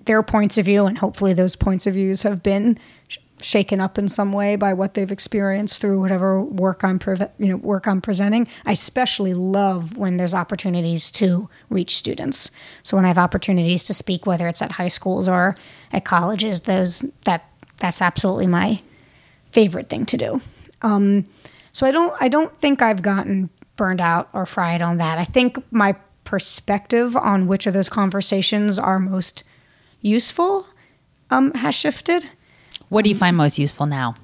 their 0.07 0.23
points 0.23 0.57
of 0.57 0.65
view, 0.65 0.87
and 0.87 0.97
hopefully 0.97 1.35
those 1.35 1.55
points 1.55 1.87
of 1.87 1.93
views 1.93 2.23
have 2.23 2.43
been 2.43 2.79
sh- 3.09 3.19
shaken 3.43 3.79
up 3.79 3.99
in 3.99 4.09
some 4.09 4.33
way 4.33 4.57
by 4.57 4.73
what 4.73 4.95
they've 4.95 5.13
experienced 5.13 5.83
through 5.83 6.01
whatever 6.01 6.43
work 6.43 6.83
I'm 6.83 6.99
pre- 6.99 7.19
you 7.39 7.49
know 7.49 7.57
work 7.57 7.87
I'm 7.87 8.01
presenting. 8.01 8.49
I 8.65 8.73
especially 8.73 9.35
love 9.35 9.99
when 9.99 10.17
there's 10.17 10.35
opportunities 10.35 11.11
to 11.13 11.51
reach 11.69 11.95
students. 11.95 12.51
So 12.83 12.97
when 12.97 13.05
I 13.05 13.09
have 13.09 13.19
opportunities 13.19 13.85
to 13.85 13.93
speak, 13.93 14.25
whether 14.25 14.49
it's 14.49 14.63
at 14.63 14.73
high 14.73 14.89
schools 14.89 15.29
or 15.29 15.55
at 15.93 16.07
colleges, 16.07 16.61
those 16.61 17.01
that 17.27 17.51
that's 17.77 18.01
absolutely 18.01 18.47
my 18.47 18.81
favorite 19.51 19.91
thing 19.91 20.07
to 20.07 20.17
do. 20.17 20.41
Um, 20.83 21.27
so 21.73 21.87
I 21.87 21.91
don't 21.91 22.15
I 22.21 22.29
don't 22.29 22.57
think 22.59 22.83
I've 22.83 23.03
gotten 23.03 23.51
burned 23.77 24.01
out 24.01 24.29
or 24.33 24.47
fried 24.47 24.83
on 24.83 24.99
that. 24.99 25.19
I 25.19 25.25
think 25.25 25.59
my 25.73 25.97
perspective 26.25 27.17
on 27.17 27.47
which 27.47 27.67
of 27.67 27.75
those 27.75 27.89
conversations 27.89 28.79
are 28.79 28.99
most 28.99 29.45
useful 30.01 30.67
um, 31.31 31.53
has 31.55 31.75
shifted. 31.75 32.29
What 32.89 33.05
do 33.05 33.11
you 33.11 33.17
find 33.17 33.37
most 33.37 33.59
useful 33.59 33.87
now? 33.87 34.15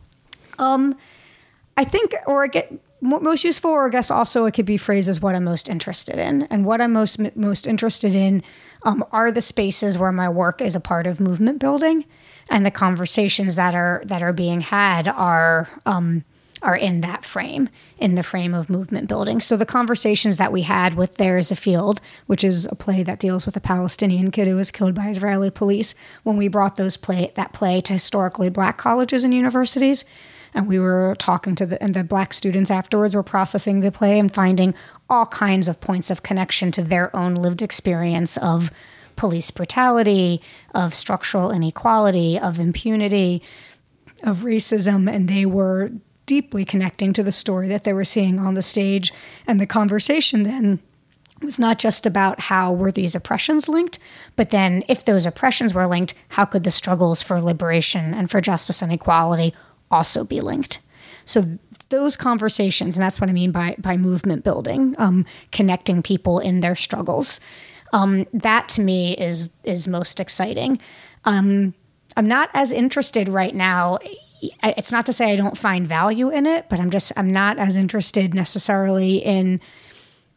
I 1.76 1.84
think, 1.84 2.14
or 2.26 2.44
I 2.44 2.48
get 2.48 2.72
most 3.00 3.44
useful, 3.44 3.70
or 3.70 3.86
I 3.86 3.90
guess 3.90 4.10
also 4.10 4.44
it 4.46 4.52
could 4.52 4.66
be 4.66 4.76
phrased 4.76 5.08
as 5.08 5.20
what 5.20 5.34
I'm 5.34 5.44
most 5.44 5.68
interested 5.68 6.18
in. 6.18 6.42
And 6.44 6.64
what 6.64 6.80
I'm 6.80 6.92
most 6.92 7.18
most 7.36 7.66
interested 7.66 8.14
in 8.14 8.42
um, 8.82 9.04
are 9.12 9.30
the 9.30 9.40
spaces 9.40 9.96
where 9.96 10.12
my 10.12 10.28
work 10.28 10.60
is 10.60 10.74
a 10.74 10.80
part 10.80 11.06
of 11.06 11.20
movement 11.20 11.60
building, 11.60 12.04
and 12.50 12.66
the 12.66 12.70
conversations 12.70 13.54
that 13.54 13.74
are 13.74 14.02
that 14.04 14.22
are 14.22 14.32
being 14.32 14.60
had 14.60 15.08
are 15.08 15.68
um, 15.86 16.24
are 16.62 16.76
in 16.76 17.00
that 17.02 17.24
frame, 17.24 17.68
in 17.98 18.14
the 18.14 18.22
frame 18.22 18.54
of 18.54 18.70
movement 18.70 19.08
building. 19.08 19.40
So 19.40 19.56
the 19.56 19.66
conversations 19.66 20.36
that 20.36 20.52
we 20.52 20.62
had 20.62 20.94
with 20.94 21.16
There 21.16 21.38
is 21.38 21.50
a 21.50 21.56
Field, 21.56 22.00
which 22.26 22.44
is 22.44 22.66
a 22.66 22.74
play 22.74 23.02
that 23.02 23.18
deals 23.18 23.46
with 23.46 23.56
a 23.56 23.60
Palestinian 23.60 24.30
kid 24.30 24.46
who 24.46 24.56
was 24.56 24.70
killed 24.70 24.94
by 24.94 25.08
Israeli 25.08 25.50
police, 25.50 25.94
when 26.22 26.36
we 26.36 26.48
brought 26.48 26.76
those 26.76 26.96
play 26.96 27.32
that 27.34 27.52
play 27.52 27.80
to 27.82 27.92
historically 27.92 28.48
black 28.48 28.78
colleges 28.78 29.24
and 29.24 29.34
universities, 29.34 30.04
and 30.54 30.66
we 30.66 30.78
were 30.78 31.14
talking 31.18 31.54
to 31.54 31.66
the 31.66 31.82
and 31.82 31.94
the 31.94 32.02
black 32.02 32.32
students 32.32 32.70
afterwards 32.70 33.14
were 33.14 33.22
processing 33.22 33.80
the 33.80 33.92
play 33.92 34.18
and 34.18 34.32
finding 34.32 34.74
all 35.08 35.26
kinds 35.26 35.68
of 35.68 35.80
points 35.80 36.10
of 36.10 36.22
connection 36.22 36.72
to 36.72 36.82
their 36.82 37.14
own 37.14 37.34
lived 37.34 37.62
experience 37.62 38.36
of 38.38 38.70
police 39.16 39.50
brutality, 39.50 40.40
of 40.74 40.94
structural 40.94 41.50
inequality, 41.50 42.38
of 42.38 42.58
impunity, 42.58 43.42
of 44.22 44.38
racism, 44.38 45.10
and 45.12 45.28
they 45.28 45.44
were 45.44 45.90
deeply 46.28 46.64
connecting 46.64 47.12
to 47.14 47.24
the 47.24 47.32
story 47.32 47.66
that 47.68 47.82
they 47.82 47.92
were 47.92 48.04
seeing 48.04 48.38
on 48.38 48.54
the 48.54 48.62
stage. 48.62 49.12
And 49.46 49.58
the 49.58 49.66
conversation 49.66 50.44
then 50.44 50.78
was 51.42 51.58
not 51.58 51.78
just 51.78 52.06
about 52.06 52.38
how 52.40 52.72
were 52.72 52.92
these 52.92 53.14
oppressions 53.14 53.68
linked, 53.68 53.98
but 54.36 54.50
then 54.50 54.84
if 54.88 55.04
those 55.04 55.26
oppressions 55.26 55.72
were 55.72 55.86
linked, 55.86 56.14
how 56.30 56.44
could 56.44 56.64
the 56.64 56.70
struggles 56.70 57.22
for 57.22 57.40
liberation 57.40 58.12
and 58.14 58.30
for 58.30 58.40
justice 58.40 58.82
and 58.82 58.92
equality 58.92 59.54
also 59.90 60.22
be 60.22 60.40
linked? 60.40 60.80
So 61.24 61.58
those 61.88 62.16
conversations, 62.16 62.96
and 62.96 63.02
that's 63.02 63.20
what 63.20 63.30
I 63.30 63.32
mean 63.32 63.50
by 63.50 63.74
by 63.78 63.96
movement 63.96 64.44
building, 64.44 64.94
um, 64.98 65.24
connecting 65.52 66.02
people 66.02 66.38
in 66.38 66.60
their 66.60 66.74
struggles. 66.74 67.40
Um, 67.92 68.26
that 68.34 68.68
to 68.70 68.82
me 68.82 69.14
is 69.14 69.50
is 69.64 69.88
most 69.88 70.20
exciting. 70.20 70.78
Um, 71.24 71.74
I'm 72.16 72.26
not 72.26 72.50
as 72.52 72.72
interested 72.72 73.28
right 73.28 73.54
now 73.54 73.98
it's 74.40 74.92
not 74.92 75.06
to 75.06 75.12
say 75.12 75.32
I 75.32 75.36
don't 75.36 75.56
find 75.56 75.86
value 75.86 76.30
in 76.30 76.46
it, 76.46 76.68
but 76.68 76.80
I'm 76.80 76.90
just 76.90 77.12
I'm 77.16 77.28
not 77.28 77.58
as 77.58 77.76
interested 77.76 78.34
necessarily 78.34 79.16
in. 79.18 79.60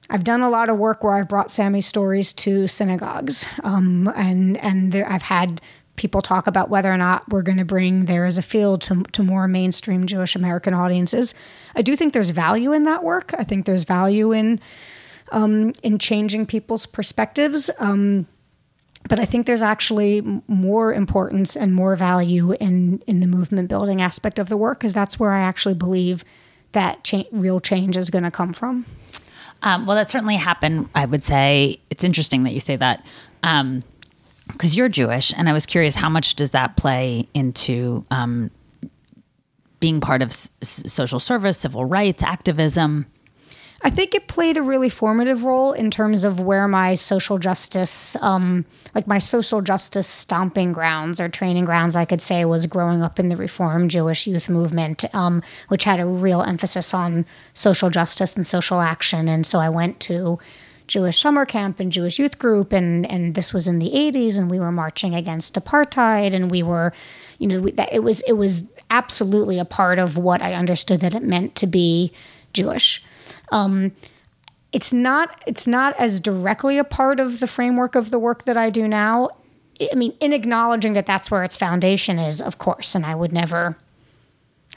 I've 0.09 0.23
done 0.25 0.41
a 0.41 0.49
lot 0.49 0.69
of 0.69 0.77
work 0.77 1.03
where 1.03 1.13
I've 1.13 1.29
brought 1.29 1.51
Sami's 1.51 1.85
stories 1.85 2.33
to 2.33 2.67
synagogues, 2.67 3.47
um, 3.63 4.11
and 4.15 4.57
and 4.57 4.91
there, 4.91 5.09
I've 5.09 5.21
had 5.21 5.61
people 5.95 6.21
talk 6.21 6.47
about 6.47 6.69
whether 6.69 6.91
or 6.91 6.97
not 6.97 7.23
we're 7.29 7.43
going 7.43 7.57
to 7.57 7.65
bring 7.65 8.05
There 8.05 8.25
is 8.25 8.37
a 8.37 8.41
Field 8.41 8.81
to, 8.83 9.03
to 9.03 9.23
more 9.23 9.47
mainstream 9.47 10.07
Jewish 10.07 10.35
American 10.35 10.73
audiences. 10.73 11.35
I 11.75 11.81
do 11.81 11.95
think 11.95 12.13
there's 12.13 12.31
value 12.31 12.73
in 12.73 12.83
that 12.83 13.03
work. 13.03 13.33
I 13.37 13.43
think 13.43 13.65
there's 13.65 13.83
value 13.83 14.31
in 14.31 14.59
um, 15.31 15.73
in 15.83 15.99
changing 15.99 16.45
people's 16.45 16.85
perspectives. 16.85 17.69
Um, 17.79 18.27
but 19.09 19.19
I 19.19 19.25
think 19.25 19.45
there's 19.45 19.61
actually 19.61 20.21
more 20.47 20.93
importance 20.93 21.55
and 21.55 21.73
more 21.73 21.95
value 21.95 22.53
in 22.53 23.01
in 23.07 23.19
the 23.19 23.27
movement 23.27 23.69
building 23.69 24.01
aspect 24.01 24.39
of 24.39 24.49
the 24.49 24.57
work 24.57 24.79
because 24.79 24.93
that's 24.93 25.19
where 25.19 25.31
I 25.31 25.41
actually 25.41 25.75
believe 25.75 26.23
that 26.71 27.03
cha- 27.03 27.23
real 27.31 27.59
change 27.59 27.97
is 27.97 28.09
going 28.09 28.23
to 28.23 28.31
come 28.31 28.53
from. 28.53 28.85
Um, 29.63 29.85
well, 29.85 29.95
that 29.95 30.09
certainly 30.09 30.37
happened. 30.37 30.89
I 30.95 31.05
would 31.05 31.23
say 31.23 31.79
it's 31.89 32.03
interesting 32.03 32.43
that 32.43 32.53
you 32.53 32.59
say 32.59 32.75
that 32.77 33.03
because 33.41 33.61
um, 33.61 33.83
you're 34.69 34.89
Jewish, 34.89 35.33
and 35.37 35.47
I 35.47 35.53
was 35.53 35.65
curious 35.65 35.95
how 35.95 36.09
much 36.09 36.35
does 36.35 36.51
that 36.51 36.77
play 36.77 37.27
into 37.33 38.05
um, 38.09 38.49
being 39.79 39.99
part 40.01 40.21
of 40.21 40.29
s- 40.29 40.49
social 40.61 41.19
service, 41.19 41.57
civil 41.57 41.85
rights, 41.85 42.23
activism. 42.23 43.05
I 43.83 43.89
think 43.89 44.13
it 44.13 44.27
played 44.27 44.57
a 44.57 44.61
really 44.61 44.89
formative 44.89 45.43
role 45.43 45.73
in 45.73 45.89
terms 45.89 46.23
of 46.23 46.39
where 46.39 46.67
my 46.67 46.93
social 46.93 47.39
justice, 47.39 48.15
um, 48.21 48.65
like 48.93 49.07
my 49.07 49.17
social 49.17 49.61
justice 49.61 50.07
stomping 50.07 50.71
grounds 50.71 51.19
or 51.19 51.27
training 51.29 51.65
grounds, 51.65 51.95
I 51.95 52.05
could 52.05 52.21
say, 52.21 52.45
was 52.45 52.67
growing 52.67 53.01
up 53.01 53.19
in 53.19 53.29
the 53.29 53.35
Reform 53.35 53.89
Jewish 53.89 54.27
youth 54.27 54.49
movement, 54.49 55.03
um, 55.15 55.41
which 55.69 55.85
had 55.85 55.99
a 55.99 56.05
real 56.05 56.43
emphasis 56.43 56.93
on 56.93 57.25
social 57.53 57.89
justice 57.89 58.35
and 58.35 58.45
social 58.45 58.81
action. 58.81 59.27
And 59.27 59.47
so 59.47 59.57
I 59.57 59.69
went 59.69 59.99
to 60.01 60.37
Jewish 60.85 61.19
summer 61.19 61.45
camp 61.45 61.79
and 61.79 61.91
Jewish 61.91 62.19
youth 62.19 62.37
group, 62.37 62.73
and 62.73 63.09
and 63.09 63.33
this 63.33 63.53
was 63.53 63.67
in 63.67 63.79
the 63.79 63.91
'80s, 63.91 64.37
and 64.37 64.51
we 64.51 64.59
were 64.59 64.71
marching 64.71 65.15
against 65.15 65.55
apartheid, 65.55 66.33
and 66.33 66.51
we 66.51 66.61
were, 66.61 66.91
you 67.39 67.47
know, 67.47 67.61
that 67.61 67.93
it 67.93 68.03
was 68.03 68.21
it 68.27 68.33
was 68.33 68.69
absolutely 68.89 69.57
a 69.57 69.65
part 69.65 69.99
of 69.99 70.17
what 70.17 70.41
I 70.41 70.53
understood 70.53 70.99
that 70.99 71.15
it 71.15 71.23
meant 71.23 71.55
to 71.55 71.65
be 71.65 72.11
Jewish. 72.53 73.01
Um, 73.51 73.91
it's 74.71 74.93
not 74.93 75.41
it's 75.45 75.67
not 75.67 75.95
as 75.99 76.19
directly 76.19 76.77
a 76.77 76.83
part 76.83 77.19
of 77.19 77.39
the 77.39 77.47
framework 77.47 77.95
of 77.95 78.09
the 78.09 78.19
work 78.19 78.45
that 78.45 78.57
I 78.57 78.69
do 78.69 78.87
now. 78.87 79.29
I 79.91 79.95
mean, 79.95 80.13
in 80.19 80.31
acknowledging 80.33 80.93
that 80.93 81.05
that's 81.05 81.29
where 81.29 81.43
its 81.43 81.57
foundation 81.57 82.19
is, 82.19 82.41
of 82.41 82.57
course, 82.57 82.95
and 82.95 83.05
I 83.05 83.15
would 83.15 83.33
never 83.33 83.77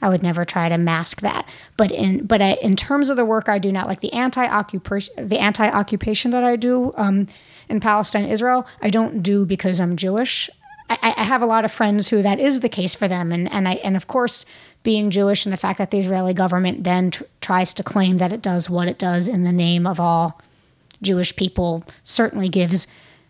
I 0.03 0.09
would 0.09 0.23
never 0.23 0.45
try 0.45 0.69
to 0.69 0.77
mask 0.79 1.21
that. 1.21 1.49
But 1.77 1.93
in 1.93 2.27
but 2.27 2.43
I, 2.43 2.55
in 2.63 2.77
terms 2.77 3.11
of 3.11 3.17
the 3.17 3.25
work 3.25 3.49
I 3.49 3.59
do 3.59 3.71
now, 3.71 3.87
like 3.87 4.01
the 4.01 4.13
anti 4.13 4.47
occupation 4.47 5.29
the 5.29 5.39
anti 5.39 5.69
occupation 5.69 6.31
that 6.33 6.45
I 6.45 6.57
do 6.57 6.93
um, 6.97 7.29
in 7.69 7.81
Palestine, 7.81 8.27
Israel, 8.27 8.67
I 8.83 8.91
don't 8.91 9.23
do 9.23 9.47
because 9.47 9.81
I'm 9.81 9.97
Jewish. 9.97 10.51
I, 10.91 11.15
I, 11.17 11.23
have 11.25 11.41
a 11.41 11.47
lot 11.47 11.65
of 11.65 11.73
friends 11.73 12.09
who 12.09 12.23
that 12.23 12.39
is 12.39 12.61
the 12.61 12.69
case 12.69 12.95
for 12.95 13.09
them, 13.09 13.33
and 13.33 13.51
and 13.51 13.67
I 13.67 13.75
and 13.75 13.97
of 13.97 14.07
course 14.07 14.45
being 14.83 15.11
Jewish 15.11 15.47
and 15.47 15.53
the 15.53 15.57
fact 15.57 15.79
that 15.79 15.91
the 15.91 15.99
Israeli 15.99 16.35
government 16.35 16.85
then 16.85 17.11
tr- 17.11 17.25
tries 17.41 17.73
to 17.75 17.83
claim 17.83 18.19
that 18.19 18.33
it 18.33 18.43
does 18.43 18.69
what 18.69 18.87
it 18.87 18.99
does 18.99 19.29
in 19.29 19.45
the 19.45 19.53
name 19.53 19.87
of 19.87 19.99
all 19.99 20.41
Jewish 21.03 21.35
people 21.35 21.85
certainly 22.03 22.49
gives 22.49 22.87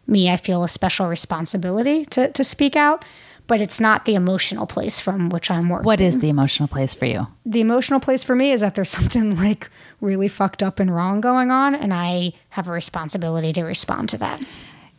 me, 0.07 0.31
I 0.31 0.37
feel, 0.37 0.65
a 0.65 0.69
special 0.69 1.09
responsibility 1.09 2.05
to, 2.07 2.31
to 2.33 2.45
speak 2.45 2.77
out. 2.77 3.05
But 3.47 3.61
it's 3.61 3.79
not 3.79 4.07
the 4.07 4.15
emotional 4.15 4.67
place 4.67 4.99
from 4.99 5.29
which 5.29 5.51
I'm 5.51 5.69
working. 5.69 5.85
What 5.85 6.01
is 6.01 6.21
the 6.21 6.31
emotional 6.31 6.67
place 6.67 6.95
for 6.95 7.05
you? 7.05 7.27
The 7.45 7.61
emotional 7.61 8.01
place 8.01 8.25
for 8.25 8.35
me 8.35 8.53
is 8.53 8.63
that 8.63 8.75
there's 8.75 8.89
something 8.89 9.37
like 9.43 9.69
really 10.01 10.29
fucked 10.29 10.63
up 10.63 10.81
and 10.81 10.95
wrong 10.95 11.21
going 11.21 11.51
on, 11.51 11.75
and 11.75 11.93
I 11.93 12.33
have 12.51 12.69
a 12.69 12.73
responsibility 12.73 13.53
to 13.53 13.63
respond 13.63 14.09
to 14.11 14.19
that 14.19 14.43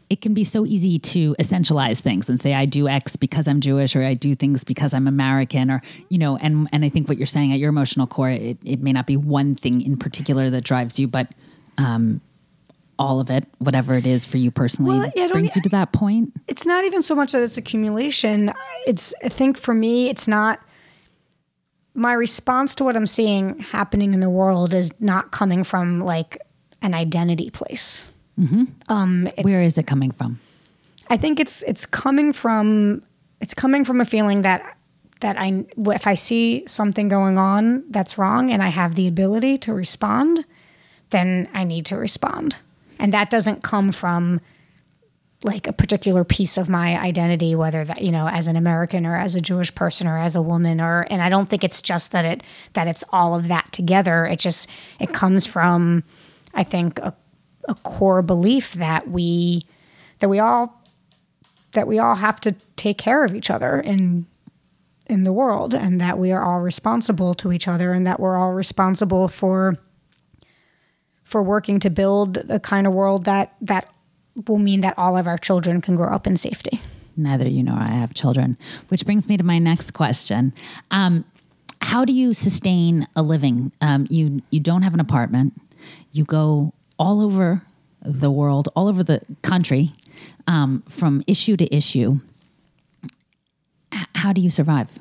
it 0.09 0.21
can 0.21 0.33
be 0.33 0.43
so 0.43 0.65
easy 0.65 0.99
to 0.99 1.35
essentialize 1.39 1.99
things 1.99 2.29
and 2.29 2.39
say 2.39 2.53
I 2.53 2.65
do 2.65 2.87
X 2.87 3.15
because 3.15 3.47
I'm 3.47 3.59
Jewish 3.59 3.95
or 3.95 4.03
I 4.03 4.13
do 4.13 4.35
things 4.35 4.63
because 4.63 4.93
I'm 4.93 5.07
American 5.07 5.71
or 5.71 5.81
you 6.09 6.17
know 6.17 6.37
and 6.37 6.69
and 6.71 6.85
I 6.85 6.89
think 6.89 7.07
what 7.07 7.17
you're 7.17 7.25
saying 7.25 7.53
at 7.53 7.59
your 7.59 7.69
emotional 7.69 8.07
core 8.07 8.29
it, 8.29 8.57
it 8.63 8.81
may 8.81 8.93
not 8.93 9.07
be 9.07 9.17
one 9.17 9.55
thing 9.55 9.81
in 9.81 9.97
particular 9.97 10.49
that 10.49 10.63
drives 10.63 10.99
you 10.99 11.07
but 11.07 11.29
um, 11.77 12.21
all 12.97 13.19
of 13.19 13.29
it 13.29 13.45
whatever 13.57 13.93
it 13.95 14.05
is 14.05 14.25
for 14.25 14.37
you 14.37 14.51
personally 14.51 14.99
well, 14.99 15.11
yeah, 15.15 15.27
brings 15.27 15.55
you 15.55 15.61
to 15.63 15.69
that 15.69 15.91
point? 15.91 16.31
It's 16.47 16.65
not 16.65 16.85
even 16.85 17.01
so 17.01 17.15
much 17.15 17.31
that 17.31 17.41
it's 17.41 17.57
accumulation. 17.57 18.51
It's 18.85 19.13
I 19.23 19.29
think 19.29 19.57
for 19.57 19.73
me 19.73 20.09
it's 20.09 20.27
not 20.27 20.59
my 21.95 22.13
response 22.13 22.75
to 22.75 22.83
what 22.83 22.95
I'm 22.95 23.07
seeing 23.07 23.59
happening 23.59 24.13
in 24.13 24.19
the 24.19 24.29
world 24.29 24.73
is 24.73 24.99
not 25.01 25.31
coming 25.31 25.63
from 25.63 26.01
like 26.01 26.37
an 26.81 26.93
identity 26.93 27.49
place 27.49 28.11
Mm-hmm. 28.39 28.65
Um, 28.89 29.29
Where 29.41 29.61
is 29.61 29.77
it 29.77 29.87
coming 29.87 30.11
from? 30.11 30.39
I 31.09 31.17
think 31.17 31.39
it's 31.39 31.63
it's 31.63 31.85
coming 31.85 32.33
from 32.33 33.03
it's 33.39 33.53
coming 33.53 33.85
from 33.85 34.01
a 34.01 34.05
feeling 34.05 34.41
that 34.41 34.77
that 35.21 35.39
I 35.39 35.65
if 35.77 36.07
I 36.07 36.15
see 36.15 36.63
something 36.67 37.07
going 37.07 37.37
on 37.37 37.83
that's 37.89 38.17
wrong 38.17 38.51
and 38.51 38.61
I 38.61 38.69
have 38.69 38.95
the 38.95 39.07
ability 39.07 39.57
to 39.59 39.73
respond, 39.73 40.45
then 41.11 41.47
I 41.53 41.63
need 41.63 41.85
to 41.87 41.97
respond, 41.97 42.57
and 42.99 43.13
that 43.13 43.29
doesn't 43.29 43.63
come 43.63 43.91
from 43.91 44.41
like 45.43 45.67
a 45.67 45.73
particular 45.73 46.23
piece 46.23 46.57
of 46.57 46.69
my 46.69 46.97
identity 46.99 47.53
whether 47.53 47.83
that 47.83 48.01
you 48.01 48.11
know 48.11 48.27
as 48.27 48.47
an 48.47 48.55
american 48.55 49.05
or 49.05 49.15
as 49.15 49.35
a 49.35 49.41
jewish 49.41 49.73
person 49.75 50.07
or 50.07 50.17
as 50.17 50.35
a 50.35 50.41
woman 50.41 50.81
or 50.81 51.05
and 51.11 51.21
i 51.21 51.29
don't 51.29 51.49
think 51.49 51.63
it's 51.63 51.81
just 51.81 52.13
that 52.13 52.25
it 52.25 52.41
that 52.73 52.87
it's 52.87 53.03
all 53.11 53.35
of 53.35 53.49
that 53.49 53.69
together 53.71 54.25
it 54.25 54.39
just 54.39 54.67
it 54.99 55.13
comes 55.13 55.45
from 55.45 56.03
i 56.55 56.63
think 56.63 56.97
a 56.99 57.13
a 57.67 57.75
core 57.75 58.21
belief 58.21 58.73
that 58.73 59.09
we 59.09 59.61
that 60.19 60.29
we 60.29 60.39
all 60.39 60.81
that 61.71 61.87
we 61.87 61.99
all 61.99 62.15
have 62.15 62.39
to 62.41 62.53
take 62.75 62.97
care 62.97 63.23
of 63.23 63.35
each 63.35 63.49
other 63.49 63.79
in 63.79 64.25
in 65.07 65.23
the 65.23 65.33
world 65.33 65.73
and 65.73 66.01
that 66.01 66.17
we 66.17 66.31
are 66.31 66.43
all 66.43 66.61
responsible 66.61 67.33
to 67.35 67.51
each 67.51 67.67
other 67.67 67.93
and 67.93 68.07
that 68.07 68.19
we're 68.19 68.37
all 68.37 68.53
responsible 68.53 69.27
for 69.27 69.77
for 71.23 71.43
working 71.43 71.79
to 71.79 71.89
build 71.89 72.35
the 72.35 72.59
kind 72.59 72.87
of 72.87 72.93
world 72.93 73.25
that 73.25 73.53
that 73.61 73.89
will 74.47 74.59
mean 74.59 74.81
that 74.81 74.97
all 74.97 75.17
of 75.17 75.27
our 75.27 75.37
children 75.37 75.81
can 75.81 75.95
grow 75.95 76.09
up 76.09 76.27
in 76.27 76.35
safety. 76.35 76.79
Neither 77.17 77.47
you 77.47 77.63
nor 77.63 77.77
I 77.77 77.87
have 77.87 78.13
children, 78.13 78.57
which 78.89 79.05
brings 79.05 79.29
me 79.29 79.37
to 79.37 79.43
my 79.43 79.57
next 79.57 79.93
question. 79.93 80.53
Um, 80.91 81.23
how 81.81 82.03
do 82.03 82.11
you 82.11 82.33
sustain 82.33 83.07
a 83.15 83.21
living? 83.21 83.71
Um, 83.79 84.07
you 84.09 84.41
you 84.49 84.59
don't 84.59 84.81
have 84.81 84.93
an 84.93 84.99
apartment. 84.99 85.53
You 86.11 86.25
go 86.25 86.73
all 86.97 87.21
over 87.21 87.61
the 88.01 88.31
world, 88.31 88.69
all 88.75 88.87
over 88.87 89.03
the 89.03 89.21
country, 89.41 89.93
um, 90.47 90.83
from 90.87 91.23
issue 91.27 91.57
to 91.57 91.75
issue. 91.75 92.19
H- 93.93 94.05
how 94.15 94.33
do 94.33 94.41
you 94.41 94.49
survive? 94.49 94.91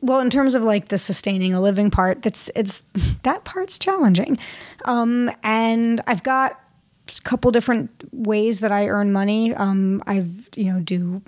Well, 0.00 0.20
in 0.20 0.30
terms 0.30 0.54
of 0.54 0.62
like 0.62 0.88
the 0.88 0.98
sustaining 0.98 1.54
a 1.54 1.60
living 1.60 1.90
part, 1.90 2.22
that's 2.22 2.50
it's 2.54 2.82
that 3.22 3.44
part's 3.44 3.78
challenging, 3.78 4.38
um, 4.84 5.30
and 5.42 6.00
I've 6.06 6.22
got 6.22 6.60
a 7.08 7.20
couple 7.22 7.50
different 7.50 7.90
ways 8.12 8.60
that 8.60 8.72
I 8.72 8.88
earn 8.88 9.12
money. 9.12 9.54
Um, 9.54 10.02
I've 10.06 10.48
you 10.54 10.72
know 10.72 10.80
do 10.80 11.22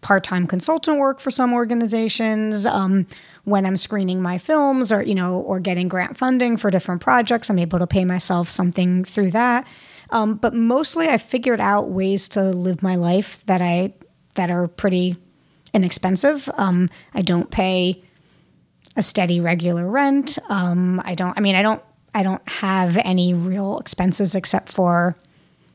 part 0.00 0.24
time 0.24 0.46
consultant 0.46 0.98
work 0.98 1.20
for 1.20 1.30
some 1.30 1.52
organizations. 1.52 2.66
Um, 2.66 3.06
when 3.44 3.64
I'm 3.64 3.76
screening 3.76 4.20
my 4.20 4.38
films 4.38 4.92
or, 4.92 5.02
you 5.02 5.14
know, 5.14 5.40
or 5.40 5.58
getting 5.58 5.88
grant 5.88 6.16
funding 6.16 6.56
for 6.56 6.70
different 6.70 7.00
projects, 7.00 7.48
I'm 7.48 7.58
able 7.58 7.78
to 7.78 7.86
pay 7.86 8.04
myself 8.04 8.48
something 8.48 9.04
through 9.04 9.30
that. 9.32 9.66
Um, 10.10 10.34
but 10.34 10.54
mostly 10.54 11.08
I 11.08 11.18
figured 11.18 11.60
out 11.60 11.90
ways 11.90 12.28
to 12.30 12.42
live 12.42 12.82
my 12.82 12.96
life 12.96 13.44
that 13.46 13.62
I 13.62 13.94
that 14.34 14.50
are 14.50 14.68
pretty 14.68 15.16
inexpensive. 15.74 16.48
Um, 16.54 16.88
I 17.14 17.22
don't 17.22 17.50
pay 17.50 18.02
a 18.96 19.02
steady 19.02 19.40
regular 19.40 19.86
rent. 19.86 20.38
Um, 20.48 21.00
I 21.04 21.14
don't 21.14 21.36
I 21.36 21.40
mean 21.40 21.54
I 21.54 21.62
don't 21.62 21.82
I 22.14 22.22
don't 22.22 22.46
have 22.48 22.96
any 22.98 23.34
real 23.34 23.78
expenses 23.78 24.34
except 24.34 24.72
for 24.72 25.16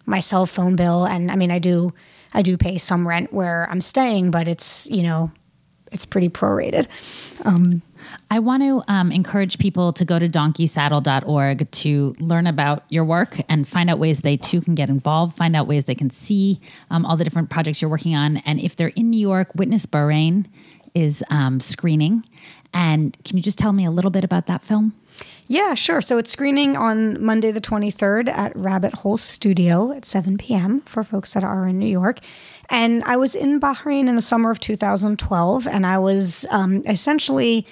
my 0.05 0.19
cell 0.19 0.45
phone 0.45 0.75
bill 0.75 1.05
and 1.05 1.31
I 1.31 1.35
mean 1.35 1.51
I 1.51 1.59
do 1.59 1.93
I 2.33 2.41
do 2.41 2.57
pay 2.57 2.77
some 2.77 3.07
rent 3.07 3.31
where 3.31 3.67
I'm 3.69 3.81
staying, 3.81 4.31
but 4.31 4.47
it's, 4.47 4.89
you 4.89 5.03
know, 5.03 5.31
it's 5.91 6.05
pretty 6.05 6.29
prorated. 6.29 6.87
I 8.31 8.39
want 8.39 8.63
to 8.63 8.83
um, 8.91 9.11
encourage 9.11 9.59
people 9.59 9.93
to 9.93 10.05
go 10.05 10.19
to 10.19 10.27
donkeysaddle.org 10.27 11.71
to 11.71 12.15
learn 12.19 12.47
about 12.47 12.83
your 12.89 13.05
work 13.05 13.39
and 13.47 13.67
find 13.67 13.89
out 13.89 13.99
ways 13.99 14.21
they 14.21 14.37
too 14.37 14.59
can 14.61 14.75
get 14.75 14.89
involved, 14.89 15.37
find 15.37 15.55
out 15.55 15.67
ways 15.67 15.85
they 15.85 15.95
can 15.95 16.09
see 16.09 16.59
um, 16.89 17.05
all 17.05 17.15
the 17.15 17.23
different 17.23 17.49
projects 17.49 17.81
you're 17.81 17.91
working 17.91 18.15
on. 18.15 18.37
And 18.37 18.59
if 18.59 18.75
they're 18.75 18.89
in 18.89 19.09
New 19.09 19.19
York, 19.19 19.49
Witness 19.55 19.85
Bahrain 19.85 20.47
is 20.93 21.23
um, 21.29 21.59
screening. 21.59 22.25
And 22.73 23.15
can 23.23 23.37
you 23.37 23.43
just 23.43 23.59
tell 23.59 23.71
me 23.71 23.85
a 23.85 23.91
little 23.91 24.11
bit 24.11 24.23
about 24.23 24.47
that 24.47 24.61
film? 24.61 24.93
Yeah, 25.47 25.73
sure. 25.73 26.01
So 26.01 26.17
it's 26.17 26.31
screening 26.31 26.77
on 26.77 27.23
Monday, 27.23 27.51
the 27.51 27.61
23rd 27.61 28.29
at 28.29 28.53
Rabbit 28.55 28.93
Hole 28.93 29.17
Studio 29.17 29.91
at 29.91 30.05
7 30.05 30.37
p.m. 30.37 30.81
for 30.81 31.03
folks 31.03 31.33
that 31.33 31.43
are 31.43 31.67
in 31.67 31.77
New 31.77 31.85
York. 31.85 32.19
And 32.69 33.03
I 33.03 33.17
was 33.17 33.35
in 33.35 33.59
Bahrain 33.59 34.07
in 34.07 34.15
the 34.15 34.21
summer 34.21 34.49
of 34.49 34.59
2012, 34.59 35.67
and 35.67 35.85
I 35.85 35.97
was 35.99 36.45
um, 36.49 36.81
essentially 36.87 37.67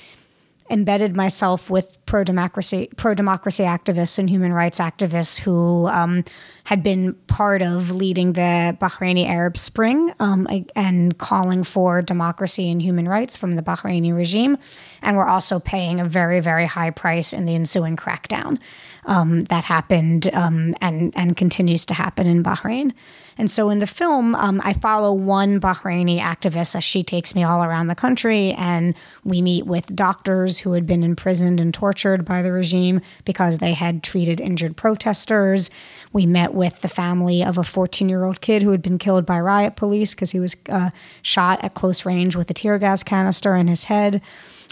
embedded 0.69 1.15
myself 1.15 1.69
with 1.69 1.97
pro 2.05 2.23
democracy 2.23 2.89
pro 2.95 3.13
democracy 3.13 3.63
activists 3.63 4.17
and 4.17 4.29
human 4.29 4.53
rights 4.53 4.79
activists 4.79 5.39
who 5.39 5.87
um, 5.87 6.23
had 6.63 6.83
been 6.83 7.13
part 7.27 7.61
of 7.61 7.91
leading 7.91 8.33
the 8.33 8.77
Bahraini 8.79 9.27
Arab 9.27 9.57
Spring 9.57 10.13
um, 10.19 10.47
and 10.75 11.17
calling 11.17 11.63
for 11.63 12.01
democracy 12.01 12.69
and 12.69 12.81
human 12.81 13.07
rights 13.07 13.37
from 13.37 13.55
the 13.55 13.61
Bahraini 13.63 14.15
regime, 14.15 14.57
and 15.01 15.17
were 15.17 15.27
also 15.27 15.59
paying 15.59 15.99
a 15.99 16.05
very 16.05 16.39
very 16.39 16.65
high 16.65 16.91
price 16.91 17.33
in 17.33 17.45
the 17.45 17.55
ensuing 17.55 17.95
crackdown 17.95 18.59
um, 19.05 19.45
that 19.45 19.63
happened 19.63 20.33
um, 20.33 20.75
and 20.81 21.13
and 21.15 21.35
continues 21.35 21.85
to 21.87 21.93
happen 21.93 22.27
in 22.27 22.43
Bahrain. 22.43 22.93
And 23.37 23.49
so 23.49 23.69
in 23.69 23.79
the 23.79 23.87
film, 23.87 24.35
um, 24.35 24.61
I 24.63 24.73
follow 24.73 25.13
one 25.13 25.59
Bahraini 25.59 26.19
activist 26.19 26.75
as 26.75 26.83
she 26.83 27.01
takes 27.01 27.33
me 27.33 27.43
all 27.43 27.63
around 27.63 27.87
the 27.87 27.95
country, 27.95 28.51
and 28.51 28.93
we 29.23 29.41
meet 29.41 29.65
with 29.65 29.95
doctors 29.95 30.59
who 30.59 30.73
had 30.73 30.85
been 30.85 31.01
imprisoned 31.01 31.59
and 31.59 31.73
tortured 31.73 32.23
by 32.23 32.41
the 32.41 32.51
regime 32.51 33.01
because 33.25 33.57
they 33.57 33.73
had 33.73 34.03
treated 34.03 34.41
injured 34.41 34.77
protesters. 34.77 35.69
We 36.13 36.25
met 36.25 36.50
with 36.53 36.81
the 36.81 36.87
family 36.87 37.43
of 37.43 37.57
a 37.57 37.63
14 37.63 38.09
year 38.09 38.23
old 38.23 38.41
kid 38.41 38.61
who 38.61 38.71
had 38.71 38.81
been 38.81 38.97
killed 38.97 39.25
by 39.25 39.39
riot 39.39 39.75
police 39.75 40.13
because 40.13 40.31
he 40.31 40.39
was 40.39 40.55
uh, 40.69 40.89
shot 41.21 41.63
at 41.63 41.73
close 41.73 42.05
range 42.05 42.35
with 42.35 42.49
a 42.49 42.53
tear 42.53 42.77
gas 42.77 43.03
canister 43.03 43.55
in 43.55 43.67
his 43.67 43.85
head. 43.85 44.21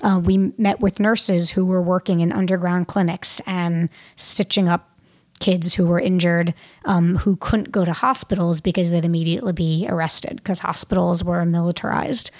Uh, 0.01 0.19
we 0.23 0.37
met 0.57 0.79
with 0.79 0.99
nurses 0.99 1.51
who 1.51 1.65
were 1.65 1.81
working 1.81 2.21
in 2.21 2.31
underground 2.31 2.87
clinics 2.87 3.41
and 3.45 3.89
stitching 4.15 4.69
up 4.69 4.89
kids 5.39 5.73
who 5.73 5.87
were 5.87 5.99
injured 5.99 6.53
um, 6.85 7.17
who 7.17 7.35
couldn't 7.37 7.71
go 7.71 7.85
to 7.85 7.93
hospitals 7.93 8.59
because 8.61 8.89
they'd 8.89 9.05
immediately 9.05 9.53
be 9.53 9.85
arrested 9.89 10.37
because 10.37 10.59
hospitals 10.59 11.23
were 11.23 11.45
militarized. 11.45 12.31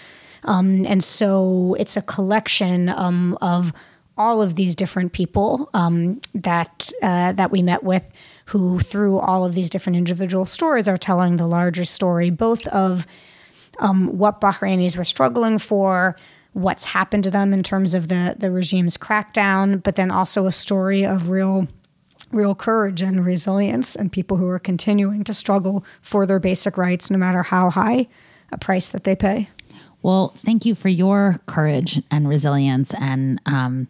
Um, 0.43 0.85
and 0.85 1.03
so 1.03 1.75
it's 1.79 1.97
a 1.97 2.01
collection 2.01 2.89
um, 2.89 3.37
of 3.41 3.73
all 4.17 4.41
of 4.41 4.55
these 4.55 4.75
different 4.75 5.13
people 5.13 5.69
um, 5.73 6.19
that 6.35 6.91
uh, 7.01 7.31
that 7.33 7.51
we 7.51 7.61
met 7.61 7.83
with, 7.83 8.11
who 8.49 8.79
through 8.79 9.19
all 9.19 9.45
of 9.45 9.53
these 9.53 9.69
different 9.69 9.97
individual 9.97 10.45
stories 10.45 10.87
are 10.87 10.97
telling 10.97 11.35
the 11.35 11.47
larger 11.47 11.85
story, 11.85 12.29
both 12.29 12.65
of 12.67 13.05
um, 13.79 14.17
what 14.17 14.41
Bahrainis 14.41 14.97
were 14.97 15.05
struggling 15.05 15.59
for, 15.59 16.15
what's 16.53 16.83
happened 16.85 17.23
to 17.23 17.31
them 17.31 17.53
in 17.53 17.63
terms 17.63 17.93
of 17.93 18.07
the 18.07 18.35
the 18.37 18.51
regime's 18.51 18.97
crackdown, 18.97 19.81
but 19.83 19.95
then 19.95 20.11
also 20.11 20.47
a 20.47 20.51
story 20.51 21.05
of 21.05 21.29
real 21.29 21.67
real 22.31 22.55
courage 22.55 23.01
and 23.01 23.25
resilience 23.25 23.95
and 23.95 24.11
people 24.11 24.37
who 24.37 24.47
are 24.47 24.59
continuing 24.59 25.23
to 25.23 25.33
struggle 25.33 25.83
for 26.01 26.25
their 26.25 26.39
basic 26.39 26.77
rights 26.77 27.09
no 27.09 27.17
matter 27.17 27.43
how 27.43 27.69
high 27.69 28.07
a 28.51 28.57
price 28.57 28.89
that 28.89 29.03
they 29.03 29.15
pay. 29.15 29.49
Well, 30.01 30.33
thank 30.37 30.65
you 30.65 30.75
for 30.75 30.89
your 30.89 31.39
courage 31.45 32.01
and 32.09 32.27
resilience 32.27 32.93
and 32.93 33.41
um, 33.45 33.87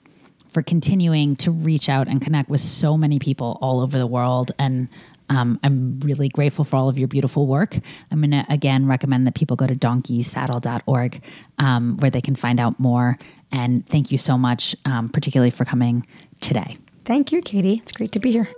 for 0.50 0.62
continuing 0.62 1.36
to 1.38 1.52
reach 1.52 1.89
out 1.89 2.08
and 2.08 2.22
connect 2.22 2.50
with 2.50 2.62
so 2.62 2.97
many 2.97 3.20
people 3.20 3.58
all 3.62 3.82
over 3.82 3.97
the 3.97 4.08
world. 4.08 4.52
And 4.60 4.89
um, 5.30 5.60
I'm 5.64 6.00
really 6.00 6.30
grateful 6.30 6.66
for 6.66 6.76
all 6.76 6.89
of 6.89 6.97
your 6.97 7.08
beautiful 7.08 7.45
work. 7.45 7.78
I'm 8.12 8.20
going 8.20 8.32
to 8.32 8.45
again 8.50 8.88
recommend 8.88 9.28
that 9.28 9.36
people 9.36 9.56
go 9.56 9.68
to 9.68 9.76
donkeysaddle.org 9.76 11.24
um, 11.60 11.97
where 11.97 12.10
they 12.10 12.22
can 12.22 12.36
find 12.36 12.60
out 12.60 12.80
more. 12.80 13.18
And 13.52 13.86
thank 13.86 14.12
you 14.12 14.18
so 14.18 14.38
much, 14.38 14.76
um, 14.86 15.10
particularly 15.10 15.52
for 15.52 15.66
coming 15.66 16.06
today. 16.41 16.78
Thank 17.06 17.32
you, 17.32 17.41
Katie. 17.41 17.80
It's 17.82 17.91
great 17.91 18.12
to 18.14 18.20
be 18.20 18.32
here. 18.32 18.50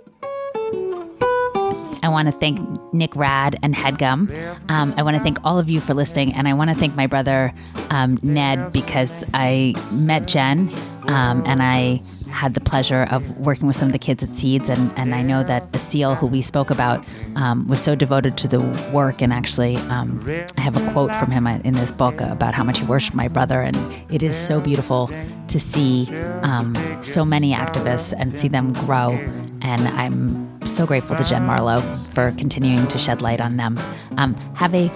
I 2.02 2.08
want 2.08 2.28
to 2.28 2.32
thank 2.32 2.58
Nick 2.92 3.14
Rad 3.14 3.56
and 3.62 3.74
Headgum. 3.74 4.30
Um, 4.70 4.94
I 4.96 5.02
want 5.02 5.16
to 5.16 5.22
thank 5.22 5.38
all 5.44 5.58
of 5.58 5.70
you 5.70 5.80
for 5.80 5.94
listening, 5.94 6.34
and 6.34 6.48
I 6.48 6.54
want 6.54 6.70
to 6.70 6.76
thank 6.76 6.96
my 6.96 7.06
brother 7.06 7.52
um, 7.90 8.18
Ned 8.22 8.72
because 8.72 9.24
I 9.34 9.74
met 9.92 10.26
Jen 10.26 10.68
um, 11.06 11.42
and 11.46 11.62
I 11.62 12.02
had 12.32 12.54
the 12.54 12.60
pleasure 12.60 13.06
of 13.10 13.36
working 13.38 13.66
with 13.66 13.76
some 13.76 13.88
of 13.88 13.92
the 13.92 13.98
kids 13.98 14.22
at 14.24 14.34
Seeds, 14.34 14.68
and, 14.68 14.92
and 14.98 15.14
I 15.14 15.22
know 15.22 15.44
that 15.44 15.70
Asil, 15.72 16.16
who 16.16 16.26
we 16.26 16.42
spoke 16.42 16.70
about, 16.70 17.04
um, 17.36 17.68
was 17.68 17.80
so 17.80 17.94
devoted 17.94 18.36
to 18.38 18.48
the 18.48 18.60
work. 18.92 19.22
And 19.22 19.32
actually, 19.32 19.76
um, 19.76 20.24
I 20.56 20.60
have 20.60 20.76
a 20.76 20.92
quote 20.92 21.14
from 21.14 21.30
him 21.30 21.46
in 21.46 21.74
this 21.74 21.92
book 21.92 22.20
about 22.20 22.54
how 22.54 22.64
much 22.64 22.78
he 22.78 22.86
worshipped 22.86 23.14
my 23.14 23.28
brother, 23.28 23.60
and 23.60 23.76
it 24.10 24.22
is 24.22 24.36
so 24.36 24.60
beautiful 24.60 25.10
to 25.48 25.60
see 25.60 26.08
um, 26.42 26.74
so 27.00 27.24
many 27.24 27.52
activists 27.52 28.14
and 28.16 28.34
see 28.34 28.48
them 28.48 28.72
grow. 28.72 29.12
And 29.60 29.86
I'm 29.88 30.51
so 30.66 30.86
grateful 30.86 31.16
to 31.16 31.24
Jen 31.24 31.44
Marlowe 31.44 31.80
for 32.12 32.32
continuing 32.32 32.86
to 32.88 32.98
shed 32.98 33.22
light 33.22 33.40
on 33.40 33.56
them. 33.56 33.78
Um, 34.16 34.34
have 34.54 34.74
a 34.74 34.88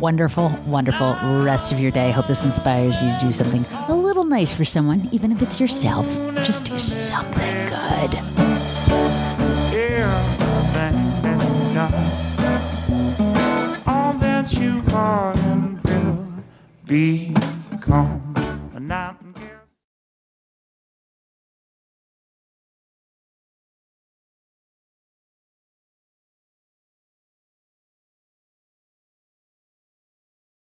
wonderful, 0.00 0.48
wonderful 0.66 1.14
rest 1.42 1.72
of 1.72 1.80
your 1.80 1.90
day. 1.90 2.10
Hope 2.10 2.26
this 2.26 2.44
inspires 2.44 3.02
you 3.02 3.10
to 3.10 3.18
do 3.20 3.32
something 3.32 3.64
a 3.88 3.94
little 3.94 4.24
nice 4.24 4.52
for 4.52 4.64
someone, 4.64 5.08
even 5.12 5.32
if 5.32 5.42
it's 5.42 5.60
yourself. 5.60 6.06
Just 6.44 6.64
do 6.64 6.78
something 6.78 7.68
good. 7.68 8.18
all 13.86 14.12
that 14.14 14.52
you 14.52 14.82
and 14.94 15.82
will 15.84 16.32
become. 16.86 18.31